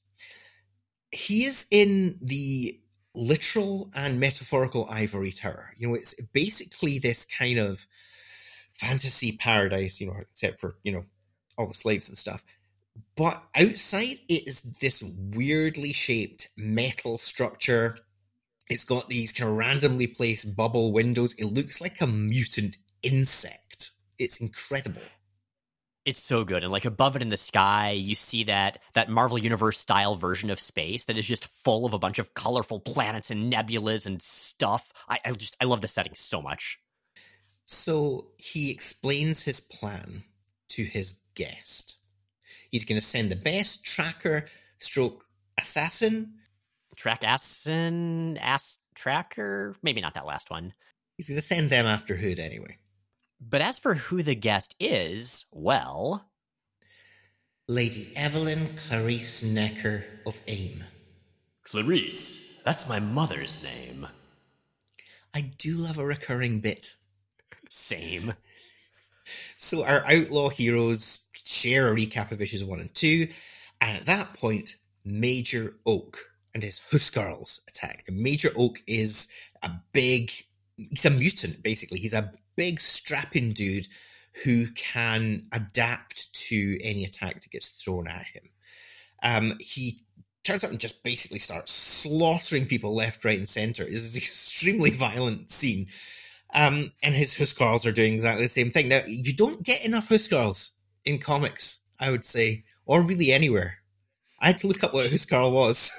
He 1.11 1.45
is 1.45 1.67
in 1.69 2.17
the 2.21 2.79
literal 3.13 3.89
and 3.95 4.19
metaphorical 4.19 4.87
ivory 4.89 5.31
tower. 5.31 5.73
You 5.77 5.89
know, 5.89 5.95
it's 5.95 6.13
basically 6.33 6.99
this 6.99 7.25
kind 7.25 7.59
of 7.59 7.85
fantasy 8.73 9.33
paradise, 9.33 9.99
you 9.99 10.07
know, 10.07 10.15
except 10.19 10.59
for, 10.59 10.75
you 10.83 10.91
know, 10.91 11.05
all 11.57 11.67
the 11.67 11.73
slaves 11.73 12.09
and 12.09 12.17
stuff. 12.17 12.43
But 13.15 13.41
outside, 13.55 14.19
it 14.27 14.47
is 14.47 14.61
this 14.81 15.03
weirdly 15.03 15.93
shaped 15.93 16.49
metal 16.57 17.17
structure. 17.17 17.99
It's 18.69 18.83
got 18.83 19.09
these 19.09 19.31
kind 19.31 19.49
of 19.49 19.57
randomly 19.57 20.07
placed 20.07 20.55
bubble 20.55 20.91
windows. 20.91 21.33
It 21.33 21.45
looks 21.45 21.81
like 21.81 22.01
a 22.01 22.07
mutant 22.07 22.77
insect. 23.03 23.91
It's 24.17 24.39
incredible. 24.39 25.01
It's 26.03 26.21
so 26.21 26.43
good. 26.43 26.63
And 26.63 26.71
like 26.71 26.85
above 26.85 27.15
it 27.15 27.21
in 27.21 27.29
the 27.29 27.37
sky, 27.37 27.91
you 27.91 28.15
see 28.15 28.45
that 28.45 28.79
that 28.93 29.09
Marvel 29.09 29.37
Universe 29.37 29.79
style 29.79 30.15
version 30.15 30.49
of 30.49 30.59
space 30.59 31.05
that 31.05 31.17
is 31.17 31.27
just 31.27 31.45
full 31.45 31.85
of 31.85 31.93
a 31.93 31.99
bunch 31.99 32.17
of 32.17 32.33
colorful 32.33 32.79
planets 32.79 33.29
and 33.29 33.53
nebulas 33.53 34.07
and 34.07 34.21
stuff. 34.21 34.91
I, 35.07 35.19
I 35.23 35.31
just 35.31 35.55
I 35.61 35.65
love 35.65 35.81
the 35.81 35.87
setting 35.87 36.15
so 36.15 36.41
much. 36.41 36.79
So 37.65 38.31
he 38.37 38.71
explains 38.71 39.43
his 39.43 39.61
plan 39.61 40.23
to 40.69 40.83
his 40.83 41.19
guest. 41.35 41.97
He's 42.71 42.85
going 42.85 42.99
to 42.99 43.05
send 43.05 43.29
the 43.29 43.35
best 43.35 43.83
tracker 43.83 44.47
stroke 44.79 45.23
assassin. 45.59 46.33
Track 46.95 47.23
assassin, 47.23 48.37
ass 48.37 48.77
tracker? 48.95 49.75
Maybe 49.81 50.01
not 50.01 50.15
that 50.15 50.25
last 50.25 50.49
one. 50.49 50.73
He's 51.17 51.29
going 51.29 51.39
to 51.39 51.45
send 51.45 51.69
them 51.69 51.85
after 51.85 52.15
Hood 52.15 52.39
anyway. 52.39 52.77
But 53.41 53.61
as 53.61 53.79
for 53.79 53.95
who 53.95 54.21
the 54.21 54.35
guest 54.35 54.75
is, 54.79 55.45
well. 55.51 56.29
Lady 57.67 58.11
Evelyn 58.15 58.67
Clarice 58.75 59.43
Necker 59.43 60.03
of 60.27 60.39
AIM. 60.47 60.83
Clarice, 61.63 62.61
that's 62.63 62.87
my 62.87 62.99
mother's 62.99 63.63
name. 63.63 64.07
I 65.33 65.41
do 65.41 65.75
love 65.77 65.97
a 65.97 66.05
recurring 66.05 66.59
bit. 66.59 66.93
Same. 67.69 68.33
So 69.55 69.85
our 69.85 70.03
outlaw 70.11 70.49
heroes 70.49 71.19
share 71.45 71.87
a 71.87 71.95
recap 71.95 72.31
of 72.31 72.41
issues 72.41 72.65
one 72.65 72.81
and 72.81 72.93
two, 72.93 73.29
and 73.79 73.97
at 73.97 74.05
that 74.05 74.33
point, 74.33 74.75
Major 75.05 75.75
Oak 75.85 76.31
and 76.53 76.61
his 76.61 76.81
Huskarls 76.91 77.61
attack. 77.69 78.03
And 78.07 78.17
Major 78.17 78.49
Oak 78.57 78.81
is 78.87 79.29
a 79.63 79.71
big, 79.93 80.31
he's 80.75 81.05
a 81.05 81.11
mutant 81.11 81.63
basically. 81.63 81.99
He's 81.99 82.13
a 82.13 82.33
big 82.61 82.79
strapping 82.79 83.53
dude 83.53 83.87
who 84.43 84.67
can 84.73 85.47
adapt 85.51 86.31
to 86.31 86.77
any 86.83 87.03
attack 87.03 87.41
that 87.41 87.49
gets 87.49 87.69
thrown 87.69 88.07
at 88.07 88.23
him. 88.27 88.43
Um, 89.23 89.57
he 89.59 90.03
turns 90.43 90.63
up 90.63 90.69
and 90.69 90.79
just 90.79 91.03
basically 91.03 91.39
starts 91.39 91.71
slaughtering 91.71 92.67
people 92.67 92.93
left, 92.93 93.25
right, 93.25 93.39
and 93.39 93.49
center. 93.49 93.83
It's 93.83 94.13
an 94.13 94.17
extremely 94.17 94.91
violent 94.91 95.49
scene. 95.49 95.87
Um, 96.53 96.91
and 97.01 97.15
his 97.15 97.33
Huskarls 97.33 97.87
are 97.87 97.91
doing 97.91 98.13
exactly 98.13 98.45
the 98.45 98.49
same 98.49 98.69
thing. 98.69 98.89
Now, 98.89 99.01
you 99.07 99.33
don't 99.33 99.63
get 99.63 99.83
enough 99.83 100.09
Huskarls 100.09 100.69
in 101.03 101.17
comics, 101.17 101.79
I 101.99 102.11
would 102.11 102.25
say, 102.25 102.65
or 102.85 103.01
really 103.01 103.31
anywhere. 103.31 103.77
I 104.39 104.45
had 104.45 104.59
to 104.59 104.67
look 104.67 104.83
up 104.83 104.93
what 104.93 105.07
a 105.07 105.09
Huskarl 105.09 105.51
was. 105.51 105.91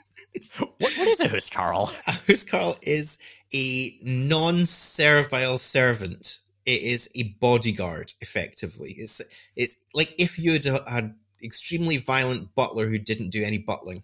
what, 0.56 0.72
what 0.78 1.08
is 1.08 1.20
a 1.20 1.28
Huskarl? 1.28 1.92
A 2.06 2.12
Huskarl 2.12 2.78
is 2.80 3.18
a 3.54 3.98
non-servile 4.02 5.58
servant. 5.58 6.38
It 6.66 6.82
is 6.82 7.10
a 7.14 7.34
bodyguard, 7.40 8.12
effectively. 8.20 8.92
It's 8.92 9.22
it's 9.56 9.76
like 9.94 10.14
if 10.18 10.38
you 10.38 10.52
had 10.52 10.64
an 10.86 11.16
extremely 11.42 11.96
violent 11.96 12.54
butler 12.54 12.88
who 12.88 12.98
didn't 12.98 13.30
do 13.30 13.42
any 13.42 13.58
butling. 13.58 14.02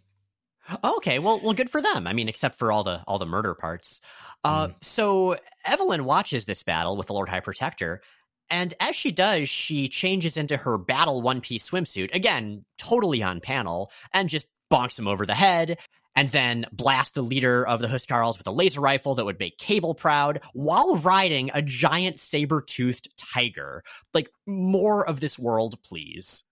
Okay, 0.82 1.18
well, 1.18 1.40
well, 1.45 1.53
good 1.53 1.68
for 1.68 1.82
them. 1.82 2.07
I 2.07 2.14
mean, 2.14 2.28
except 2.28 2.59
for 2.59 2.72
all 2.72 2.84
the 2.84 3.03
all 3.07 3.18
the 3.18 3.26
murder 3.26 3.55
parts. 3.55 4.01
Uh, 4.42 4.68
mm. 4.68 4.74
So 4.82 5.36
Evelyn 5.66 6.07
watches 6.07 6.47
this 6.47 6.62
battle 6.62 6.97
with 6.97 7.09
the 7.09 7.12
Lord 7.12 7.28
High 7.28 7.40
Protector, 7.40 8.01
and 8.49 8.72
as 8.80 8.97
she 8.97 9.12
does, 9.12 9.51
she 9.51 9.88
changes 9.88 10.36
into 10.36 10.57
her 10.57 10.78
battle 10.78 11.20
one 11.20 11.42
piece 11.42 11.68
swimsuit 11.68 12.14
again, 12.14 12.64
totally 12.78 13.22
on 13.22 13.40
panel, 13.40 13.90
and 14.12 14.28
just 14.28 14.49
bonks 14.70 14.99
him 14.99 15.07
over 15.07 15.26
the 15.26 15.34
head 15.34 15.78
and 16.17 16.29
then 16.29 16.67
blast 16.73 17.15
the 17.15 17.23
leader 17.23 17.67
of 17.67 17.81
the 17.81 17.89
Huskarls 17.89 18.39
with 18.39 18.47
a 18.47 18.53
laser 18.53 18.81
rifle 18.81 19.15
that 19.17 19.25
would 19.25 19.39
make 19.39 19.59
Cable 19.59 19.95
proud 19.95 20.41
while 20.53 20.97
riding 20.97 21.51
a 21.53 21.62
giant 21.62 22.21
saber 22.21 22.61
toothed 22.61 23.09
tiger. 23.17 23.83
Like, 24.12 24.31
more 24.47 25.07
of 25.07 25.21
this 25.21 25.39
world, 25.39 25.83
please. 25.83 26.45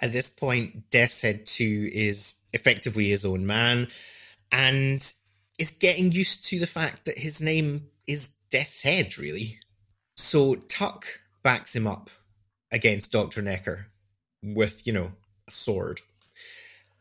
At 0.00 0.12
this 0.12 0.28
point, 0.28 0.90
Death's 0.90 1.20
Head 1.20 1.46
2 1.46 1.90
is 1.92 2.34
effectively 2.52 3.08
his 3.08 3.24
own 3.24 3.46
man 3.46 3.88
and 4.50 5.12
is 5.58 5.70
getting 5.70 6.12
used 6.12 6.44
to 6.46 6.58
the 6.58 6.66
fact 6.66 7.04
that 7.04 7.18
his 7.18 7.40
name 7.40 7.88
is 8.06 8.34
Death's 8.50 8.82
Head, 8.82 9.16
really. 9.16 9.58
So 10.16 10.54
Tuck 10.54 11.06
backs 11.42 11.74
him 11.74 11.86
up 11.86 12.10
against 12.70 13.12
Dr. 13.12 13.42
Necker 13.42 13.86
with, 14.42 14.86
you 14.86 14.92
know, 14.92 15.12
a 15.48 15.50
sword. 15.50 16.00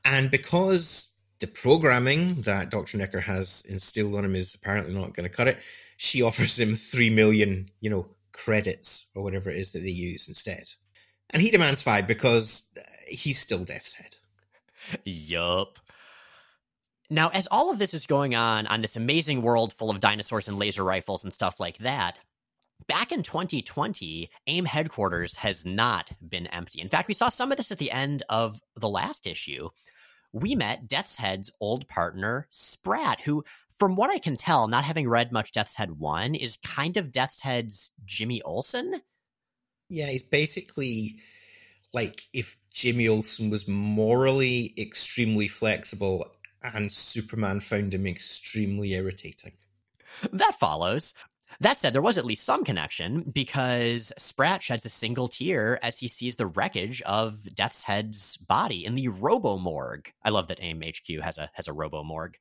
And 0.04 0.32
because 0.32 1.12
the 1.40 1.48
programming 1.48 2.42
that 2.42 2.70
Dr. 2.70 2.98
Necker 2.98 3.20
has 3.20 3.64
instilled 3.68 4.16
on 4.16 4.26
him 4.26 4.36
is 4.36 4.56
apparently 4.56 4.94
not 4.94 5.14
going 5.14 5.30
to 5.30 5.36
cut 5.36 5.48
it, 5.48 5.60
she 5.98 6.22
offers 6.22 6.58
him 6.58 6.76
three 6.76 7.10
million, 7.10 7.70
you 7.80 7.90
know, 7.90 8.08
credits 8.32 9.08
or 9.16 9.24
whatever 9.24 9.50
it 9.50 9.58
is 9.58 9.72
that 9.72 9.80
they 9.80 9.90
use 9.90 10.28
instead. 10.28 10.64
And 11.30 11.42
he 11.42 11.52
demands 11.52 11.82
five 11.82 12.08
because 12.08 12.68
uh, 12.78 12.82
he's 13.08 13.40
still 13.40 13.64
Death's 13.64 13.96
Head. 13.96 14.16
Yup. 15.06 15.80
Now, 17.10 17.30
as 17.30 17.48
all 17.52 17.70
of 17.70 17.78
this 17.78 17.94
is 17.94 18.06
going 18.06 18.36
on 18.36 18.68
on 18.68 18.82
this 18.82 18.96
amazing 18.96 19.42
world 19.42 19.74
full 19.74 19.90
of 19.90 20.00
dinosaurs 20.00 20.48
and 20.48 20.58
laser 20.58 20.84
rifles 20.84 21.24
and 21.24 21.34
stuff 21.34 21.60
like 21.60 21.78
that, 21.80 22.20
back 22.88 23.12
in 23.12 23.24
2020, 23.24 24.30
AIM 24.48 24.66
headquarters 24.66 25.36
has 25.38 25.66
not 25.66 26.12
been 26.28 26.48
empty. 26.48 26.82
In 26.82 26.90
fact, 26.90 27.08
we 27.08 27.14
saw 27.14 27.30
some 27.30 27.52
of 27.52 27.58
this 27.58 27.72
at 27.72 27.78
the 27.78 27.92
end 27.92 28.24
of 28.30 28.62
the 28.76 28.90
last 28.90 29.28
issue 29.28 29.70
we 30.34 30.56
met 30.56 30.88
Death's 30.88 31.18
Head's 31.18 31.52
old 31.60 31.88
partner, 31.88 32.48
Sprat, 32.50 33.22
who, 33.22 33.44
from 33.78 33.96
what 33.96 34.10
I 34.10 34.18
can 34.18 34.38
tell, 34.38 34.68
not 34.68 34.84
having 34.84 35.08
read 35.08 35.32
much 35.32 35.52
Death's 35.52 35.76
Head 35.76 36.00
1, 36.00 36.36
is 36.36 36.58
kind 36.58 36.98
of 36.98 37.12
Death's 37.12 37.42
Head's 37.42 37.92
Jimmy 38.06 38.42
Olsen. 38.44 39.02
Yeah, 39.90 40.08
he's 40.08 40.24
basically 40.24 41.18
like 41.94 42.22
if 42.34 42.58
Jimmy 42.72 43.10
Olsen 43.10 43.50
was 43.50 43.68
morally 43.68 44.74
extremely 44.78 45.50
flexible 45.50 46.26
and 46.64 46.92
Superman 46.92 47.60
found 47.60 47.94
him 47.94 48.08
extremely 48.08 48.94
irritating. 48.94 49.54
That 50.32 50.60
follows. 50.60 51.14
That 51.60 51.78
said, 51.78 51.94
there 51.94 52.02
was 52.02 52.18
at 52.18 52.26
least 52.26 52.44
some 52.44 52.64
connection 52.64 53.22
because 53.32 54.12
Sprat 54.18 54.64
sheds 54.64 54.86
a 54.86 54.90
single 54.90 55.28
tear 55.28 55.80
as 55.84 56.00
he 56.00 56.08
sees 56.08 56.36
the 56.36 56.48
wreckage 56.48 57.02
of 57.04 57.54
Death's 57.54 57.84
Head's 57.84 58.38
body 58.38 58.86
in 58.86 58.96
the 58.96 59.10
Robo 59.10 59.58
Morgue. 59.58 60.12
I 60.24 60.30
love 60.30 60.48
that 60.48 60.62
AIM 60.62 60.82
HQ 60.82 61.24
has 61.24 61.38
a 61.38 61.50
has 61.54 61.68
a 61.68 61.74
Robo 61.74 62.04
Morgue. 62.04 62.38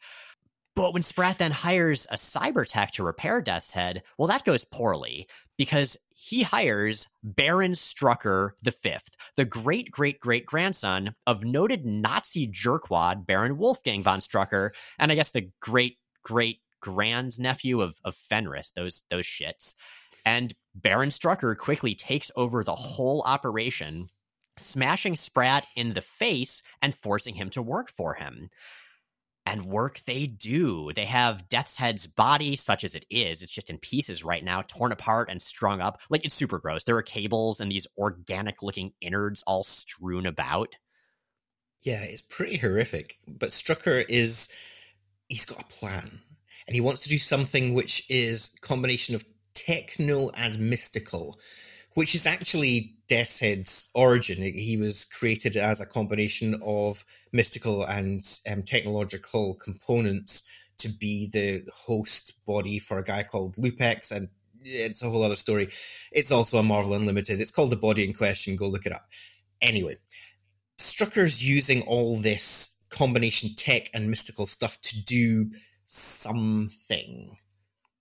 But 0.76 0.94
when 0.94 1.02
Sprat 1.02 1.38
then 1.38 1.50
hires 1.50 2.06
a 2.10 2.14
cyber 2.14 2.66
tech 2.66 2.92
to 2.92 3.02
repair 3.02 3.42
Death's 3.42 3.72
Head, 3.72 4.02
well, 4.16 4.28
that 4.28 4.44
goes 4.44 4.64
poorly 4.64 5.26
because 5.58 5.96
he 6.14 6.42
hires 6.42 7.08
Baron 7.22 7.72
Strucker 7.72 8.52
V, 8.62 8.96
the 9.36 9.44
great 9.44 9.90
great 9.90 10.20
great 10.20 10.46
grandson 10.46 11.14
of 11.26 11.44
noted 11.44 11.84
Nazi 11.84 12.46
jerkwad 12.46 13.26
Baron 13.26 13.58
Wolfgang 13.58 14.02
von 14.02 14.20
Strucker, 14.20 14.70
and 14.98 15.12
I 15.12 15.16
guess 15.16 15.32
the 15.32 15.50
great 15.60 15.98
great 16.22 16.60
grand 16.80 17.38
nephew 17.38 17.80
of, 17.80 17.96
of 18.04 18.14
Fenris, 18.14 18.72
those 18.72 19.04
those 19.10 19.24
shits. 19.24 19.74
And 20.24 20.54
Baron 20.74 21.10
Strucker 21.10 21.56
quickly 21.56 21.94
takes 21.94 22.30
over 22.36 22.62
the 22.62 22.74
whole 22.74 23.22
operation, 23.22 24.08
smashing 24.56 25.16
Sprat 25.16 25.66
in 25.76 25.94
the 25.94 26.00
face 26.00 26.62
and 26.82 26.94
forcing 26.94 27.34
him 27.34 27.50
to 27.50 27.62
work 27.62 27.90
for 27.90 28.14
him. 28.14 28.50
And 29.46 29.64
work 29.64 30.00
they 30.06 30.26
do. 30.26 30.92
They 30.92 31.06
have 31.06 31.48
Death's 31.48 31.78
Head's 31.78 32.06
body, 32.06 32.56
such 32.56 32.84
as 32.84 32.94
it 32.94 33.06
is. 33.10 33.42
It's 33.42 33.52
just 33.52 33.70
in 33.70 33.78
pieces 33.78 34.22
right 34.22 34.44
now, 34.44 34.62
torn 34.62 34.92
apart 34.92 35.28
and 35.30 35.40
strung 35.40 35.80
up. 35.80 36.00
Like 36.10 36.24
it's 36.24 36.34
super 36.34 36.58
gross. 36.58 36.84
There 36.84 36.96
are 36.96 37.02
cables 37.02 37.58
and 37.58 37.72
these 37.72 37.86
organic 37.96 38.62
looking 38.62 38.92
innards 39.00 39.42
all 39.46 39.64
strewn 39.64 40.26
about. 40.26 40.76
Yeah, 41.82 42.02
it's 42.02 42.22
pretty 42.22 42.58
horrific. 42.58 43.18
But 43.26 43.48
Strucker 43.48 44.04
is 44.08 44.50
he's 45.28 45.46
got 45.46 45.62
a 45.62 45.64
plan 45.64 46.20
and 46.66 46.74
he 46.74 46.80
wants 46.80 47.02
to 47.02 47.08
do 47.08 47.18
something 47.18 47.74
which 47.74 48.04
is 48.08 48.50
combination 48.60 49.14
of 49.14 49.24
techno 49.54 50.30
and 50.30 50.58
mystical, 50.58 51.38
which 51.94 52.14
is 52.14 52.26
actually 52.26 52.94
Death's 53.08 53.40
Head's 53.40 53.88
origin. 53.94 54.42
He 54.42 54.76
was 54.76 55.04
created 55.04 55.56
as 55.56 55.80
a 55.80 55.86
combination 55.86 56.60
of 56.64 57.04
mystical 57.32 57.84
and 57.84 58.22
um, 58.50 58.62
technological 58.62 59.54
components 59.54 60.44
to 60.78 60.88
be 60.88 61.28
the 61.32 61.68
host 61.74 62.34
body 62.46 62.78
for 62.78 62.98
a 62.98 63.04
guy 63.04 63.22
called 63.22 63.56
Lupex, 63.56 64.12
and 64.12 64.28
it's 64.62 65.02
a 65.02 65.10
whole 65.10 65.22
other 65.22 65.36
story. 65.36 65.68
It's 66.12 66.32
also 66.32 66.58
a 66.58 66.62
Marvel 66.62 66.94
Unlimited. 66.94 67.40
It's 67.40 67.50
called 67.50 67.70
The 67.70 67.76
Body 67.76 68.04
in 68.04 68.14
Question. 68.14 68.56
Go 68.56 68.68
look 68.68 68.86
it 68.86 68.92
up. 68.92 69.06
Anyway, 69.60 69.96
Strucker's 70.78 71.46
using 71.46 71.82
all 71.82 72.16
this 72.16 72.74
combination 72.88 73.54
tech 73.56 73.90
and 73.94 74.08
mystical 74.10 74.46
stuff 74.46 74.80
to 74.82 75.02
do 75.04 75.50
something. 75.90 77.36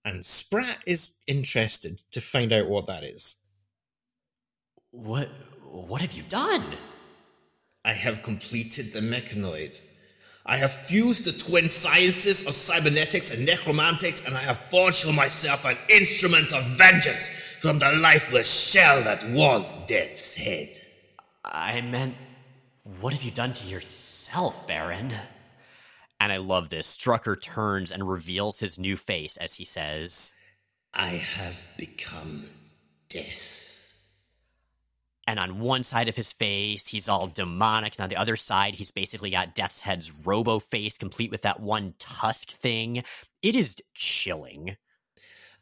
And 0.04 0.24
Sprat 0.24 0.78
is 0.86 1.14
interested 1.26 2.00
to 2.12 2.20
find 2.20 2.52
out 2.52 2.68
what 2.68 2.86
that 2.86 3.02
is. 3.02 3.36
What 4.92 5.28
what 5.64 6.00
have 6.00 6.12
you 6.12 6.22
done? 6.28 6.64
I 7.84 7.92
have 7.92 8.22
completed 8.22 8.92
the 8.92 9.00
mechanoid. 9.00 9.80
I 10.46 10.56
have 10.56 10.72
fused 10.72 11.24
the 11.24 11.32
twin 11.32 11.68
sciences 11.68 12.46
of 12.46 12.54
cybernetics 12.54 13.32
and 13.32 13.44
necromantics, 13.46 14.26
and 14.26 14.36
I 14.36 14.40
have 14.40 14.58
forged 14.70 15.04
for 15.04 15.12
myself 15.12 15.64
an 15.64 15.76
instrument 15.88 16.52
of 16.52 16.64
vengeance 16.76 17.28
from 17.60 17.78
the 17.78 17.92
lifeless 18.00 18.50
shell 18.50 19.02
that 19.02 19.28
was 19.30 19.76
Death's 19.86 20.34
Head. 20.34 20.70
I 21.44 21.80
meant, 21.82 22.14
what 23.00 23.12
have 23.12 23.22
you 23.22 23.30
done 23.30 23.52
to 23.52 23.66
yourself, 23.66 24.66
Baron? 24.66 25.12
And 26.20 26.30
I 26.30 26.36
love 26.36 26.68
this. 26.68 26.96
Strucker 26.96 27.40
turns 27.40 27.90
and 27.90 28.08
reveals 28.08 28.60
his 28.60 28.78
new 28.78 28.96
face 28.96 29.38
as 29.38 29.54
he 29.54 29.64
says, 29.64 30.34
I 30.92 31.08
have 31.08 31.68
become 31.78 32.46
death. 33.08 33.68
And 35.26 35.38
on 35.38 35.60
one 35.60 35.82
side 35.82 36.08
of 36.08 36.16
his 36.16 36.32
face, 36.32 36.88
he's 36.88 37.08
all 37.08 37.28
demonic. 37.28 37.94
And 37.96 38.04
on 38.04 38.08
the 38.10 38.16
other 38.16 38.36
side, 38.36 38.74
he's 38.74 38.90
basically 38.90 39.30
got 39.30 39.54
Death's 39.54 39.80
Head's 39.80 40.10
robo 40.26 40.58
face, 40.58 40.98
complete 40.98 41.30
with 41.30 41.42
that 41.42 41.60
one 41.60 41.94
tusk 41.98 42.50
thing. 42.50 43.04
It 43.40 43.56
is 43.56 43.76
chilling. 43.94 44.76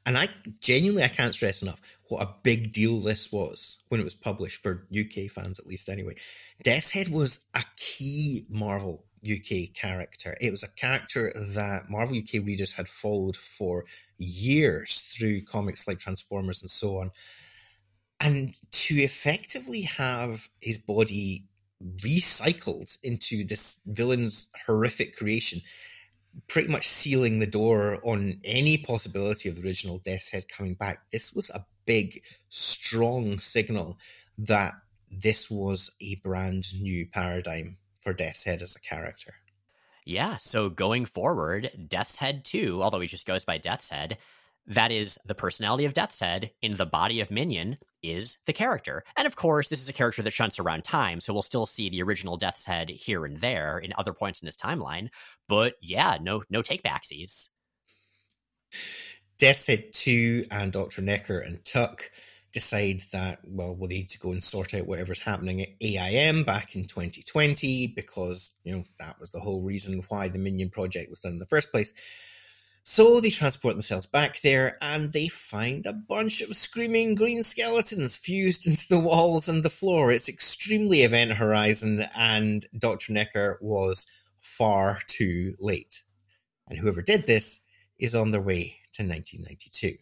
And 0.07 0.17
I 0.17 0.29
genuinely, 0.61 1.05
I 1.05 1.09
can't 1.09 1.35
stress 1.35 1.61
enough 1.61 1.83
what 2.09 2.23
a 2.23 2.35
big 2.43 2.73
deal 2.73 3.01
this 3.01 3.31
was 3.31 3.79
when 3.89 4.01
it 4.01 4.05
was 4.05 4.15
published 4.15 4.63
for 4.63 4.87
UK 4.91 5.31
fans, 5.31 5.59
at 5.59 5.67
least 5.67 5.91
anyway. 5.91 6.15
Death's 6.63 6.91
Head 6.91 7.11
was 7.11 7.41
a 7.55 7.63
key 7.77 8.47
Marvel 8.49 9.05
UK 9.25 9.75
character. 9.75 10.37
It 10.41 10.51
was 10.51 10.62
a 10.62 10.69
character 10.69 11.33
that 11.35 11.91
Marvel 11.91 12.19
UK 12.19 12.45
readers 12.45 12.73
had 12.73 12.89
followed 12.89 13.37
for 13.37 13.85
years 14.19 15.01
through 15.01 15.43
comics 15.43 15.87
like 15.87 15.99
Transformers 15.99 16.62
and 16.62 16.71
so 16.71 16.99
on. 16.99 17.11
And 18.21 18.55
to 18.73 18.97
effectively 18.97 19.83
have 19.83 20.49
his 20.61 20.79
body 20.79 21.47
recycled 21.99 22.99
into 23.03 23.45
this 23.45 23.81
villain's 23.87 24.49
horrific 24.66 25.16
creation, 25.16 25.61
pretty 26.49 26.69
much 26.69 26.87
sealing 26.87 27.39
the 27.39 27.47
door 27.47 28.01
on 28.05 28.41
any 28.45 28.79
possibility 28.79 29.49
of 29.49 29.57
the 29.57 29.69
original 29.69 29.99
Death's 29.99 30.31
Head 30.31 30.49
coming 30.49 30.75
back, 30.75 31.11
this 31.12 31.33
was 31.33 31.51
a 31.51 31.64
big, 31.87 32.23
strong 32.49 33.39
signal 33.39 33.99
that 34.37 34.75
this 35.11 35.51
was 35.51 35.91
a 36.01 36.16
brand 36.16 36.64
new 36.81 37.07
paradigm 37.07 37.77
for 38.09 38.15
Death's 38.15 38.45
Head 38.45 38.63
as 38.63 38.75
a 38.75 38.81
character. 38.81 39.35
Yeah, 40.07 40.39
so 40.39 40.71
going 40.71 41.05
forward, 41.05 41.71
Death's 41.89 42.17
Head 42.17 42.43
2, 42.47 42.83
although 42.83 43.01
he 43.01 43.07
just 43.07 43.27
goes 43.27 43.45
by 43.45 43.59
Death's 43.59 43.91
Head, 43.91 44.17
that 44.67 44.91
is 44.91 45.19
the 45.27 45.35
personality 45.35 45.85
of 45.85 45.93
Death's 45.93 46.21
Head 46.21 46.53
in 46.63 46.77
the 46.77 46.87
body 46.87 47.21
of 47.21 47.31
Minion 47.31 47.77
is 48.03 48.39
the 48.47 48.55
character. 48.55 49.05
And 49.15 49.27
of 49.27 49.37
course, 49.37 49.69
this 49.69 49.83
is 49.83 49.91
a 49.91 49.93
character 49.93 50.23
that 50.23 50.31
shunts 50.31 50.59
around 50.59 50.85
time, 50.85 51.21
so 51.21 51.35
we'll 51.35 51.43
still 51.43 51.67
see 51.67 51.91
the 51.91 52.03
original 52.03 52.39
Death's 52.39 52.65
Head 52.65 52.89
here 52.89 53.27
and 53.27 53.37
there 53.37 53.79
in 53.79 53.93
other 53.99 54.15
points 54.15 54.41
in 54.41 54.47
his 54.47 54.57
timeline. 54.57 55.11
But 55.47 55.75
yeah, 55.83 56.17
no 56.19 56.45
no 56.49 56.63
take 56.63 56.83
backsies. 56.83 57.49
Death's 59.39 59.67
Head 59.67 59.93
2 59.93 60.47
and 60.51 60.73
Dr. 60.73 61.03
Necker 61.03 61.41
and 61.41 61.63
Tuck 61.63 62.11
decide 62.53 63.03
that, 63.13 63.41
well, 63.45 63.75
we'll 63.75 63.89
need 63.89 64.09
to 64.11 64.19
go 64.19 64.33
and 64.33 64.43
sort 64.43 64.75
out 64.75 64.87
whatever's 64.87 65.21
happening 65.21 65.63
at 65.63 65.69
AIM 65.81 66.45
back 66.45 66.75
in 66.75 66.85
2020 66.85 67.89
because, 67.89 68.53
you 68.65 68.73
know, 68.73 68.85
that 68.99 69.21
was 69.21 69.31
the 69.31 69.41
whole 69.41 69.63
reason 69.63 70.03
why 70.09 70.29
the 70.29 70.39
Minion 70.39 70.71
project 70.71 71.11
was 71.11 71.21
done 71.21 71.33
in 71.33 71.39
the 71.39 71.47
first 71.47 71.71
place. 71.71 71.93
So 72.91 73.21
they 73.21 73.29
transport 73.29 73.75
themselves 73.75 74.07
back 74.07 74.41
there 74.41 74.79
and 74.81 75.13
they 75.13 75.29
find 75.29 75.85
a 75.85 75.93
bunch 75.93 76.41
of 76.41 76.57
screaming 76.57 77.17
green 77.17 77.43
skeletons 77.43 78.17
fused 78.17 78.67
into 78.67 78.89
the 78.89 78.99
walls 78.99 79.47
and 79.47 79.63
the 79.63 79.69
floor. 79.69 80.11
It's 80.11 80.31
extremely 80.31 81.03
Event 81.03 81.33
Horizon, 81.33 82.07
and 82.17 82.65
Dr. 82.79 83.13
Necker 83.13 83.59
was 83.61 84.07
far 84.41 85.01
too 85.07 85.55
late. 85.61 86.03
And 86.67 86.79
whoever 86.79 87.03
did 87.03 87.27
this 87.27 87.61
is 87.99 88.15
on 88.15 88.31
their 88.31 88.41
way 88.41 88.79
to 88.95 89.03
1992. 89.03 89.99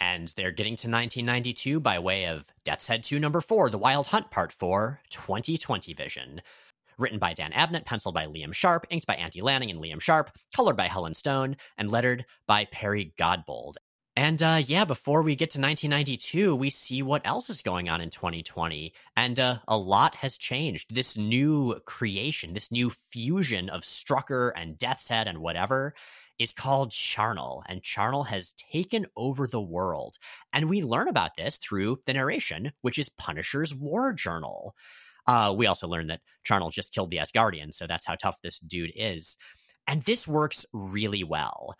And 0.00 0.28
they're 0.36 0.52
getting 0.52 0.76
to 0.76 0.88
1992 0.88 1.80
by 1.80 1.98
way 1.98 2.26
of 2.26 2.46
Death's 2.64 2.86
Head 2.86 3.02
2 3.02 3.18
number 3.18 3.40
4, 3.40 3.70
The 3.70 3.78
Wild 3.78 4.08
Hunt 4.08 4.30
Part 4.30 4.52
4, 4.52 5.00
2020 5.10 5.92
Vision. 5.94 6.40
Written 6.98 7.18
by 7.18 7.32
Dan 7.32 7.52
Abnett, 7.52 7.84
penciled 7.84 8.14
by 8.14 8.26
Liam 8.26 8.52
Sharp, 8.52 8.86
inked 8.90 9.06
by 9.06 9.14
Andy 9.14 9.40
Lanning 9.40 9.70
and 9.70 9.80
Liam 9.80 10.00
Sharp, 10.00 10.30
colored 10.54 10.76
by 10.76 10.86
Helen 10.86 11.14
Stone, 11.14 11.56
and 11.76 11.90
lettered 11.90 12.26
by 12.46 12.64
Perry 12.64 13.12
Godbold. 13.16 13.74
And 14.18 14.42
uh, 14.42 14.60
yeah, 14.66 14.84
before 14.84 15.22
we 15.22 15.36
get 15.36 15.50
to 15.50 15.60
1992, 15.60 16.56
we 16.56 16.70
see 16.70 17.02
what 17.02 17.24
else 17.24 17.48
is 17.50 17.62
going 17.62 17.88
on 17.88 18.00
in 18.00 18.10
2020. 18.10 18.92
And 19.16 19.38
uh, 19.38 19.58
a 19.68 19.78
lot 19.78 20.16
has 20.16 20.36
changed. 20.36 20.92
This 20.92 21.16
new 21.16 21.78
creation, 21.84 22.52
this 22.52 22.72
new 22.72 22.90
fusion 22.90 23.68
of 23.68 23.82
Strucker 23.82 24.50
and 24.56 24.76
Death's 24.76 25.08
Head 25.08 25.28
and 25.28 25.38
whatever 25.38 25.94
is 26.38 26.52
called 26.52 26.92
Charnel. 26.92 27.62
And 27.68 27.82
Charnel 27.82 28.24
has 28.24 28.52
taken 28.72 29.06
over 29.16 29.46
the 29.46 29.60
world. 29.60 30.16
And 30.52 30.68
we 30.68 30.82
learn 30.82 31.08
about 31.08 31.36
this 31.36 31.56
through 31.56 32.00
the 32.06 32.12
narration, 32.14 32.72
which 32.82 32.98
is 32.98 33.08
Punisher's 33.08 33.74
War 33.74 34.12
Journal. 34.12 34.74
Uh, 35.26 35.54
we 35.56 35.66
also 35.66 35.86
learn 35.86 36.06
that 36.06 36.20
Charnel 36.44 36.70
just 36.70 36.94
killed 36.94 37.10
the 37.10 37.18
Asgardian, 37.18 37.74
so 37.74 37.86
that's 37.86 38.06
how 38.06 38.14
tough 38.14 38.38
this 38.42 38.58
dude 38.58 38.92
is. 38.94 39.36
And 39.86 40.02
this 40.02 40.26
works 40.26 40.64
really 40.72 41.22
well. 41.22 41.74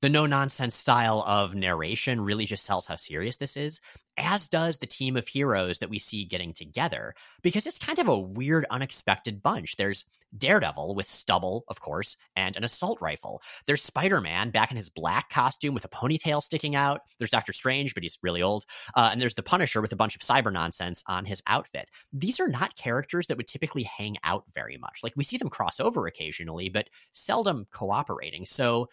The 0.00 0.08
no 0.08 0.26
nonsense 0.26 0.74
style 0.74 1.22
of 1.26 1.54
narration 1.54 2.20
really 2.20 2.46
just 2.46 2.64
sells 2.64 2.86
how 2.86 2.96
serious 2.96 3.36
this 3.36 3.56
is, 3.56 3.80
as 4.16 4.48
does 4.48 4.78
the 4.78 4.86
team 4.86 5.16
of 5.16 5.28
heroes 5.28 5.78
that 5.78 5.90
we 5.90 5.98
see 5.98 6.24
getting 6.24 6.52
together, 6.52 7.14
because 7.42 7.66
it's 7.66 7.78
kind 7.78 7.98
of 7.98 8.08
a 8.08 8.18
weird, 8.18 8.66
unexpected 8.70 9.42
bunch. 9.42 9.76
There's 9.76 10.04
Daredevil 10.36 10.94
with 10.94 11.06
stubble, 11.06 11.64
of 11.68 11.80
course, 11.80 12.16
and 12.34 12.56
an 12.56 12.64
assault 12.64 13.00
rifle. 13.00 13.40
There's 13.66 13.82
Spider 13.82 14.20
Man 14.20 14.50
back 14.50 14.70
in 14.70 14.76
his 14.76 14.88
black 14.88 15.30
costume 15.30 15.74
with 15.74 15.84
a 15.84 15.88
ponytail 15.88 16.42
sticking 16.42 16.74
out. 16.74 17.02
There's 17.18 17.30
Doctor 17.30 17.52
Strange, 17.52 17.94
but 17.94 18.02
he's 18.02 18.18
really 18.22 18.42
old. 18.42 18.64
Uh, 18.96 19.10
and 19.12 19.22
there's 19.22 19.36
the 19.36 19.42
Punisher 19.42 19.80
with 19.80 19.92
a 19.92 19.96
bunch 19.96 20.16
of 20.16 20.22
cyber 20.22 20.52
nonsense 20.52 21.04
on 21.06 21.24
his 21.24 21.42
outfit. 21.46 21.88
These 22.12 22.40
are 22.40 22.48
not 22.48 22.76
characters 22.76 23.28
that 23.28 23.36
would 23.36 23.46
typically 23.46 23.84
hang 23.84 24.16
out 24.24 24.44
very 24.54 24.76
much. 24.76 25.00
Like 25.02 25.14
we 25.16 25.24
see 25.24 25.36
them 25.36 25.50
cross 25.50 25.78
over 25.78 26.06
occasionally, 26.06 26.68
but 26.68 26.88
seldom 27.12 27.66
cooperating. 27.70 28.44
So 28.44 28.88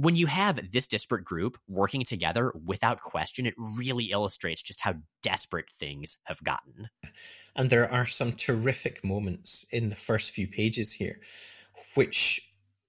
when 0.00 0.16
you 0.16 0.26
have 0.26 0.70
this 0.72 0.86
disparate 0.86 1.24
group 1.24 1.58
working 1.68 2.04
together 2.04 2.54
without 2.64 3.00
question, 3.00 3.44
it 3.44 3.54
really 3.58 4.06
illustrates 4.06 4.62
just 4.62 4.80
how 4.80 4.94
desperate 5.22 5.70
things 5.78 6.16
have 6.24 6.42
gotten. 6.42 6.88
And 7.54 7.68
there 7.68 7.90
are 7.92 8.06
some 8.06 8.32
terrific 8.32 9.04
moments 9.04 9.66
in 9.70 9.90
the 9.90 9.96
first 9.96 10.30
few 10.30 10.48
pages 10.48 10.90
here, 10.90 11.20
which 11.94 12.40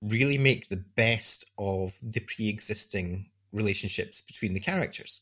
really 0.02 0.38
make 0.38 0.70
the 0.70 0.84
best 0.96 1.52
of 1.58 1.92
the 2.02 2.22
pre 2.22 2.48
existing 2.48 3.30
relationships 3.52 4.22
between 4.22 4.54
the 4.54 4.62
characters. 4.62 5.20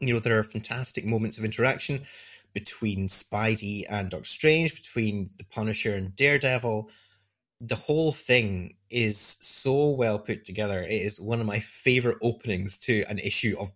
You 0.00 0.14
know, 0.14 0.20
there 0.20 0.38
are 0.38 0.44
fantastic 0.44 1.04
moments 1.04 1.38
of 1.38 1.44
interaction 1.44 2.02
between 2.52 3.06
Spidey 3.06 3.84
and 3.88 4.10
Doctor 4.10 4.24
Strange, 4.24 4.74
between 4.74 5.28
the 5.38 5.44
Punisher 5.44 5.94
and 5.94 6.16
Daredevil. 6.16 6.90
The 7.60 7.76
whole 7.76 8.12
thing 8.12 8.74
is 8.90 9.18
so 9.40 9.90
well 9.90 10.18
put 10.18 10.44
together. 10.44 10.82
It 10.82 10.90
is 10.90 11.20
one 11.20 11.40
of 11.40 11.46
my 11.46 11.60
favorite 11.60 12.18
openings 12.22 12.76
to 12.78 13.02
an 13.08 13.18
issue 13.18 13.56
of, 13.58 13.72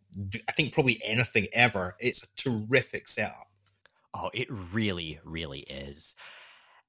I 0.48 0.52
think, 0.52 0.74
probably 0.74 1.00
anything 1.04 1.46
ever. 1.52 1.96
It's 1.98 2.22
a 2.22 2.26
terrific 2.36 3.08
setup. 3.08 3.48
Oh, 4.12 4.30
it 4.34 4.48
really, 4.50 5.20
really 5.24 5.60
is. 5.60 6.14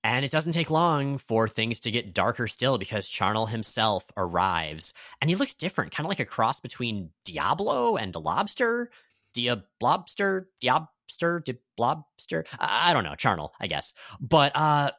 And 0.04 0.26
it 0.26 0.32
doesn't 0.32 0.54
take 0.54 0.72
long 0.72 1.20
for 1.20 1.48
things 1.48 1.80
to 1.82 1.92
get 1.92 2.14
darker 2.14 2.48
still 2.48 2.78
because 2.78 3.08
Charnel 3.08 3.46
himself 3.46 4.06
arrives 4.18 4.94
and 5.22 5.30
he 5.30 5.36
looks 5.36 5.54
different, 5.54 5.92
kind 5.92 6.06
of 6.06 6.10
like 6.10 6.20
a 6.20 6.26
cross 6.26 6.60
between 6.60 7.12
Diablo 7.24 7.98
and 7.98 8.16
a 8.16 8.20
lobster. 8.20 8.90
Diablobster, 9.36 10.46
Diabster, 10.60 11.42
Diablobster. 11.42 12.46
I 12.60 12.94
don't 12.94 13.04
know, 13.04 13.16
Charnel, 13.16 13.54
I 13.62 13.68
guess. 13.68 13.94
But 14.20 14.52
uh 14.56 14.92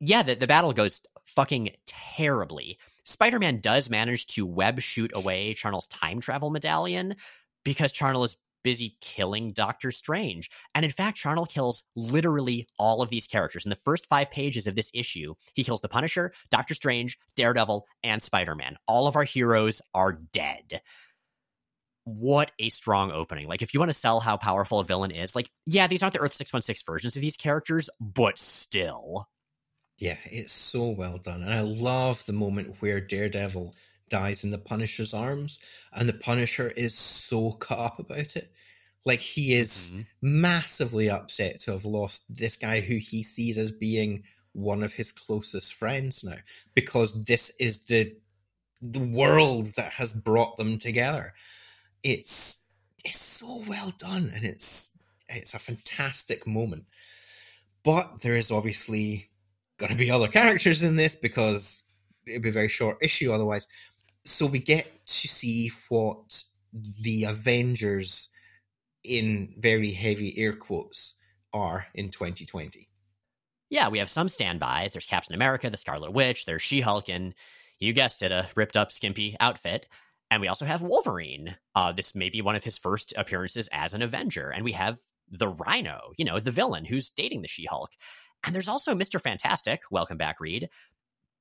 yeah, 0.00 0.22
the, 0.22 0.34
the 0.36 0.46
battle 0.46 0.72
goes 0.72 1.00
fucking 1.38 1.70
terribly. 1.86 2.76
Spider 3.04 3.38
Man 3.38 3.60
does 3.60 3.88
manage 3.88 4.26
to 4.26 4.44
web 4.44 4.80
shoot 4.80 5.12
away 5.14 5.54
Charnel's 5.54 5.86
time 5.86 6.18
travel 6.18 6.50
medallion 6.50 7.14
because 7.64 7.92
Charnel 7.92 8.24
is 8.24 8.36
busy 8.64 8.96
killing 9.00 9.52
Doctor 9.52 9.92
Strange. 9.92 10.50
And 10.74 10.84
in 10.84 10.90
fact, 10.90 11.16
Charnel 11.16 11.46
kills 11.46 11.84
literally 11.94 12.66
all 12.76 13.02
of 13.02 13.08
these 13.08 13.28
characters. 13.28 13.64
In 13.64 13.70
the 13.70 13.76
first 13.76 14.06
five 14.06 14.32
pages 14.32 14.66
of 14.66 14.74
this 14.74 14.90
issue, 14.92 15.36
he 15.54 15.62
kills 15.62 15.80
the 15.80 15.88
Punisher, 15.88 16.32
Doctor 16.50 16.74
Strange, 16.74 17.16
Daredevil, 17.36 17.86
and 18.02 18.20
Spider 18.20 18.56
Man. 18.56 18.76
All 18.88 19.06
of 19.06 19.14
our 19.14 19.22
heroes 19.22 19.80
are 19.94 20.14
dead. 20.14 20.80
What 22.02 22.50
a 22.58 22.68
strong 22.68 23.12
opening. 23.12 23.46
Like, 23.46 23.62
if 23.62 23.74
you 23.74 23.78
want 23.78 23.90
to 23.90 23.94
sell 23.94 24.18
how 24.18 24.38
powerful 24.38 24.80
a 24.80 24.84
villain 24.84 25.12
is, 25.12 25.36
like, 25.36 25.52
yeah, 25.66 25.86
these 25.86 26.02
aren't 26.02 26.14
the 26.14 26.20
Earth 26.20 26.34
616 26.34 26.84
versions 26.92 27.14
of 27.14 27.22
these 27.22 27.36
characters, 27.36 27.88
but 28.00 28.40
still. 28.40 29.28
Yeah, 29.98 30.16
it's 30.24 30.52
so 30.52 30.90
well 30.90 31.18
done. 31.18 31.42
And 31.42 31.52
I 31.52 31.60
love 31.60 32.24
the 32.24 32.32
moment 32.32 32.76
where 32.80 33.00
Daredevil 33.00 33.74
dies 34.08 34.44
in 34.44 34.50
the 34.50 34.58
Punisher's 34.58 35.12
arms, 35.12 35.58
and 35.92 36.08
the 36.08 36.14
Punisher 36.14 36.68
is 36.68 36.96
so 36.96 37.52
cut 37.60 37.78
up 37.78 37.98
about 37.98 38.36
it. 38.36 38.50
Like 39.04 39.20
he 39.20 39.54
is 39.54 39.90
mm-hmm. 39.92 40.02
massively 40.40 41.10
upset 41.10 41.60
to 41.60 41.72
have 41.72 41.84
lost 41.84 42.24
this 42.28 42.56
guy 42.56 42.80
who 42.80 42.96
he 42.96 43.22
sees 43.22 43.58
as 43.58 43.72
being 43.72 44.24
one 44.52 44.82
of 44.82 44.92
his 44.92 45.12
closest 45.12 45.74
friends 45.74 46.24
now 46.24 46.36
because 46.74 47.24
this 47.24 47.52
is 47.60 47.84
the 47.84 48.16
the 48.82 49.00
world 49.00 49.66
that 49.76 49.92
has 49.92 50.12
brought 50.12 50.56
them 50.56 50.78
together. 50.78 51.32
It's 52.02 52.62
it's 53.04 53.20
so 53.20 53.62
well 53.66 53.92
done 53.98 54.30
and 54.34 54.44
it's 54.44 54.92
it's 55.28 55.54
a 55.54 55.58
fantastic 55.58 56.46
moment. 56.46 56.84
But 57.84 58.20
there 58.22 58.36
is 58.36 58.50
obviously 58.50 59.28
going 59.78 59.92
to 59.92 59.98
be 59.98 60.10
other 60.10 60.28
characters 60.28 60.82
in 60.82 60.96
this 60.96 61.16
because 61.16 61.82
it'd 62.26 62.42
be 62.42 62.48
a 62.48 62.52
very 62.52 62.68
short 62.68 62.98
issue 63.00 63.32
otherwise. 63.32 63.66
So 64.24 64.46
we 64.46 64.58
get 64.58 65.06
to 65.06 65.28
see 65.28 65.70
what 65.88 66.42
the 67.02 67.24
Avengers, 67.24 68.28
in 69.04 69.54
very 69.58 69.92
heavy 69.92 70.36
air 70.38 70.52
quotes, 70.52 71.14
are 71.52 71.86
in 71.94 72.10
2020. 72.10 72.88
Yeah, 73.70 73.88
we 73.88 73.98
have 73.98 74.10
some 74.10 74.28
standbys. 74.28 74.92
There's 74.92 75.06
Captain 75.06 75.34
America, 75.34 75.70
the 75.70 75.76
Scarlet 75.76 76.12
Witch, 76.12 76.44
there's 76.44 76.62
She 76.62 76.80
Hulk, 76.80 77.08
and 77.08 77.34
you 77.78 77.92
guessed 77.92 78.22
it, 78.22 78.32
a 78.32 78.48
ripped 78.54 78.76
up, 78.76 78.90
skimpy 78.92 79.36
outfit. 79.40 79.88
And 80.30 80.40
we 80.40 80.48
also 80.48 80.64
have 80.64 80.82
Wolverine. 80.82 81.56
Uh, 81.74 81.92
this 81.92 82.14
may 82.14 82.28
be 82.28 82.42
one 82.42 82.56
of 82.56 82.64
his 82.64 82.76
first 82.76 83.14
appearances 83.16 83.68
as 83.72 83.94
an 83.94 84.02
Avenger. 84.02 84.50
And 84.50 84.64
we 84.64 84.72
have 84.72 84.98
the 85.30 85.48
Rhino, 85.48 86.12
you 86.16 86.24
know, 86.24 86.40
the 86.40 86.50
villain 86.50 86.84
who's 86.84 87.10
dating 87.10 87.42
the 87.42 87.48
She 87.48 87.64
Hulk. 87.64 87.90
And 88.44 88.54
there's 88.54 88.68
also 88.68 88.94
Mr. 88.94 89.20
Fantastic. 89.20 89.82
Welcome 89.90 90.16
back, 90.16 90.40
Reed. 90.40 90.68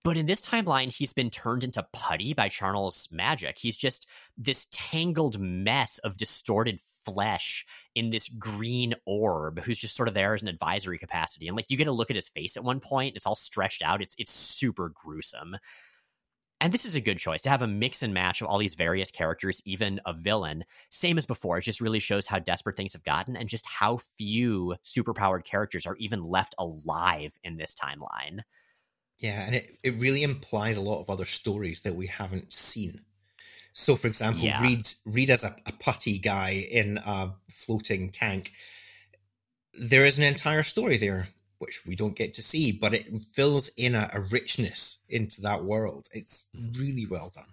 But 0.04 0.16
in 0.16 0.26
this 0.26 0.40
timeline, 0.40 0.90
he's 0.90 1.12
been 1.12 1.30
turned 1.30 1.66
into 1.66 1.86
putty 1.92 2.34
by 2.34 2.48
Charnel's 2.48 3.10
magic. 3.12 3.58
He's 3.58 3.76
just 3.76 4.08
this 4.38 4.68
tangled 4.72 5.38
mess 5.38 5.98
of 5.98 6.16
distorted 6.16 6.80
flesh 7.04 7.66
in 7.94 8.10
this 8.10 8.30
green 8.30 8.94
orb 9.06 9.60
who's 9.64 9.78
just 9.78 9.98
sort 9.98 10.08
of 10.08 10.14
there 10.14 10.34
as 10.34 10.42
an 10.42 10.48
advisory 10.48 10.98
capacity. 10.98 11.48
And 11.48 11.58
like 11.58 11.70
you 11.70 11.76
get 11.76 11.88
a 11.88 11.92
look 11.92 12.10
at 12.10 12.16
his 12.16 12.30
face 12.30 12.56
at 12.56 12.64
one 12.64 12.80
point, 12.80 13.18
it's 13.18 13.28
all 13.28 13.36
stretched 13.36 13.82
out. 13.82 14.02
It's 14.02 14.16
it's 14.18 14.32
super 14.32 14.94
gruesome. 14.96 15.58
And 16.60 16.74
this 16.74 16.86
is 16.86 16.96
a 16.96 17.02
good 17.02 17.20
choice 17.20 17.44
to 17.44 17.50
have 17.50 17.62
a 17.62 17.68
mix 17.68 18.02
and 18.02 18.14
match 18.14 18.42
of 18.42 18.48
all 18.48 18.58
these 18.58 18.74
various 18.74 19.12
characters, 19.12 19.62
even 19.64 20.00
a 20.06 20.14
villain. 20.14 20.66
Same 20.90 21.18
as 21.18 21.28
before, 21.28 21.60
it 21.60 21.64
just 21.64 21.82
really 21.82 22.00
shows 22.00 22.26
how 22.26 22.40
desperate 22.40 22.76
things 22.76 22.94
have 22.94 23.04
gotten 23.04 23.38
and 23.38 23.48
just 23.48 23.68
how 23.68 23.98
few 23.98 24.76
superpowered 24.84 25.44
characters 25.44 25.86
are 25.86 25.96
even 25.98 26.24
left 26.24 26.56
alive 26.58 27.38
in 27.44 27.58
this 27.58 27.76
timeline. 27.76 28.40
Yeah, 29.20 29.46
and 29.46 29.56
it, 29.56 29.78
it 29.84 30.02
really 30.02 30.24
implies 30.24 30.78
a 30.78 30.82
lot 30.82 31.00
of 31.00 31.10
other 31.10 31.26
stories 31.26 31.82
that 31.82 31.96
we 31.96 32.08
haven't 32.08 32.54
seen. 32.54 33.02
So, 33.74 33.96
for 33.96 34.08
example, 34.08 34.44
Yeah. 34.44 34.62
Reed 34.62 34.88
Reed 35.06 35.30
as 35.30 35.44
a, 35.44 35.56
a 35.68 35.72
putty 35.74 36.18
guy 36.18 36.66
in 36.72 36.98
a 36.98 37.34
floating 37.50 38.10
tank. 38.10 38.52
There 39.80 40.06
is 40.06 40.18
an 40.18 40.24
entire 40.24 40.64
story 40.64 40.98
there 40.98 41.28
which 41.60 41.86
we 41.86 41.96
don't 41.96 42.16
get 42.16 42.34
to 42.36 42.44
see, 42.44 42.72
but 42.72 42.94
it 42.94 43.08
fills 43.34 43.70
in 43.78 43.96
a, 43.96 44.10
a 44.14 44.22
richness 44.22 45.00
into 45.10 45.42
that 45.42 45.64
world. 45.64 46.08
It's 46.12 46.48
really 46.78 47.06
well 47.06 47.32
done. 47.34 47.46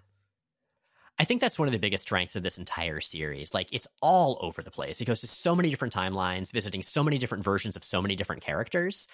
I 1.17 1.23
think 1.23 1.39
that's 1.39 1.57
one 1.57 1.67
of 1.67 1.71
the 1.71 1.79
biggest 1.79 2.03
strengths 2.03 2.35
of 2.35 2.43
this 2.43 2.57
entire 2.57 2.99
series. 2.99 3.53
Like, 3.53 3.69
it's 3.71 3.87
all 4.01 4.37
over 4.41 4.61
the 4.61 4.71
place. 4.71 4.99
It 4.99 5.05
goes 5.05 5.21
to 5.21 5.27
so 5.27 5.55
many 5.55 5.69
different 5.69 5.93
timelines, 5.93 6.51
visiting 6.51 6.83
so 6.83 7.03
many 7.03 7.17
different 7.17 7.43
versions 7.43 7.77
of 7.77 7.85
so 7.85 8.01
many 8.01 8.17
different 8.17 8.43
characters. 8.43 9.07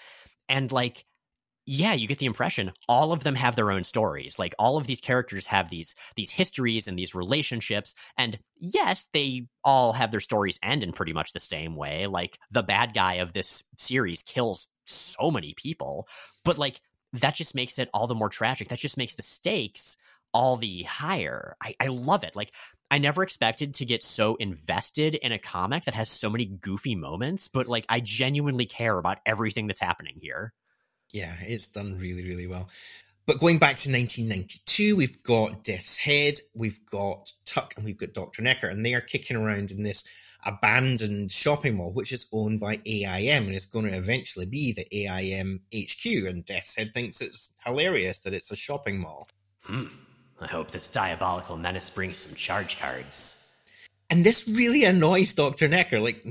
And, 0.48 0.72
like, 0.72 1.04
yeah, 1.64 1.92
you 1.92 2.08
get 2.08 2.18
the 2.18 2.26
impression 2.26 2.72
all 2.88 3.12
of 3.12 3.22
them 3.22 3.36
have 3.36 3.54
their 3.54 3.70
own 3.70 3.84
stories. 3.84 4.38
Like 4.38 4.54
all 4.58 4.76
of 4.76 4.86
these 4.86 5.00
characters 5.00 5.46
have 5.46 5.70
these 5.70 5.94
these 6.16 6.32
histories 6.32 6.88
and 6.88 6.98
these 6.98 7.14
relationships. 7.14 7.94
And 8.16 8.38
yes, 8.58 9.08
they 9.12 9.46
all 9.62 9.92
have 9.92 10.10
their 10.10 10.20
stories 10.20 10.58
end 10.62 10.82
in 10.82 10.92
pretty 10.92 11.12
much 11.12 11.32
the 11.32 11.40
same 11.40 11.76
way. 11.76 12.06
Like 12.06 12.38
the 12.50 12.62
bad 12.62 12.94
guy 12.94 13.14
of 13.14 13.32
this 13.32 13.62
series 13.78 14.22
kills 14.22 14.66
so 14.86 15.30
many 15.30 15.54
people, 15.54 16.08
but 16.44 16.58
like 16.58 16.80
that 17.12 17.34
just 17.34 17.54
makes 17.54 17.78
it 17.78 17.90
all 17.92 18.06
the 18.06 18.14
more 18.14 18.28
tragic. 18.28 18.68
That 18.68 18.78
just 18.78 18.96
makes 18.96 19.14
the 19.14 19.22
stakes 19.22 19.96
all 20.32 20.56
the 20.56 20.82
higher. 20.84 21.56
I, 21.62 21.74
I 21.78 21.86
love 21.88 22.24
it. 22.24 22.34
Like 22.34 22.52
I 22.90 22.98
never 22.98 23.22
expected 23.22 23.74
to 23.74 23.84
get 23.84 24.02
so 24.02 24.36
invested 24.36 25.14
in 25.14 25.32
a 25.32 25.38
comic 25.38 25.84
that 25.84 25.94
has 25.94 26.08
so 26.08 26.30
many 26.30 26.46
goofy 26.46 26.94
moments, 26.94 27.48
but 27.48 27.66
like 27.66 27.86
I 27.88 28.00
genuinely 28.00 28.66
care 28.66 28.98
about 28.98 29.20
everything 29.26 29.66
that's 29.66 29.80
happening 29.80 30.16
here. 30.20 30.52
Yeah, 31.12 31.34
it's 31.40 31.68
done 31.68 31.98
really, 31.98 32.24
really 32.24 32.46
well. 32.46 32.68
But 33.24 33.38
going 33.38 33.58
back 33.58 33.76
to 33.76 33.92
1992, 33.92 34.96
we've 34.96 35.22
got 35.22 35.62
Death's 35.62 35.96
Head, 35.96 36.34
we've 36.54 36.84
got 36.86 37.30
Tuck, 37.44 37.74
and 37.76 37.84
we've 37.84 37.96
got 37.96 38.14
Dr. 38.14 38.42
Necker, 38.42 38.66
and 38.66 38.84
they 38.84 38.94
are 38.94 39.00
kicking 39.00 39.36
around 39.36 39.70
in 39.70 39.84
this 39.84 40.02
abandoned 40.44 41.30
shopping 41.30 41.76
mall, 41.76 41.92
which 41.92 42.12
is 42.12 42.26
owned 42.32 42.60
by 42.60 42.78
AIM, 42.84 43.46
and 43.46 43.54
it's 43.54 43.66
going 43.66 43.86
to 43.86 43.96
eventually 43.96 44.46
be 44.46 44.72
the 44.72 44.86
AIM 44.92 45.60
HQ. 45.74 46.04
And 46.04 46.44
Death's 46.44 46.76
Head 46.76 46.92
thinks 46.92 47.20
it's 47.20 47.50
hilarious 47.64 48.18
that 48.20 48.34
it's 48.34 48.50
a 48.50 48.56
shopping 48.56 48.98
mall. 48.98 49.28
Hmm. 49.62 49.86
I 50.40 50.46
hope 50.46 50.70
this 50.70 50.90
diabolical 50.90 51.56
menace 51.56 51.88
brings 51.88 52.18
some 52.18 52.34
charge 52.34 52.78
cards. 52.78 53.38
And 54.10 54.26
this 54.26 54.48
really 54.48 54.84
annoys 54.84 55.32
Dr. 55.32 55.68
Necker. 55.68 56.00
Like, 56.00 56.22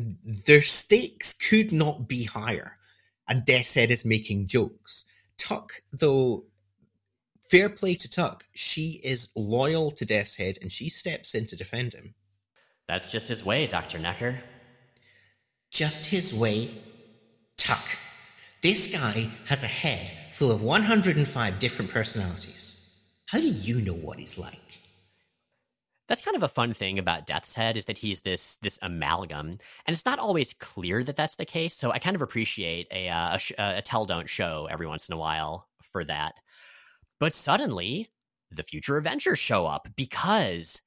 their 0.46 0.62
stakes 0.62 1.34
could 1.34 1.72
not 1.72 2.08
be 2.08 2.26
higher. 2.26 2.78
And 3.28 3.46
Death's 3.46 3.74
Head 3.74 3.90
is 3.90 4.04
making 4.04 4.48
jokes. 4.48 5.06
Tuck, 5.38 5.72
though, 5.94 6.44
fair 7.42 7.70
play 7.70 7.96
to 7.96 8.10
Tuck, 8.10 8.46
she 8.54 9.00
is 9.04 9.30
loyal 9.36 9.92
to 9.92 10.06
Death's 10.06 10.36
Head 10.36 10.58
and 10.62 10.72
she 10.72 10.90
steps 10.90 11.34
in 11.34 11.46
to 11.48 11.56
defend 11.56 11.94
him. 11.94 12.14
That's 12.88 13.12
just 13.12 13.28
his 13.28 13.46
way, 13.46 13.68
Dr. 13.68 14.00
Necker. 14.00 14.40
Just 15.72 16.10
his 16.10 16.34
way. 16.34 16.70
Tuck. 17.58 17.86
This 18.62 18.92
guy 18.92 19.30
has 19.48 19.64
a 19.64 19.68
head 19.68 20.12
full 20.32 20.52
of 20.52 20.62
105 20.62 21.60
different 21.60 21.92
personalities. 21.92 22.72
How 23.28 23.40
do 23.40 23.48
you 23.48 23.82
know 23.82 23.94
what 23.94 24.20
he's 24.20 24.38
like? 24.38 24.60
That's 26.12 26.22
kind 26.22 26.36
of 26.36 26.44
a 26.44 26.50
fun 26.50 26.74
thing 26.74 27.00
about 27.00 27.26
Death's 27.26 27.54
Head 27.54 27.78
is 27.78 27.86
that 27.86 27.98
he's 27.98 28.20
this 28.20 28.58
this 28.58 28.78
amalgam, 28.82 29.60
and 29.86 29.94
it's 29.94 30.06
not 30.06 30.20
always 30.20 30.54
clear 30.54 31.06
that 31.06 31.16
that's 31.16 31.38
the 31.38 31.46
case. 31.46 31.74
So 31.74 31.92
I 31.92 32.00
kind 32.00 32.18
of 32.18 32.22
appreciate 32.22 32.88
a 32.92 33.08
uh, 33.08 33.36
a, 33.36 33.40
sh- 33.40 33.54
a 33.58 33.82
tell 33.82 34.06
don't 34.06 34.30
show 34.30 34.68
every 34.70 34.88
once 34.88 35.08
in 35.08 35.14
a 35.14 35.18
while 35.18 35.70
for 35.94 36.04
that. 36.04 36.34
But 37.22 37.34
suddenly, 37.34 38.10
the 38.52 38.64
future 38.64 38.98
Avengers 38.98 39.40
show 39.40 39.66
up 39.66 39.88
because 39.96 40.82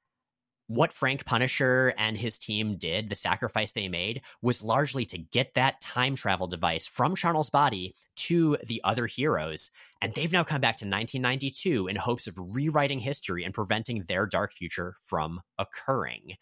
what 0.67 0.91
Frank 0.91 1.25
Punisher 1.25 1.93
and 1.97 2.17
his 2.17 2.37
team 2.37 2.77
did, 2.77 3.09
the 3.09 3.15
sacrifice 3.15 3.71
they 3.71 3.87
made, 3.87 4.21
was 4.41 4.61
largely 4.61 5.05
to 5.05 5.17
get 5.17 5.53
that 5.53 5.81
time 5.81 6.15
travel 6.15 6.47
device 6.47 6.87
from 6.87 7.15
Charnel's 7.15 7.49
body 7.49 7.95
to 8.15 8.57
the 8.65 8.81
other 8.83 9.05
heroes. 9.05 9.69
And 10.01 10.13
they've 10.13 10.31
now 10.31 10.43
come 10.43 10.61
back 10.61 10.77
to 10.77 10.85
1992 10.85 11.87
in 11.87 11.95
hopes 11.95 12.27
of 12.27 12.35
rewriting 12.37 12.99
history 12.99 13.43
and 13.43 13.53
preventing 13.53 14.03
their 14.03 14.25
dark 14.25 14.51
future 14.51 14.95
from 15.03 15.41
occurring. 15.57 16.35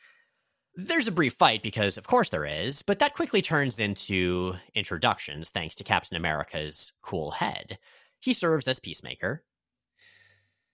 There's 0.75 1.07
a 1.07 1.11
brief 1.11 1.33
fight 1.33 1.61
because, 1.61 1.97
of 1.97 2.07
course, 2.07 2.29
there 2.29 2.45
is, 2.45 2.81
but 2.81 2.99
that 2.99 3.13
quickly 3.13 3.41
turns 3.41 3.79
into 3.79 4.55
introductions 4.73 5.51
thanks 5.51 5.75
to 5.75 5.83
Captain 5.83 6.17
America's 6.17 6.93
cool 7.01 7.31
head. 7.31 7.77
He 8.19 8.33
serves 8.33 8.67
as 8.67 8.79
Peacemaker, 8.79 9.43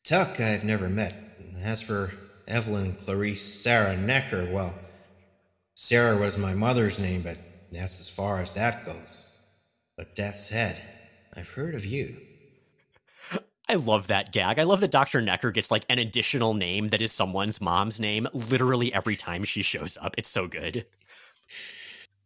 Tuck, 0.04 0.40
I've 0.40 0.64
never 0.64 0.90
met. 0.90 1.14
As 1.62 1.82
for 1.82 2.12
Evelyn 2.50 2.94
Clarice 2.94 3.42
Sarah 3.44 3.96
Necker, 3.96 4.50
well, 4.52 4.74
Sarah 5.76 6.18
was 6.18 6.38
my 6.38 6.54
mother's 6.54 7.00
name, 7.00 7.22
but 7.22 7.38
that's 7.72 8.02
as 8.02 8.10
far 8.10 8.42
as 8.42 8.54
that 8.54 8.86
goes. 8.86 9.30
But 9.96 10.16
Death's 10.16 10.50
Head, 10.50 10.82
I've 11.36 11.50
heard 11.50 11.76
of 11.76 11.86
you. 11.86 12.18
I 13.70 13.76
love 13.76 14.08
that 14.08 14.32
gag. 14.32 14.58
I 14.58 14.64
love 14.64 14.80
that 14.80 14.90
Dr. 14.90 15.22
Necker 15.22 15.52
gets 15.52 15.70
like 15.70 15.86
an 15.90 16.00
additional 16.00 16.56
name 16.56 16.88
that 16.88 17.04
is 17.04 17.12
someone's 17.12 17.62
mom's 17.62 18.00
name 18.00 18.28
literally 18.34 18.92
every 18.92 19.16
time 19.16 19.44
she 19.44 19.62
shows 19.62 19.96
up. 20.02 20.16
It's 20.18 20.30
so 20.30 20.48
good. 20.48 20.88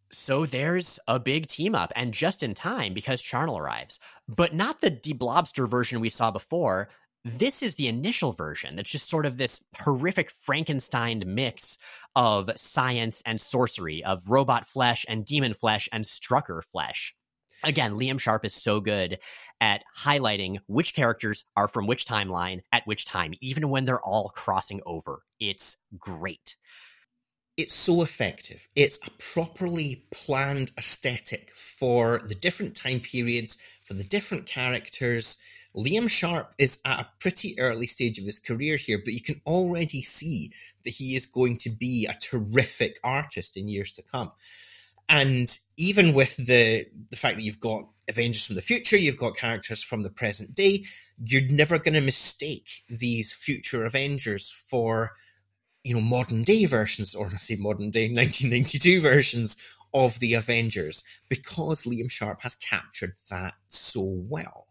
So 0.09 0.45
there's 0.45 0.99
a 1.07 1.19
big 1.19 1.47
team 1.47 1.75
up, 1.75 1.91
and 1.95 2.13
just 2.13 2.43
in 2.43 2.53
time 2.53 2.93
because 2.93 3.21
Charnel 3.21 3.57
arrives. 3.57 3.99
But 4.27 4.53
not 4.53 4.79
the 4.79 4.91
deblobster 4.91 5.67
version 5.67 5.99
we 5.99 6.09
saw 6.09 6.31
before. 6.31 6.89
This 7.25 7.63
is 7.63 7.77
the 7.77 7.87
initial 7.87 8.33
version 8.33 8.75
that's 8.75 8.89
just 8.89 9.09
sort 9.09 9.25
of 9.25 9.37
this 9.37 9.63
horrific 9.77 10.29
Frankenstein 10.29 11.23
mix 11.25 11.77
of 12.15 12.49
science 12.55 13.23
and 13.25 13.39
sorcery, 13.39 14.03
of 14.03 14.29
robot 14.29 14.67
flesh 14.67 15.05
and 15.07 15.25
demon 15.25 15.53
flesh 15.53 15.87
and 15.93 16.03
Strucker 16.03 16.61
flesh. 16.61 17.15
Again, 17.63 17.93
Liam 17.93 18.19
Sharp 18.19 18.43
is 18.43 18.53
so 18.53 18.81
good 18.81 19.19
at 19.61 19.85
highlighting 19.97 20.57
which 20.67 20.93
characters 20.93 21.45
are 21.55 21.69
from 21.69 21.87
which 21.87 22.05
timeline 22.05 22.59
at 22.73 22.85
which 22.85 23.05
time, 23.05 23.33
even 23.39 23.69
when 23.69 23.85
they're 23.85 24.01
all 24.01 24.29
crossing 24.35 24.81
over. 24.85 25.21
It's 25.39 25.77
great. 25.97 26.57
It's 27.55 27.73
so 27.73 28.01
effective. 28.01 28.67
It's 28.75 28.99
a 29.07 29.11
properly 29.11 30.07
planned 30.11 30.71
aesthetic 30.77 31.55
for 31.55 32.19
the 32.19 32.35
different 32.35 32.75
time 32.75 32.99
periods, 32.99 33.57
for 33.85 33.93
the 33.93 34.03
different 34.03 34.45
characters. 34.45 35.37
Liam 35.75 36.09
Sharp 36.09 36.53
is 36.59 36.79
at 36.85 36.99
a 36.99 37.09
pretty 37.19 37.59
early 37.59 37.87
stage 37.87 38.19
of 38.19 38.25
his 38.25 38.39
career 38.39 38.77
here, 38.77 39.01
but 39.03 39.13
you 39.13 39.21
can 39.21 39.41
already 39.45 40.01
see 40.01 40.51
that 40.83 40.91
he 40.91 41.15
is 41.15 41.25
going 41.25 41.57
to 41.57 41.69
be 41.69 42.05
a 42.05 42.13
terrific 42.13 42.99
artist 43.03 43.57
in 43.57 43.67
years 43.67 43.93
to 43.93 44.03
come. 44.03 44.31
And 45.09 45.57
even 45.77 46.13
with 46.13 46.37
the 46.37 46.85
the 47.09 47.17
fact 47.17 47.37
that 47.37 47.43
you've 47.43 47.59
got 47.59 47.87
Avengers 48.07 48.45
from 48.45 48.55
the 48.55 48.61
future, 48.61 48.97
you've 48.97 49.17
got 49.17 49.35
characters 49.35 49.83
from 49.83 50.03
the 50.03 50.09
present 50.09 50.55
day, 50.55 50.85
you're 51.25 51.41
never 51.49 51.77
going 51.77 51.93
to 51.93 52.01
mistake 52.01 52.83
these 52.89 53.33
future 53.33 53.85
Avengers 53.85 54.49
for 54.49 55.11
you 55.83 55.95
know 55.95 56.01
modern 56.01 56.43
day 56.43 56.65
versions, 56.65 57.15
or 57.15 57.27
I 57.27 57.37
say 57.37 57.55
modern 57.55 57.89
day 57.89 58.07
1992 58.13 59.01
versions 59.01 59.57
of 59.93 60.19
the 60.19 60.33
Avengers, 60.33 61.03
because 61.29 61.83
Liam 61.83 62.09
Sharp 62.09 62.41
has 62.41 62.55
captured 62.55 63.13
that 63.29 63.55
so 63.67 64.23
well. 64.29 64.67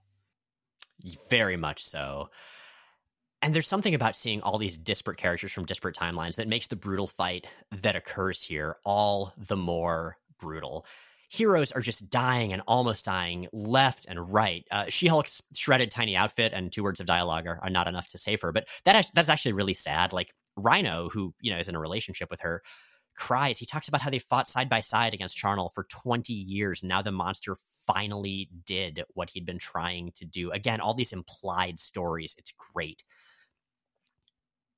Very 1.28 1.56
much 1.56 1.84
so. 1.84 2.30
And 3.42 3.52
there's 3.52 3.66
something 3.66 3.94
about 3.94 4.14
seeing 4.14 4.40
all 4.40 4.58
these 4.58 4.76
disparate 4.76 5.18
characters 5.18 5.52
from 5.52 5.64
disparate 5.64 5.96
timelines 5.96 6.36
that 6.36 6.46
makes 6.46 6.68
the 6.68 6.76
brutal 6.76 7.08
fight 7.08 7.46
that 7.72 7.96
occurs 7.96 8.42
here 8.42 8.76
all 8.84 9.32
the 9.36 9.56
more 9.56 10.16
brutal. 10.38 10.86
Heroes 11.28 11.72
are 11.72 11.80
just 11.80 12.08
dying 12.08 12.52
and 12.52 12.62
almost 12.68 13.04
dying 13.04 13.48
left 13.52 14.06
and 14.06 14.32
right. 14.32 14.64
Uh, 14.70 14.84
she 14.90 15.08
Hulk's 15.08 15.42
shredded 15.54 15.90
tiny 15.90 16.14
outfit 16.14 16.52
and 16.52 16.70
two 16.70 16.84
words 16.84 17.00
of 17.00 17.06
dialogue 17.06 17.46
are, 17.46 17.58
are 17.62 17.70
not 17.70 17.88
enough 17.88 18.06
to 18.08 18.18
save 18.18 18.42
her, 18.42 18.52
but 18.52 18.68
that 18.84 19.10
that's 19.14 19.30
actually 19.30 19.54
really 19.54 19.74
sad. 19.74 20.12
Like 20.12 20.32
Rhino, 20.56 21.08
who 21.08 21.34
you 21.40 21.50
know 21.50 21.58
is 21.58 21.68
in 21.68 21.74
a 21.74 21.80
relationship 21.80 22.30
with 22.30 22.42
her, 22.42 22.62
cries. 23.16 23.58
He 23.58 23.66
talks 23.66 23.88
about 23.88 24.02
how 24.02 24.10
they 24.10 24.18
fought 24.18 24.46
side 24.46 24.68
by 24.68 24.80
side 24.80 25.14
against 25.14 25.36
Charnel 25.36 25.70
for 25.70 25.84
20 25.84 26.32
years. 26.32 26.84
Now 26.84 27.02
the 27.02 27.12
monster 27.12 27.56
finally 27.86 28.50
did 28.64 29.04
what 29.14 29.30
he'd 29.30 29.46
been 29.46 29.58
trying 29.58 30.12
to 30.16 30.24
do. 30.24 30.50
Again, 30.50 30.80
all 30.80 30.94
these 30.94 31.12
implied 31.12 31.80
stories. 31.80 32.34
It's 32.38 32.52
great. 32.72 33.02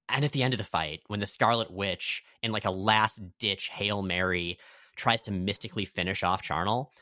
And 0.09 0.25
at 0.25 0.33
the 0.33 0.43
end 0.43 0.55
of 0.55 0.59
the 0.59 0.65
fight, 0.65 1.01
when 1.07 1.21
the 1.21 1.27
Scarlet 1.27 1.71
Witch, 1.71 2.23
in 2.43 2.53
like 2.53 2.65
a 2.65 2.71
last 2.71 3.21
ditch 3.39 3.69
Hail 3.69 4.03
Mary, 4.03 4.59
tries 4.97 5.23
to 5.23 5.33
mystically 5.33 5.85
finish 5.85 6.23
off 6.23 6.43
Charnel, 6.43 6.93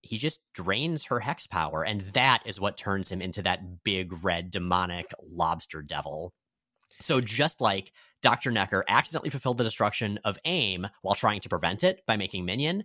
he 0.00 0.16
just 0.16 0.40
drains 0.52 1.04
her 1.04 1.20
hex 1.20 1.46
power. 1.46 1.84
And 1.84 2.02
that 2.12 2.42
is 2.44 2.60
what 2.60 2.76
turns 2.76 3.10
him 3.10 3.20
into 3.20 3.42
that 3.42 3.84
big 3.84 4.24
red 4.24 4.50
demonic 4.50 5.12
lobster 5.22 5.82
devil. 5.82 6.32
So 7.00 7.20
just 7.20 7.60
like 7.60 7.92
Dr. 8.20 8.50
Necker 8.50 8.84
accidentally 8.88 9.30
fulfilled 9.30 9.58
the 9.58 9.64
destruction 9.64 10.18
of 10.24 10.38
AIM 10.44 10.86
while 11.02 11.14
trying 11.14 11.40
to 11.40 11.48
prevent 11.48 11.82
it 11.82 12.02
by 12.06 12.16
making 12.16 12.44
Minion, 12.44 12.84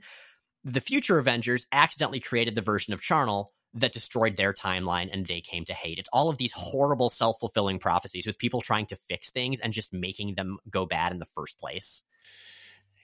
the 0.67 0.81
future 0.81 1.17
Avengers 1.17 1.65
accidentally 1.71 2.19
created 2.19 2.53
the 2.53 2.61
version 2.61 2.93
of 2.93 3.01
Charnel 3.01 3.53
that 3.73 3.93
destroyed 3.93 4.35
their 4.35 4.53
timeline 4.53 5.09
and 5.11 5.25
they 5.25 5.39
came 5.39 5.63
to 5.65 5.73
hate. 5.73 5.97
It's 5.97 6.09
all 6.11 6.29
of 6.29 6.37
these 6.37 6.51
horrible 6.51 7.09
self 7.09 7.39
fulfilling 7.39 7.79
prophecies 7.79 8.27
with 8.27 8.37
people 8.37 8.59
trying 8.59 8.85
to 8.87 8.97
fix 8.97 9.31
things 9.31 9.61
and 9.61 9.71
just 9.71 9.93
making 9.93 10.35
them 10.35 10.57
go 10.69 10.85
bad 10.85 11.13
in 11.13 11.19
the 11.19 11.25
first 11.25 11.57
place. 11.57 12.03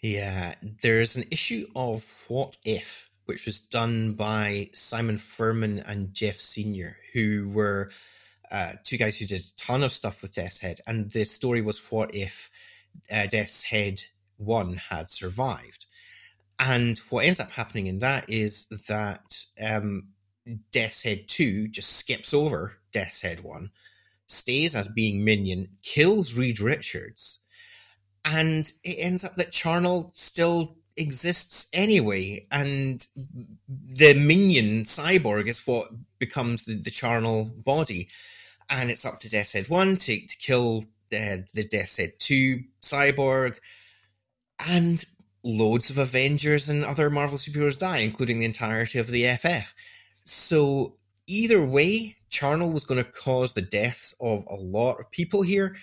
Yeah, 0.01 0.55
there's 0.61 1.15
an 1.15 1.23
issue 1.31 1.65
of 1.75 2.05
What 2.27 2.57
If, 2.65 3.09
which 3.25 3.45
was 3.45 3.59
done 3.59 4.13
by 4.13 4.69
Simon 4.73 5.17
Furman 5.17 5.79
and 5.79 6.13
Geoff 6.13 6.35
Senior, 6.35 6.97
who 7.13 7.49
were 7.49 7.91
uh, 8.51 8.71
two 8.83 8.97
guys 8.97 9.17
who 9.17 9.25
did 9.25 9.41
a 9.41 9.55
ton 9.55 9.83
of 9.83 9.93
stuff 9.93 10.21
with 10.21 10.35
Death's 10.35 10.59
Head. 10.59 10.81
And 10.85 11.09
the 11.11 11.23
story 11.23 11.61
was 11.61 11.79
what 11.89 12.13
if 12.13 12.49
uh, 13.09 13.27
Death's 13.27 13.63
Head 13.63 14.01
1 14.37 14.75
had 14.89 15.09
survived? 15.09 15.85
And 16.65 16.97
what 17.09 17.25
ends 17.25 17.41
up 17.41 17.51
happening 17.51 17.87
in 17.87 17.99
that 17.99 18.29
is 18.29 18.67
that 18.87 19.45
um, 19.61 20.07
Death's 20.71 21.03
Head 21.03 21.27
2 21.27 21.67
just 21.67 21.91
skips 21.97 22.33
over 22.33 22.77
Death's 22.93 23.21
Head 23.21 23.41
1, 23.41 23.69
stays 24.27 24.73
as 24.73 24.87
being 24.87 25.25
Minion, 25.25 25.67
kills 25.81 26.35
Reed 26.35 26.61
Richards, 26.61 27.39
and 28.23 28.71
it 28.85 28.95
ends 28.97 29.25
up 29.25 29.35
that 29.35 29.51
Charnel 29.51 30.09
still 30.15 30.77
exists 30.95 31.67
anyway, 31.73 32.47
and 32.49 33.05
the 33.67 34.13
minion 34.13 34.83
cyborg 34.83 35.47
is 35.47 35.67
what 35.67 35.89
becomes 36.17 36.63
the, 36.63 36.75
the 36.75 36.91
charnel 36.91 37.51
body, 37.65 38.07
and 38.69 38.89
it's 38.89 39.05
up 39.05 39.19
to 39.19 39.29
Death's 39.29 39.51
Head 39.51 39.67
One 39.67 39.97
to, 39.97 40.27
to 40.27 40.37
kill 40.37 40.85
the, 41.09 41.45
the 41.53 41.65
Death's 41.65 41.97
Head 41.97 42.13
Two 42.19 42.63
cyborg, 42.81 43.57
and 44.65 45.03
loads 45.43 45.89
of 45.89 45.97
Avengers 45.97 46.69
and 46.69 46.83
other 46.83 47.09
Marvel 47.09 47.37
superheroes 47.37 47.77
die, 47.77 47.97
including 47.97 48.39
the 48.39 48.45
entirety 48.45 48.99
of 48.99 49.07
the 49.07 49.25
FF. 49.35 49.73
So 50.23 50.95
either 51.27 51.63
way, 51.65 52.15
Charnel 52.29 52.71
was 52.71 52.85
going 52.85 53.03
to 53.03 53.11
cause 53.11 53.53
the 53.53 53.61
deaths 53.61 54.15
of 54.19 54.45
a 54.49 54.55
lot 54.55 54.99
of 54.99 55.11
people 55.11 55.41
here 55.41 55.75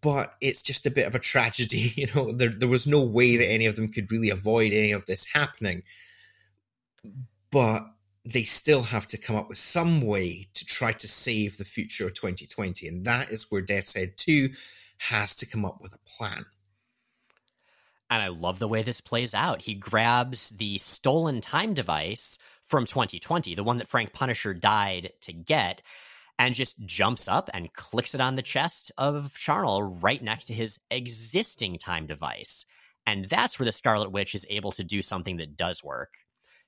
but 0.00 0.34
it's 0.40 0.62
just 0.62 0.86
a 0.86 0.90
bit 0.90 1.06
of 1.06 1.14
a 1.14 1.18
tragedy. 1.18 1.92
You 1.96 2.08
know, 2.14 2.32
there 2.32 2.50
there 2.50 2.68
was 2.68 2.86
no 2.86 3.02
way 3.02 3.36
that 3.36 3.50
any 3.50 3.66
of 3.66 3.76
them 3.76 3.88
could 3.88 4.10
really 4.10 4.30
avoid 4.30 4.72
any 4.72 4.92
of 4.92 5.06
this 5.06 5.26
happening. 5.26 5.82
But 7.50 7.86
they 8.24 8.42
still 8.42 8.82
have 8.82 9.06
to 9.08 9.18
come 9.18 9.36
up 9.36 9.48
with 9.48 9.58
some 9.58 10.00
way 10.00 10.48
to 10.54 10.64
try 10.64 10.92
to 10.92 11.08
save 11.08 11.58
the 11.58 11.64
future 11.64 12.06
of 12.06 12.14
2020, 12.14 12.88
and 12.88 13.04
that 13.04 13.30
is 13.30 13.50
where 13.50 13.60
Death's 13.60 13.94
Head 13.94 14.16
2 14.16 14.50
has 14.98 15.34
to 15.36 15.46
come 15.46 15.64
up 15.64 15.80
with 15.80 15.94
a 15.94 15.98
plan. 15.98 16.46
And 18.10 18.22
I 18.22 18.28
love 18.28 18.58
the 18.58 18.68
way 18.68 18.82
this 18.82 19.00
plays 19.00 19.34
out. 19.34 19.62
He 19.62 19.74
grabs 19.74 20.50
the 20.50 20.78
stolen 20.78 21.40
time 21.40 21.74
device 21.74 22.38
from 22.64 22.86
2020, 22.86 23.54
the 23.54 23.64
one 23.64 23.78
that 23.78 23.88
Frank 23.88 24.12
Punisher 24.12 24.54
died 24.54 25.12
to 25.22 25.32
get, 25.32 25.82
and 26.38 26.54
just 26.54 26.78
jumps 26.84 27.28
up 27.28 27.48
and 27.54 27.72
clicks 27.72 28.14
it 28.14 28.20
on 28.20 28.34
the 28.34 28.42
chest 28.42 28.90
of 28.98 29.34
Charnel 29.34 29.82
right 29.82 30.22
next 30.22 30.46
to 30.46 30.54
his 30.54 30.78
existing 30.90 31.78
time 31.78 32.06
device. 32.06 32.66
And 33.06 33.26
that's 33.26 33.58
where 33.58 33.66
the 33.66 33.72
Scarlet 33.72 34.12
Witch 34.12 34.34
is 34.34 34.46
able 34.48 34.72
to 34.72 34.84
do 34.84 35.02
something 35.02 35.36
that 35.36 35.56
does 35.56 35.84
work. 35.84 36.14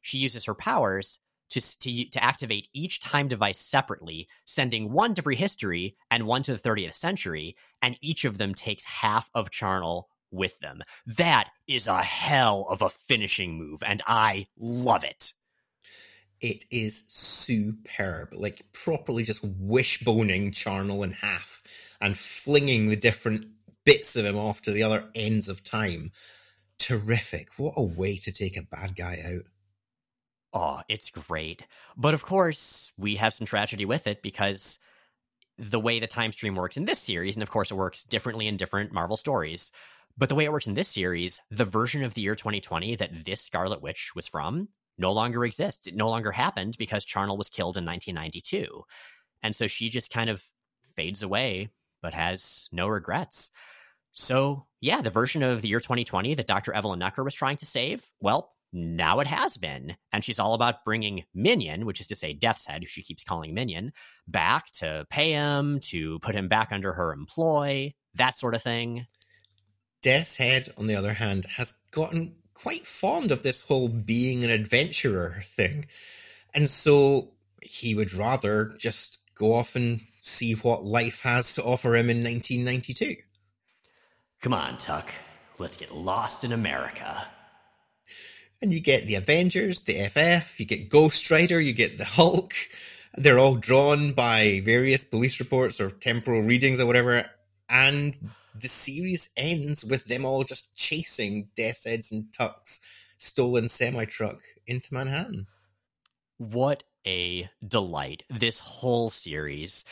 She 0.01 0.19
uses 0.19 0.45
her 0.45 0.55
powers 0.55 1.19
to, 1.51 1.79
to, 1.79 2.05
to 2.11 2.23
activate 2.23 2.69
each 2.73 3.01
time 3.01 3.29
device 3.29 3.59
separately, 3.59 4.29
sending 4.45 4.93
one 4.93 5.15
to 5.15 5.23
prehistory 5.23 5.97
and 6.11 6.27
one 6.27 6.43
to 6.43 6.53
the 6.55 6.59
30th 6.59 6.95
century, 6.95 7.57
and 7.81 7.99
each 8.01 8.25
of 8.25 8.39
them 8.39 8.55
takes 8.55 8.85
half 8.85 9.31
of 9.35 9.51
Charnel 9.51 10.09
with 10.31 10.59
them. 10.61 10.83
That 11.07 11.51
is 11.67 11.87
a 11.87 12.03
hell 12.03 12.67
of 12.71 12.83
a 12.83 12.89
finishing 12.89 13.59
move, 13.59 13.83
and 13.83 14.03
I 14.07 14.47
love 14.59 15.05
it 15.05 15.33
it 16.41 16.65
is 16.71 17.05
superb. 17.09 18.35
Like 18.35 18.63
properly 18.73 19.23
just 19.23 19.45
wishboning 19.45 20.53
Charnel 20.53 21.03
in 21.03 21.13
half 21.13 21.63
and 22.01 22.17
flinging 22.17 22.89
the 22.89 22.97
different 22.97 23.47
bits 23.85 24.17
of 24.17 24.25
him 24.25 24.37
off 24.37 24.63
to 24.63 24.73
the 24.73 24.83
other 24.83 25.05
ends 25.15 25.49
of 25.49 25.65
time. 25.65 26.13
Terrific. 26.79 27.49
What 27.57 27.75
a 27.77 27.83
way 27.83 28.17
to 28.19 28.33
take 28.33 28.57
a 28.57 28.63
bad 28.63 28.97
guy 28.97 29.19
out. 29.25 29.47
Oh, 30.53 30.81
it's 30.89 31.11
great. 31.11 31.63
But 31.97 32.15
of 32.15 32.23
course, 32.23 32.93
we 32.97 33.17
have 33.17 33.35
some 33.35 33.47
tragedy 33.47 33.85
with 33.85 34.07
it 34.07 34.23
because 34.23 34.79
the 35.59 35.81
way 35.81 36.01
the 36.01 36.07
time 36.07 36.33
stream 36.33 36.55
works 36.55 36.77
in 36.77 36.85
this 36.85 36.99
series, 36.99 37.37
and 37.37 37.43
of 37.43 37.51
course, 37.51 37.71
it 37.71 37.77
works 37.77 38.05
differently 38.05 38.47
in 38.47 38.57
different 38.57 38.93
Marvel 38.93 39.17
stories. 39.17 39.73
But 40.19 40.29
the 40.29 40.35
way 40.35 40.45
it 40.45 40.53
works 40.53 40.67
in 40.67 40.75
this 40.75 40.89
series, 40.89 41.41
the 41.51 41.65
version 41.65 42.03
of 42.03 42.15
the 42.15 42.23
year 42.23 42.35
2020 42.35 42.97
that 42.97 43.25
this 43.25 43.43
Scarlet 43.43 43.83
Witch 43.83 44.13
was 44.15 44.29
from 44.29 44.69
no 44.99 45.13
longer 45.13 45.45
exists. 45.45 45.87
It 45.87 45.95
no 45.95 46.09
longer 46.09 46.33
happened 46.33 46.77
because 46.79 47.05
Charnel 47.05 47.37
was 47.37 47.51
killed 47.51 47.77
in 47.77 47.85
1992. 47.85 48.83
And 49.43 49.55
so 49.55 49.67
she 49.67 49.91
just 49.91 50.11
kind 50.11 50.31
of 50.31 50.43
fades 50.95 51.23
away, 51.23 51.69
but 52.03 52.15
has 52.15 52.69
no 52.73 52.89
regrets. 52.89 53.51
So, 54.13 54.67
yeah, 54.81 55.03
the 55.03 55.11
version 55.11 55.43
of 55.43 55.61
the 55.61 55.69
year 55.69 55.81
2020 55.81 56.35
that 56.35 56.47
Dr. 56.47 56.73
Evelyn 56.73 56.99
Necker 56.99 57.23
was 57.23 57.35
trying 57.35 57.59
to 57.59 57.67
save, 57.67 58.03
well, 58.21 58.55
now 58.73 59.21
it 59.21 59.27
has 59.27 59.59
been. 59.59 59.97
And 60.13 60.25
she's 60.25 60.41
all 60.41 60.55
about 60.55 60.85
bringing 60.85 61.25
Minion, 61.35 61.85
which 61.85 62.01
is 62.01 62.07
to 62.09 62.17
say 62.17 62.33
Death's 62.33 62.67
Head, 62.67 62.83
who 62.83 62.87
she 62.87 63.03
keeps 63.03 63.25
calling 63.25 63.53
Minion, 63.53 63.93
back 64.27 64.71
to 64.73 65.07
pay 65.11 65.33
him, 65.33 65.81
to 65.81 66.19
put 66.21 66.35
him 66.35 66.49
back 66.49 66.73
under 66.73 66.95
her 66.95 67.13
employ, 67.13 67.95
that 68.15 68.39
sort 68.39 68.55
of 68.55 68.63
thing. 68.63 69.07
Death's 70.07 70.37
Head, 70.37 70.73
on 70.79 70.87
the 70.87 70.95
other 70.95 71.15
hand, 71.15 71.47
has 71.57 71.73
gotten 71.91 72.37
quite 72.55 72.87
fond 72.87 73.33
of 73.33 73.43
this 73.43 73.63
whole 73.63 73.89
being 73.89 74.45
an 74.45 74.51
adventurer 74.51 75.41
thing. 75.43 75.87
And 76.55 76.71
so 76.71 77.33
he 77.61 77.97
would 77.97 78.15
rather 78.15 78.77
just 78.79 79.19
go 79.35 79.53
off 79.53 79.75
and 79.75 80.01
see 80.21 80.53
what 80.53 80.85
life 80.85 81.23
has 81.23 81.57
to 81.57 81.65
offer 81.65 81.97
him 81.97 82.09
in 82.09 82.23
1992. 82.23 83.17
Come 84.43 84.55
on, 84.55 84.79
Tuck. 84.79 85.11
Let's 85.59 85.77
get 85.77 85.93
lost 85.93 86.45
in 86.45 86.53
America. 86.53 87.27
And 88.63 88.73
you 88.73 88.79
get 88.79 89.09
the 89.09 89.17
Avengers, 89.17 89.81
the 89.81 90.07
FF, 90.07 90.61
you 90.61 90.67
get 90.67 90.89
Ghost 90.89 91.29
Rider, 91.33 91.61
you 91.61 91.73
get 91.73 91.99
the 91.99 92.05
Hulk. 92.05 92.55
They're 93.17 93.41
all 93.41 93.57
drawn 93.57 94.13
by 94.13 94.63
various 94.65 95.03
police 95.03 95.41
reports 95.41 95.81
or 95.81 95.91
temporal 95.91 96.43
readings 96.43 96.79
or 96.79 96.87
whatever. 96.87 97.29
And 97.69 98.17
the 98.61 98.69
series 98.69 99.31
ends 99.37 99.85
with 99.85 100.05
them 100.07 100.25
all 100.25 100.45
just 100.45 100.75
chasing 100.75 101.49
Death's 101.57 101.85
Heads 101.85 102.13
and 102.13 102.33
Tuck's 102.33 102.81
stolen 103.19 103.69
semi 103.69 104.05
truck 104.05 104.41
into 104.67 104.93
Manhattan. 104.93 105.47
What 106.39 106.85
a 107.07 107.49
delight 107.67 108.25
this 108.29 108.59
whole 108.59 109.11
series. 109.11 109.85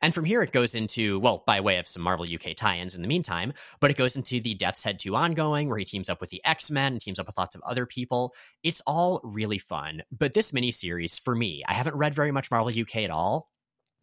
And 0.00 0.14
from 0.14 0.24
here, 0.24 0.42
it 0.42 0.52
goes 0.52 0.74
into, 0.74 1.20
well, 1.20 1.44
by 1.46 1.60
way 1.60 1.78
of 1.78 1.86
some 1.86 2.02
Marvel 2.02 2.26
UK 2.26 2.56
tie 2.56 2.78
ins 2.78 2.96
in 2.96 3.02
the 3.02 3.08
meantime, 3.08 3.52
but 3.80 3.90
it 3.90 3.96
goes 3.96 4.16
into 4.16 4.40
the 4.40 4.54
Death's 4.54 4.82
Head 4.82 4.98
2 4.98 5.14
ongoing, 5.14 5.68
where 5.68 5.78
he 5.78 5.84
teams 5.84 6.08
up 6.08 6.20
with 6.20 6.30
the 6.30 6.40
X 6.44 6.70
Men 6.70 6.92
and 6.92 7.00
teams 7.00 7.18
up 7.18 7.26
with 7.26 7.38
lots 7.38 7.54
of 7.54 7.60
other 7.62 7.86
people. 7.86 8.34
It's 8.62 8.82
all 8.86 9.20
really 9.22 9.58
fun. 9.58 10.02
But 10.10 10.34
this 10.34 10.52
miniseries, 10.52 11.20
for 11.20 11.34
me, 11.34 11.62
I 11.68 11.74
haven't 11.74 11.96
read 11.96 12.14
very 12.14 12.32
much 12.32 12.50
Marvel 12.50 12.72
UK 12.72 12.96
at 12.96 13.10
all, 13.10 13.50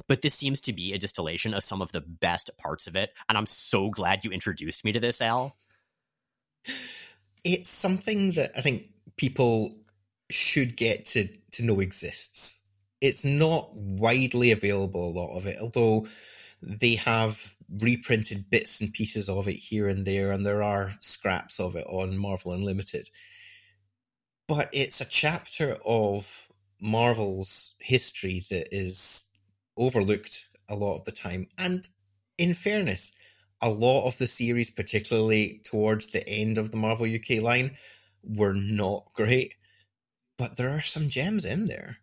but 0.07 0.21
this 0.21 0.33
seems 0.33 0.61
to 0.61 0.73
be 0.73 0.93
a 0.93 0.97
distillation 0.97 1.53
of 1.53 1.63
some 1.63 1.81
of 1.81 1.91
the 1.91 2.01
best 2.01 2.49
parts 2.57 2.87
of 2.87 2.95
it. 2.95 3.11
And 3.29 3.37
I'm 3.37 3.47
so 3.47 3.89
glad 3.89 4.23
you 4.23 4.31
introduced 4.31 4.83
me 4.83 4.91
to 4.91 4.99
this, 4.99 5.21
Al. 5.21 5.55
It's 7.43 7.69
something 7.69 8.33
that 8.33 8.51
I 8.55 8.61
think 8.61 8.89
people 9.17 9.75
should 10.29 10.77
get 10.77 11.05
to, 11.05 11.27
to 11.53 11.63
know 11.63 11.79
exists 11.79 12.61
it's 13.01 13.25
not 13.25 13.75
widely 13.75 14.51
available, 14.51 15.09
a 15.09 15.17
lot 15.19 15.35
of 15.35 15.47
it, 15.47 15.57
although 15.59 16.07
they 16.61 16.95
have 16.95 17.55
reprinted 17.81 18.49
bits 18.49 18.79
and 18.79 18.93
pieces 18.93 19.27
of 19.27 19.47
it 19.47 19.55
here 19.55 19.87
and 19.87 20.05
there, 20.05 20.31
and 20.31 20.45
there 20.45 20.61
are 20.61 20.93
scraps 20.99 21.59
of 21.59 21.75
it 21.75 21.85
on 21.87 22.17
Marvel 22.17 22.53
Unlimited. 22.53 23.09
But 24.47 24.69
it's 24.71 25.01
a 25.01 25.05
chapter 25.05 25.77
of 25.83 26.47
Marvel's 26.79 27.73
history 27.79 28.45
that 28.51 28.67
is 28.71 29.25
overlooked 29.77 30.45
a 30.69 30.75
lot 30.75 30.97
of 30.97 31.05
the 31.05 31.11
time. 31.11 31.47
And 31.57 31.87
in 32.37 32.53
fairness, 32.53 33.11
a 33.61 33.69
lot 33.69 34.07
of 34.07 34.17
the 34.17 34.27
series, 34.27 34.69
particularly 34.69 35.61
towards 35.63 36.07
the 36.07 36.27
end 36.27 36.57
of 36.57 36.71
the 36.71 36.77
Marvel 36.77 37.05
UK 37.05 37.41
line, 37.41 37.77
were 38.23 38.53
not 38.53 39.05
great. 39.13 39.55
But 40.37 40.57
there 40.57 40.71
are 40.71 40.81
some 40.81 41.09
gems 41.09 41.45
in 41.45 41.67
there. 41.67 41.97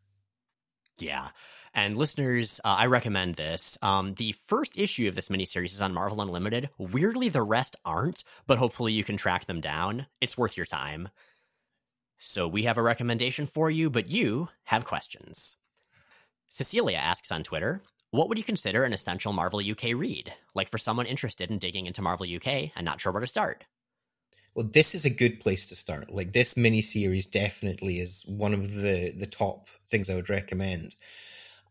Yeah. 0.99 1.29
And 1.75 1.97
listeners, 1.97 2.61
uh, 2.65 2.77
I 2.79 2.87
recommend 2.87 3.37
this. 3.37 3.79
Um, 3.83 4.15
the 4.15 4.35
first 4.47 4.79
issue 4.79 5.09
of 5.09 5.15
this 5.15 5.29
miniseries 5.29 5.73
is 5.73 5.83
on 5.83 5.95
Marvel 5.95 6.21
Unlimited. 6.21 6.71
Weirdly, 6.79 7.29
the 7.29 7.43
rest 7.43 7.77
aren't, 7.85 8.25
but 8.47 8.59
hopefully 8.59 8.93
you 8.93 9.05
can 9.05 9.17
track 9.17 9.47
them 9.47 9.61
down. 9.61 10.07
It's 10.21 10.39
worth 10.39 10.57
your 10.57 10.67
time. 10.67 11.09
So 12.19 12.49
we 12.49 12.65
have 12.65 12.79
a 12.79 12.83
recommendation 12.83 13.47
for 13.47 13.71
you, 13.71 13.91
but 13.91 14.09
you 14.09 14.49
have 14.65 14.85
questions. 14.85 15.57
Cecilia 16.49 16.97
asks 16.97 17.31
on 17.31 17.43
Twitter, 17.43 17.83
what 18.11 18.29
would 18.29 18.39
you 18.39 18.45
consider 18.45 18.85
an 18.85 18.93
essential 18.93 19.33
Marvel 19.33 19.61
UK 19.61 19.95
read? 19.95 20.33
Like 20.55 20.71
for 20.71 20.79
someone 20.79 21.07
interested 21.07 21.51
in 21.51 21.59
digging 21.59 21.87
into 21.87 22.03
Marvel 22.03 22.27
UK 22.27 22.73
and 22.75 22.85
not 22.85 23.01
sure 23.01 23.13
where 23.13 23.21
to 23.21 23.27
start? 23.27 23.65
Well, 24.55 24.67
this 24.67 24.95
is 24.95 25.05
a 25.05 25.11
good 25.11 25.41
place 25.41 25.67
to 25.69 25.77
start. 25.77 26.11
Like 26.11 26.33
this 26.33 26.57
mini 26.57 26.83
series 26.83 27.27
definitely 27.27 28.01
is 28.01 28.25
one 28.27 28.55
of 28.55 28.73
the 28.75 29.13
the 29.17 29.27
top 29.27 29.69
things 29.91 30.09
I 30.11 30.15
would 30.15 30.31
recommend. 30.31 30.95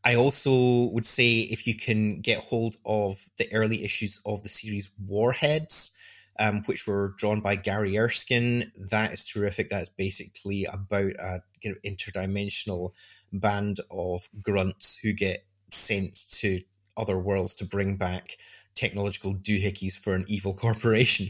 I 0.05 0.15
also 0.15 0.83
would 0.93 1.05
say 1.05 1.39
if 1.39 1.67
you 1.67 1.75
can 1.75 2.21
get 2.21 2.37
hold 2.37 2.77
of 2.85 3.19
the 3.37 3.51
early 3.53 3.83
issues 3.83 4.21
of 4.25 4.43
the 4.43 4.49
series 4.49 4.89
Warheads, 5.05 5.91
um, 6.39 6.63
which 6.63 6.87
were 6.87 7.13
drawn 7.17 7.41
by 7.41 7.55
Gary 7.55 7.97
Erskine, 7.97 8.71
that 8.91 9.11
is 9.11 9.25
terrific. 9.25 9.69
That's 9.69 9.89
basically 9.89 10.65
about 10.65 11.11
a 11.19 11.41
you 11.61 11.71
know, 11.71 11.77
interdimensional 11.83 12.91
band 13.33 13.79
of 13.91 14.29
grunts 14.41 14.97
who 14.97 15.13
get 15.13 15.45
sent 15.71 16.29
to 16.31 16.61
other 16.95 17.17
worlds 17.17 17.55
to 17.55 17.65
bring 17.65 17.97
back 17.97 18.37
technological 18.75 19.33
doohickeys 19.33 19.97
for 19.97 20.13
an 20.13 20.25
evil 20.27 20.53
corporation. 20.53 21.29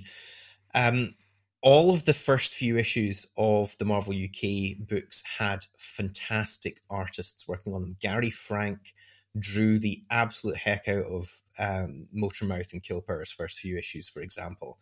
Um, 0.74 1.16
all 1.62 1.94
of 1.94 2.06
the 2.06 2.14
first 2.14 2.54
few 2.54 2.78
issues 2.78 3.26
of 3.38 3.76
the 3.78 3.86
Marvel 3.86 4.14
UK 4.14 4.78
books 4.80 5.24
had 5.40 5.66
fantastic 5.78 6.82
artists 6.90 7.48
working 7.48 7.74
on 7.74 7.82
them. 7.82 7.98
Gary 8.00 8.30
Frank 8.30 8.94
drew 9.38 9.80
the 9.80 10.04
absolute 10.10 10.58
heck 10.58 10.88
out 10.88 11.06
of 11.06 11.42
um, 11.60 12.08
Motormouth 12.16 12.74
and 12.74 12.84
Killpower's 12.84 13.32
first 13.32 13.60
few 13.60 13.78
issues, 13.78 14.08
for 14.08 14.22
example. 14.22 14.80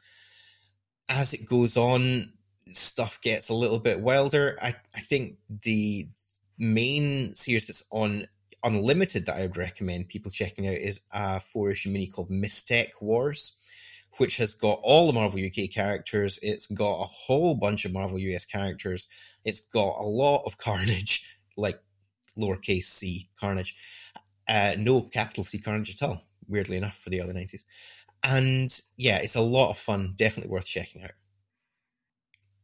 As 1.07 1.33
it 1.33 1.45
goes 1.45 1.77
on, 1.77 2.33
stuff 2.73 3.21
gets 3.21 3.49
a 3.49 3.53
little 3.53 3.79
bit 3.79 4.01
wilder. 4.01 4.57
I, 4.61 4.75
I 4.93 4.99
think 4.99 5.37
the 5.63 6.09
main 6.57 7.35
series 7.35 7.65
that's 7.65 7.83
on 7.91 8.27
Unlimited 8.63 9.27
that 9.27 9.35
I 9.35 9.41
would 9.41 9.57
recommend 9.57 10.07
people 10.07 10.31
checking 10.31 10.67
out 10.67 10.73
is 10.73 10.99
a 11.13 11.39
four 11.39 11.69
issue 11.69 11.91
mini 11.91 12.07
called 12.07 12.31
Mys-Tech 12.31 12.99
Wars 12.99 13.53
which 14.17 14.37
has 14.37 14.53
got 14.53 14.79
all 14.81 15.07
the 15.07 15.13
Marvel 15.13 15.39
UK 15.43 15.69
characters. 15.71 16.39
It's 16.41 16.67
got 16.67 17.01
a 17.01 17.05
whole 17.05 17.55
bunch 17.55 17.85
of 17.85 17.93
Marvel 17.93 18.19
US 18.19 18.45
characters. 18.45 19.07
It's 19.43 19.59
got 19.59 19.97
a 19.99 20.07
lot 20.07 20.43
of 20.45 20.57
Carnage, 20.65 21.27
like 21.57 21.79
lowercase 22.37 22.85
c 22.85 23.29
Carnage. 23.39 23.75
Uh, 24.47 24.75
no 24.77 25.01
capital 25.01 25.43
C 25.43 25.57
Carnage 25.57 25.95
at 25.95 26.07
all, 26.07 26.21
weirdly 26.47 26.77
enough, 26.77 26.97
for 26.97 27.09
the 27.09 27.21
early 27.21 27.33
90s. 27.33 27.63
And 28.23 28.79
yeah, 28.95 29.17
it's 29.17 29.35
a 29.35 29.41
lot 29.41 29.71
of 29.71 29.77
fun. 29.77 30.13
Definitely 30.15 30.51
worth 30.51 30.65
checking 30.65 31.03
out. 31.03 31.11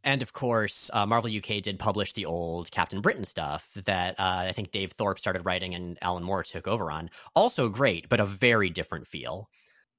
And 0.03 0.21
of 0.21 0.33
course, 0.33 0.89
uh, 0.93 1.05
Marvel 1.05 1.31
UK 1.35 1.61
did 1.61 1.77
publish 1.77 2.13
the 2.13 2.25
old 2.25 2.71
Captain 2.71 3.01
Britain 3.01 3.25
stuff 3.25 3.69
that 3.85 4.19
uh, 4.19 4.45
I 4.47 4.51
think 4.51 4.71
Dave 4.71 4.93
Thorpe 4.93 5.19
started 5.19 5.45
writing 5.45 5.75
and 5.75 5.97
Alan 6.01 6.23
Moore 6.23 6.43
took 6.43 6.67
over 6.67 6.91
on. 6.91 7.09
Also 7.35 7.69
great, 7.69 8.09
but 8.09 8.19
a 8.19 8.25
very 8.25 8.69
different 8.69 9.07
feel. 9.07 9.49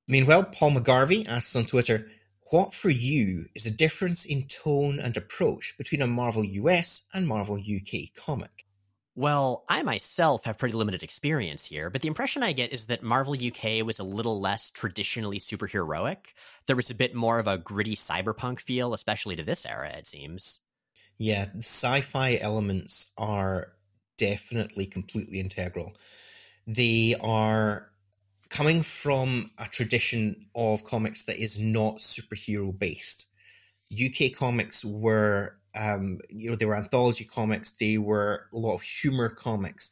Meanwhile, 0.08 0.44
Paul 0.44 0.72
McGarvey 0.72 1.28
asks 1.28 1.54
on 1.54 1.64
Twitter, 1.64 2.08
what 2.50 2.74
for 2.74 2.90
you 2.90 3.46
is 3.54 3.62
the 3.62 3.70
difference 3.70 4.24
in 4.24 4.46
tone 4.46 4.98
and 4.98 5.16
approach 5.16 5.74
between 5.78 6.02
a 6.02 6.06
Marvel 6.06 6.44
US 6.44 7.02
and 7.14 7.26
Marvel 7.26 7.56
UK 7.56 8.12
comic? 8.14 8.66
Well, 9.14 9.64
I 9.68 9.82
myself 9.82 10.44
have 10.46 10.56
pretty 10.56 10.74
limited 10.74 11.02
experience 11.02 11.66
here, 11.66 11.90
but 11.90 12.00
the 12.00 12.08
impression 12.08 12.42
I 12.42 12.52
get 12.52 12.72
is 12.72 12.86
that 12.86 13.02
Marvel 13.02 13.34
UK 13.34 13.84
was 13.84 13.98
a 13.98 14.04
little 14.04 14.40
less 14.40 14.70
traditionally 14.70 15.38
superheroic. 15.38 16.32
There 16.66 16.76
was 16.76 16.88
a 16.88 16.94
bit 16.94 17.14
more 17.14 17.38
of 17.38 17.46
a 17.46 17.58
gritty 17.58 17.94
cyberpunk 17.94 18.60
feel, 18.60 18.94
especially 18.94 19.36
to 19.36 19.42
this 19.42 19.66
era, 19.66 19.90
it 19.90 20.06
seems. 20.06 20.60
Yeah, 21.18 21.48
sci 21.58 22.00
fi 22.00 22.38
elements 22.38 23.12
are 23.18 23.74
definitely 24.16 24.86
completely 24.86 25.40
integral. 25.40 25.92
They 26.66 27.14
are 27.20 27.90
coming 28.48 28.82
from 28.82 29.50
a 29.58 29.66
tradition 29.66 30.46
of 30.54 30.84
comics 30.84 31.24
that 31.24 31.36
is 31.36 31.58
not 31.58 31.96
superhero 31.96 32.76
based. 32.76 33.26
UK 33.92 34.32
comics 34.34 34.84
were, 34.84 35.58
um, 35.74 36.18
you 36.28 36.50
know, 36.50 36.56
they 36.56 36.66
were 36.66 36.76
anthology 36.76 37.24
comics. 37.24 37.72
They 37.72 37.98
were 37.98 38.46
a 38.52 38.58
lot 38.58 38.74
of 38.74 38.82
humor 38.82 39.28
comics. 39.28 39.90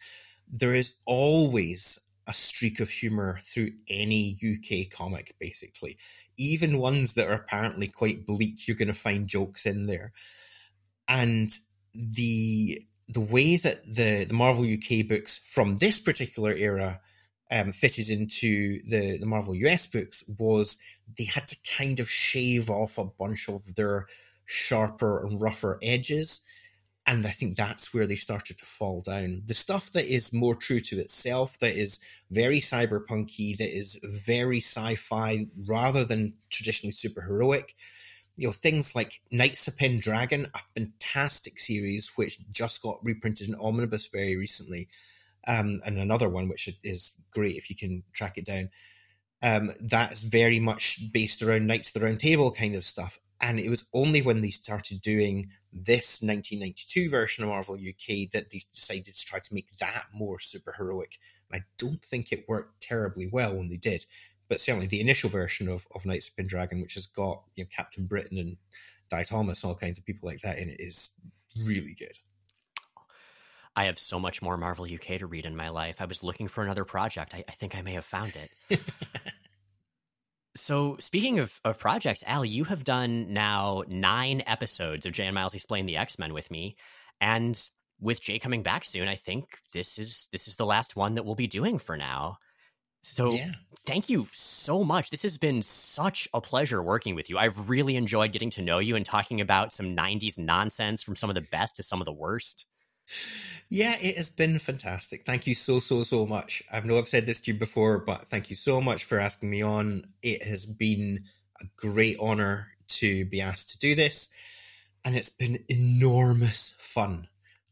There 0.53 0.75
is 0.75 0.95
always 1.07 1.99
a 2.27 2.35
streak 2.35 2.81
of 2.81 2.91
humor 2.91 3.41
through 3.43 3.71
any 3.89 4.37
UK 4.43 4.91
comic, 4.91 5.35
basically. 5.41 5.97
Even 6.37 6.79
ones 6.79 7.15
that 7.15 7.29
are 7.29 7.35
apparently 7.35 7.89
quite 7.89 8.27
bleak, 8.27 8.67
you're 8.67 8.77
going 8.77 8.89
to 8.89 8.95
find 8.95 9.27
jokes 9.27 9.67
in 9.67 9.87
there. 9.87 10.13
And 11.09 11.51
the 11.95 12.83
the 13.09 13.21
way 13.21 13.57
that 13.57 13.85
the 13.85 14.25
the 14.25 14.35
Marvel 14.35 14.65
UK 14.65 15.07
books 15.09 15.41
from 15.45 15.79
this 15.79 15.99
particular 15.99 16.53
era 16.53 17.01
um, 17.51 17.73
fitted 17.73 18.09
into 18.09 18.81
the, 18.89 19.19
the 19.19 19.27
Marvel 19.27 19.55
US 19.57 19.87
books 19.87 20.23
was 20.39 20.79
they 21.19 21.25
had 21.25 21.49
to 21.49 21.57
kind 21.77 21.99
of 21.99 22.09
shave 22.09 22.71
off 22.71 22.97
a 22.97 23.05
bunch 23.05 23.49
of 23.49 23.75
their 23.75 24.07
sharper 24.51 25.25
and 25.25 25.41
rougher 25.41 25.79
edges. 25.83 26.41
And 27.07 27.27
I 27.27 27.31
think 27.31 27.57
that's 27.57 27.95
where 27.95 28.07
they 28.07 28.17
started 28.17 28.59
to 28.59 28.67
fall 28.67 29.01
down. 29.01 29.43
The 29.47 29.55
stuff 29.55 29.91
that 29.93 30.05
is 30.05 30.33
more 30.33 30.55
true 30.55 30.81
to 30.81 30.99
itself, 30.99 31.59
that 31.61 31.75
is 31.75 31.99
very 32.31 32.61
cyberpunky, 32.61 33.57
that 33.57 33.77
is 33.77 33.99
very 34.03 34.59
sci-fi 34.59 35.47
rather 35.67 36.05
than 36.05 36.35
traditionally 36.51 36.93
superheroic. 36.93 37.71
You 38.37 38.49
know, 38.49 38.53
things 38.53 38.95
like 38.95 39.21
Knights 39.31 39.67
of 39.69 39.77
Pendragon, 39.77 40.47
a 40.55 40.61
fantastic 40.75 41.59
series 41.59 42.13
which 42.17 42.39
just 42.53 42.83
got 42.83 43.05
reprinted 43.05 43.49
in 43.49 43.55
Omnibus 43.55 44.09
very 44.09 44.37
recently 44.37 44.89
um, 45.47 45.81
and 45.87 45.99
another 45.99 46.29
one 46.29 46.49
which 46.49 46.69
is 46.83 47.13
great 47.31 47.57
if 47.57 47.71
you 47.71 47.77
can 47.77 48.03
track 48.13 48.37
it 48.37 48.45
down. 48.45 48.71
Um, 49.43 49.73
that's 49.81 50.23
very 50.23 50.61
much 50.61 51.13
based 51.13 51.43
around 51.43 51.67
Knights 51.67 51.89
of 51.89 51.95
the 51.95 52.07
Round 52.07 52.21
Table 52.21 52.51
kind 52.51 52.75
of 52.75 52.85
stuff. 52.85 53.19
And 53.41 53.59
it 53.59 53.71
was 53.71 53.87
only 53.95 54.21
when 54.21 54.41
they 54.41 54.51
started 54.51 55.01
doing 55.01 55.51
this 55.73 56.21
1992 56.21 57.09
version 57.09 57.45
of 57.45 57.51
Marvel 57.51 57.75
UK 57.75 58.31
that 58.33 58.51
they 58.51 58.61
decided 58.73 59.15
to 59.15 59.25
try 59.25 59.39
to 59.39 59.55
make 59.55 59.75
that 59.79 60.05
more 60.13 60.39
super 60.39 60.75
heroic. 60.77 61.19
And 61.51 61.63
I 61.63 61.65
don't 61.79 62.03
think 62.05 62.33
it 62.33 62.45
worked 62.49 62.83
terribly 62.83 63.29
well 63.33 63.55
when 63.57 63.69
they 63.69 63.77
did. 63.77 64.05
But 64.49 64.61
certainly 64.61 64.89
the 64.89 65.01
initial 65.01 65.31
version 65.31 65.69
of, 65.69 65.87
of 65.95 66.05
Knights 66.05 66.29
of 66.29 66.37
Pendragon, 66.37 66.83
which 66.83 66.95
has 66.95 67.07
got 67.07 67.45
you 67.55 67.65
know, 67.65 67.69
Captain 67.75 68.07
Britain 68.07 68.37
and 68.37 68.57
Dai 69.09 69.23
Thomas, 69.23 69.63
and 69.63 69.71
all 69.71 69.77
kinds 69.77 69.99
of 69.99 70.05
people 70.05 70.29
like 70.29 70.43
that 70.43 70.59
in 70.59 70.69
it, 70.69 70.81
is 70.81 71.11
really 71.57 71.95
good. 71.99 72.19
I 73.77 73.85
have 73.85 73.99
so 73.99 74.19
much 74.19 74.43
more 74.43 74.57
Marvel 74.57 74.85
UK 74.85 75.19
to 75.19 75.27
read 75.27 75.47
in 75.47 75.57
my 75.57 75.69
life. 75.69 76.01
I 76.01 76.05
was 76.05 76.23
looking 76.23 76.49
for 76.49 76.63
another 76.63 76.85
project. 76.85 77.35
I, 77.35 77.45
I 77.49 77.53
think 77.53 77.77
I 77.77 77.83
may 77.83 77.93
have 77.93 78.05
found 78.05 78.35
it. 78.37 78.81
so, 80.57 80.97
speaking 80.99 81.39
of, 81.39 81.61
of 81.65 81.79
projects, 81.79 82.25
Al, 82.27 82.45
you 82.45 82.65
have 82.65 82.85
done 82.85 83.33
now 83.33 83.85
nine 83.89 84.43
episodes 84.47 85.07
of 85.07 85.13
Jay 85.13 85.27
and 85.27 85.35
Miles 85.35 85.55
Explain 85.55 85.87
the 85.87 85.97
X 85.97 86.19
Men 86.19 86.35
with 86.35 86.51
me, 86.51 86.77
and 87.21 87.61
with 88.01 88.23
Jay 88.23 88.39
coming 88.39 88.63
back 88.63 88.85
soon, 88.85 89.09
I 89.09 89.15
think 89.15 89.59
this 89.73 89.99
is 89.99 90.29
this 90.33 90.49
is 90.49 90.57
the 90.57 90.67
last 90.67 90.97
one 90.97 91.15
that 91.15 91.25
we'll 91.25 91.35
be 91.35 91.47
doing 91.47 91.79
for 91.79 91.97
now. 91.97 92.39
So 93.03 93.33
yeah. 93.33 93.53
thank 93.87 94.11
you 94.11 94.29
so 94.33 94.85
much. 94.85 95.11
This 95.11 95.23
has 95.23 95.39
been 95.39 95.63
such 95.63 96.29
a 96.35 96.41
pleasure 96.41 96.83
working 96.83 97.15
with 97.15 97.31
you. 97.31 97.39
I've 97.39 97.71
really 97.71 97.97
enjoyed 97.97 98.33
getting 98.33 98.51
to 98.51 98.63
know 98.63 98.79
you 98.79 98.97
and 98.97 99.07
talking 99.07 99.41
about 99.41 99.73
some 99.73 99.97
90s 99.97 100.39
nonsense 100.39 101.03
from 101.03 101.17
some 101.17 101.31
of 101.31 101.35
the 101.35 101.41
best 101.41 101.77
to 101.77 101.83
some 101.83 102.01
of 102.01 102.05
the 102.05 102.13
worst. 102.13 102.67
Yeah, 103.69 103.97
it 104.01 104.17
has 104.17 104.31
been 104.31 104.59
fantastic. 104.59 105.25
Thank 105.25 105.47
you 105.47 105.55
so, 105.55 105.79
so, 105.79 106.03
so 106.03 106.27
much. 106.27 106.63
I 106.73 106.81
know 106.81 106.99
I've 106.99 107.09
said 107.09 107.27
this 107.27 107.41
to 107.43 107.53
you 107.53 107.59
before, 107.59 107.99
but 107.99 108.27
thank 108.27 108.51
you 108.51 108.57
so 108.57 108.81
much 108.81 109.05
for 109.05 109.21
asking 109.21 109.49
me 109.49 109.63
on. 109.63 110.05
It 110.23 110.43
has 110.43 110.67
been 110.67 111.25
a 111.61 111.65
great 111.77 112.17
honor 112.21 112.69
to 112.89 113.25
be 113.27 113.41
asked 113.41 113.71
to 113.71 113.79
do 113.79 113.95
this. 113.95 114.29
And 115.05 115.17
it's 115.17 115.31
been 115.31 115.65
enormous 115.69 116.75
fun. 116.79 117.29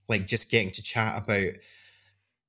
Like 0.09 0.27
just 0.27 0.51
getting 0.51 0.71
to 0.73 0.83
chat 0.83 1.21
about, 1.23 1.53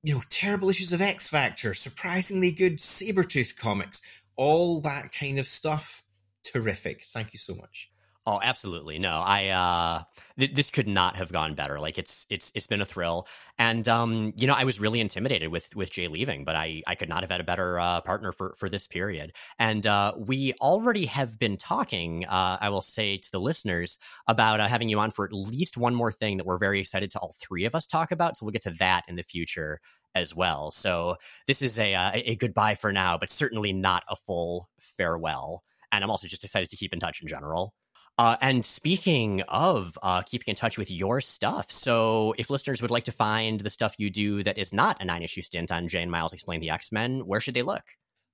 you 0.02 0.14
know, 0.14 0.22
terrible 0.30 0.70
issues 0.70 0.92
of 0.92 1.00
X 1.00 1.28
Factor, 1.28 1.74
surprisingly 1.74 2.52
good 2.52 2.78
Sabretooth 2.78 3.56
comics, 3.56 4.00
all 4.36 4.80
that 4.82 5.12
kind 5.12 5.38
of 5.38 5.46
stuff. 5.46 6.04
Terrific. 6.44 7.04
Thank 7.12 7.32
you 7.32 7.38
so 7.38 7.54
much. 7.54 7.89
Oh, 8.26 8.38
absolutely. 8.42 8.98
No, 8.98 9.18
I 9.24 9.48
uh 9.48 10.04
th- 10.38 10.52
this 10.52 10.70
could 10.70 10.86
not 10.86 11.16
have 11.16 11.32
gone 11.32 11.54
better. 11.54 11.80
Like 11.80 11.96
it's 11.98 12.26
it's 12.28 12.52
it's 12.54 12.66
been 12.66 12.82
a 12.82 12.84
thrill. 12.84 13.26
And 13.58 13.88
um 13.88 14.34
you 14.36 14.46
know, 14.46 14.52
I 14.52 14.64
was 14.64 14.78
really 14.78 15.00
intimidated 15.00 15.50
with 15.50 15.74
with 15.74 15.90
Jay 15.90 16.06
leaving, 16.06 16.44
but 16.44 16.54
I 16.54 16.82
I 16.86 16.94
could 16.96 17.08
not 17.08 17.22
have 17.22 17.30
had 17.30 17.40
a 17.40 17.44
better 17.44 17.80
uh 17.80 18.02
partner 18.02 18.30
for 18.32 18.54
for 18.58 18.68
this 18.68 18.86
period. 18.86 19.32
And 19.58 19.86
uh 19.86 20.12
we 20.18 20.52
already 20.60 21.06
have 21.06 21.38
been 21.38 21.56
talking 21.56 22.26
uh 22.26 22.58
I 22.60 22.68
will 22.68 22.82
say 22.82 23.16
to 23.16 23.30
the 23.32 23.40
listeners 23.40 23.98
about 24.28 24.60
uh, 24.60 24.68
having 24.68 24.90
you 24.90 25.00
on 25.00 25.10
for 25.10 25.24
at 25.24 25.32
least 25.32 25.78
one 25.78 25.94
more 25.94 26.12
thing 26.12 26.36
that 26.36 26.46
we're 26.46 26.58
very 26.58 26.78
excited 26.80 27.10
to 27.12 27.18
all 27.20 27.34
three 27.40 27.64
of 27.64 27.74
us 27.74 27.86
talk 27.86 28.12
about. 28.12 28.36
So 28.36 28.44
we'll 28.44 28.52
get 28.52 28.62
to 28.62 28.70
that 28.80 29.04
in 29.08 29.16
the 29.16 29.22
future 29.22 29.80
as 30.14 30.36
well. 30.36 30.70
So 30.72 31.16
this 31.46 31.62
is 31.62 31.78
a 31.78 31.94
uh, 31.94 32.10
a 32.14 32.36
goodbye 32.36 32.74
for 32.74 32.92
now, 32.92 33.16
but 33.16 33.30
certainly 33.30 33.72
not 33.72 34.04
a 34.10 34.14
full 34.16 34.68
farewell. 34.98 35.62
And 35.90 36.04
I'm 36.04 36.10
also 36.10 36.28
just 36.28 36.44
excited 36.44 36.68
to 36.70 36.76
keep 36.76 36.92
in 36.92 37.00
touch 37.00 37.22
in 37.22 37.28
general. 37.28 37.74
Uh, 38.20 38.36
and 38.42 38.66
speaking 38.66 39.40
of 39.48 39.98
uh, 40.02 40.20
keeping 40.20 40.48
in 40.48 40.54
touch 40.54 40.76
with 40.76 40.90
your 40.90 41.22
stuff, 41.22 41.70
so 41.70 42.34
if 42.36 42.50
listeners 42.50 42.82
would 42.82 42.90
like 42.90 43.04
to 43.04 43.12
find 43.12 43.62
the 43.62 43.70
stuff 43.70 43.94
you 43.96 44.10
do 44.10 44.42
that 44.42 44.58
is 44.58 44.74
not 44.74 45.00
a 45.00 45.06
nine 45.06 45.22
issue 45.22 45.40
stint 45.40 45.72
on 45.72 45.88
Jay 45.88 46.02
and 46.02 46.10
Miles 46.10 46.34
Explain 46.34 46.60
the 46.60 46.68
X 46.68 46.92
Men, 46.92 47.20
where 47.20 47.40
should 47.40 47.54
they 47.54 47.62
look? 47.62 47.82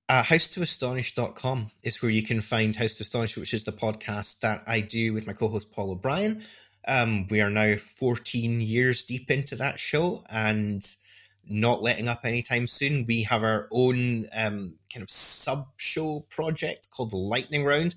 Uh, 0.09 0.23
House2Astonish.com 0.23 1.67
is 1.83 2.01
where 2.01 2.11
you 2.11 2.21
can 2.21 2.41
find 2.41 2.75
House 2.75 2.95
to 2.95 3.03
Astonish, 3.03 3.37
which 3.37 3.53
is 3.53 3.63
the 3.63 3.71
podcast 3.71 4.41
that 4.41 4.61
I 4.67 4.81
do 4.81 5.13
with 5.13 5.25
my 5.25 5.31
co 5.31 5.47
host 5.47 5.71
Paul 5.71 5.91
O'Brien. 5.91 6.43
Um, 6.85 7.25
we 7.29 7.39
are 7.39 7.49
now 7.49 7.77
14 7.77 8.59
years 8.59 9.05
deep 9.05 9.31
into 9.31 9.55
that 9.55 9.79
show 9.79 10.21
and 10.29 10.85
not 11.47 11.81
letting 11.81 12.09
up 12.09 12.25
anytime 12.25 12.67
soon. 12.67 13.05
We 13.07 13.23
have 13.23 13.41
our 13.41 13.69
own 13.71 14.27
um, 14.35 14.73
kind 14.93 15.01
of 15.01 15.09
sub 15.09 15.67
show 15.77 16.25
project 16.29 16.89
called 16.91 17.11
the 17.11 17.15
Lightning 17.15 17.63
Round 17.63 17.95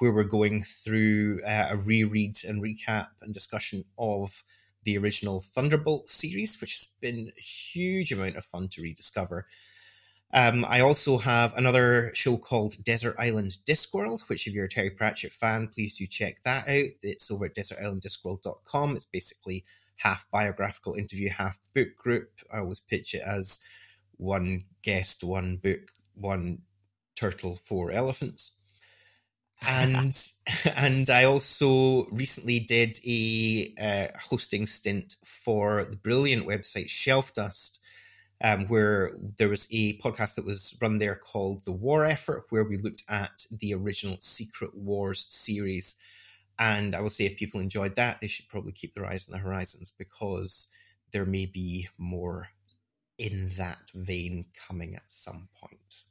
where 0.00 0.12
we're 0.12 0.24
going 0.24 0.62
through 0.62 1.40
uh, 1.46 1.68
a 1.70 1.76
reread 1.76 2.34
and 2.48 2.62
recap 2.62 3.08
and 3.20 3.34
discussion 3.34 3.84
of 3.98 4.42
the 4.84 4.96
original 4.96 5.40
Thunderbolt 5.40 6.08
series, 6.08 6.58
which 6.58 6.72
has 6.72 6.88
been 7.02 7.30
a 7.36 7.40
huge 7.40 8.10
amount 8.10 8.36
of 8.36 8.44
fun 8.44 8.68
to 8.68 8.82
rediscover. 8.82 9.46
Um, 10.32 10.64
I 10.66 10.80
also 10.80 11.18
have 11.18 11.54
another 11.54 12.12
show 12.14 12.38
called 12.38 12.82
Desert 12.82 13.14
Island 13.18 13.58
Discworld, 13.68 14.22
which 14.22 14.46
if 14.46 14.54
you're 14.54 14.64
a 14.64 14.70
Terry 14.70 14.88
Pratchett 14.88 15.32
fan, 15.32 15.68
please 15.68 15.98
do 15.98 16.06
check 16.06 16.42
that 16.44 16.66
out. 16.66 16.86
It's 17.02 17.30
over 17.30 17.44
at 17.44 17.54
desertislanddiscworld.com. 17.54 18.96
It's 18.96 19.06
basically 19.06 19.66
half 19.96 20.24
biographical 20.30 20.94
interview, 20.94 21.28
half 21.28 21.58
book 21.74 21.94
group. 21.96 22.30
I 22.50 22.60
always 22.60 22.80
pitch 22.80 23.12
it 23.12 23.22
as 23.26 23.60
one 24.16 24.64
guest, 24.82 25.22
one 25.22 25.58
book, 25.58 25.90
one 26.14 26.62
turtle, 27.16 27.56
four 27.66 27.90
elephants 27.90 28.52
and 29.66 30.16
and 30.76 31.08
I 31.10 31.24
also 31.24 32.06
recently 32.06 32.60
did 32.60 32.98
a 33.06 33.74
uh, 33.80 34.18
hosting 34.18 34.66
stint 34.66 35.16
for 35.24 35.84
the 35.84 35.96
brilliant 35.96 36.46
website 36.46 36.88
Shelf 36.88 37.34
Dust, 37.34 37.80
um, 38.42 38.66
where 38.66 39.12
there 39.38 39.48
was 39.48 39.66
a 39.70 39.98
podcast 39.98 40.34
that 40.36 40.44
was 40.44 40.76
run 40.80 40.98
there 40.98 41.16
called 41.16 41.64
The 41.64 41.72
War 41.72 42.04
Effort, 42.04 42.44
where 42.50 42.64
we 42.64 42.76
looked 42.76 43.02
at 43.08 43.46
the 43.50 43.74
original 43.74 44.16
Secret 44.20 44.74
Wars 44.74 45.26
series. 45.28 45.96
And 46.58 46.94
I 46.94 47.00
will 47.00 47.10
say, 47.10 47.24
if 47.24 47.38
people 47.38 47.60
enjoyed 47.60 47.96
that, 47.96 48.20
they 48.20 48.28
should 48.28 48.48
probably 48.48 48.72
keep 48.72 48.94
their 48.94 49.06
eyes 49.06 49.26
on 49.26 49.32
the 49.32 49.38
horizons 49.38 49.92
because 49.96 50.68
there 51.12 51.24
may 51.24 51.46
be 51.46 51.88
more 51.96 52.48
in 53.18 53.50
that 53.56 53.78
vein 53.94 54.46
coming 54.66 54.94
at 54.94 55.10
some 55.10 55.48
point. 55.58 56.04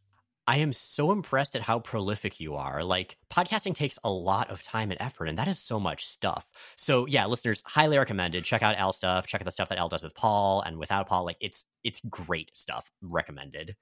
I 0.49 0.57
am 0.57 0.73
so 0.73 1.11
impressed 1.11 1.55
at 1.55 1.61
how 1.61 1.77
prolific 1.77 2.39
you 2.39 2.55
are. 2.55 2.83
Like, 2.83 3.17
podcasting 3.31 3.75
takes 3.75 3.99
a 4.03 4.09
lot 4.09 4.49
of 4.49 4.63
time 4.63 4.89
and 4.89 4.99
effort, 4.99 5.27
and 5.27 5.37
that 5.37 5.47
is 5.47 5.59
so 5.59 5.79
much 5.79 6.07
stuff. 6.07 6.49
So, 6.75 7.05
yeah, 7.05 7.27
listeners, 7.27 7.61
highly 7.67 7.99
recommended. 7.99 8.45
Check 8.45 8.63
out 8.63 8.75
Al 8.75 8.91
stuff. 8.91 9.27
Check 9.27 9.41
out 9.41 9.45
the 9.45 9.51
stuff 9.51 9.69
that 9.69 9.77
Al 9.77 9.89
does 9.89 10.01
with 10.01 10.15
Paul 10.15 10.61
and 10.61 10.79
without 10.79 11.07
Paul. 11.07 11.23
Like, 11.23 11.37
it's 11.39 11.67
it's 11.83 12.01
great 12.09 12.55
stuff. 12.55 12.89
Recommended. 12.99 13.75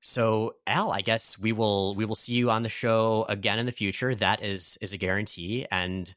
So, 0.00 0.54
Al, 0.66 0.92
I 0.92 1.02
guess 1.02 1.38
we 1.38 1.52
will 1.52 1.94
we 1.94 2.06
will 2.06 2.14
see 2.14 2.32
you 2.32 2.50
on 2.50 2.62
the 2.62 2.70
show 2.70 3.26
again 3.28 3.58
in 3.58 3.66
the 3.66 3.70
future. 3.70 4.14
That 4.14 4.42
is 4.42 4.78
is 4.80 4.94
a 4.94 4.98
guarantee, 4.98 5.66
and 5.70 6.14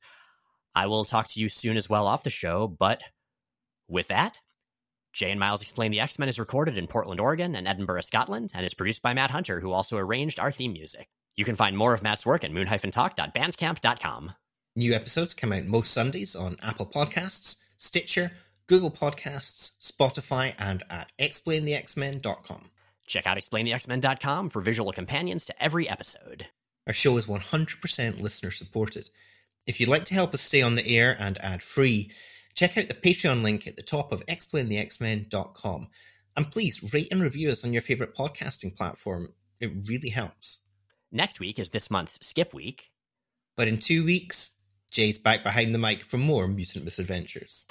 I 0.74 0.88
will 0.88 1.04
talk 1.04 1.28
to 1.32 1.40
you 1.42 1.50
soon 1.50 1.76
as 1.76 1.90
well 1.90 2.08
off 2.08 2.24
the 2.24 2.30
show. 2.30 2.66
But 2.70 3.04
with 3.90 4.08
that, 4.08 4.38
Jay 5.20 5.32
and 5.32 5.40
Miles 5.40 5.62
Explain 5.62 5.92
the 5.92 6.00
X 6.00 6.18
Men 6.18 6.30
is 6.30 6.40
recorded 6.40 6.78
in 6.78 6.88
Portland, 6.88 7.20
Oregon 7.20 7.54
and 7.54 7.68
Edinburgh, 7.68 8.00
Scotland, 8.02 8.52
and 8.56 8.66
is 8.66 8.74
produced 8.74 9.02
by 9.02 9.14
Matt 9.14 9.32
Hunter, 9.32 9.60
who 9.60 9.74
also 9.74 9.98
arranged 9.98 10.40
our 10.40 10.50
theme 10.50 10.72
music. 10.72 11.10
You 11.36 11.44
can 11.44 11.58
find 11.58 11.76
more 11.76 11.94
of 11.94 12.02
Matt's 12.02 12.26
work 12.26 12.46
at 12.46 12.54
moon-talk.bandcamp.com. 12.54 14.32
New 14.78 14.94
episodes 14.94 15.34
come 15.34 15.52
out 15.52 15.66
most 15.66 15.92
Sundays 15.92 16.38
on 16.38 16.56
Apple 16.64 16.86
Podcasts, 16.86 17.58
Stitcher, 17.76 18.32
Google 18.68 18.92
Podcasts, 18.92 19.72
Spotify, 19.82 20.56
and 20.58 20.84
at 20.90 21.12
explainthexmen.com. 21.20 22.72
Check 23.06 23.28
out 23.28 23.38
explainthexmen.com 23.38 24.50
for 24.50 24.62
visual 24.62 24.94
companions 24.94 25.46
to 25.48 25.62
every 25.64 25.90
episode. 25.90 26.46
Our 26.88 26.94
show 26.94 27.18
is 27.18 27.26
100% 27.26 28.22
listener 28.22 28.52
supported. 28.52 29.10
If 29.68 29.82
you'd 29.82 29.90
like 29.90 30.06
to 30.06 30.14
help 30.14 30.34
us 30.34 30.42
stay 30.42 30.62
on 30.62 30.76
the 30.76 30.88
air 30.88 31.14
and 31.20 31.38
ad 31.40 31.62
free, 31.62 32.10
check 32.56 32.78
out 32.78 32.88
the 32.88 32.94
Patreon 32.94 33.44
link 33.44 33.68
at 33.68 33.76
the 33.76 33.82
top 33.82 34.12
of 34.12 34.26
explainthexmen.com. 34.26 35.88
And 36.36 36.52
please 36.52 36.94
rate 36.94 37.10
and 37.12 37.22
review 37.22 37.52
us 37.52 37.64
on 37.64 37.74
your 37.74 37.82
favorite 37.82 38.16
podcasting 38.16 38.76
platform. 38.76 39.34
It 39.60 39.72
really 39.88 40.10
helps. 40.10 40.60
Next 41.12 41.40
week 41.40 41.60
is 41.60 41.72
this 41.72 41.90
month's 41.90 42.26
Skip 42.26 42.54
Week. 42.54 42.92
But 43.58 43.68
in 43.68 43.78
two 43.78 44.06
weeks, 44.06 44.52
Jay's 44.92 45.18
back 45.18 45.44
behind 45.44 45.74
the 45.74 45.80
mic 45.80 46.04
for 46.04 46.18
more 46.18 46.48
Mutant 46.48 46.86
Misadventures. 46.86 47.66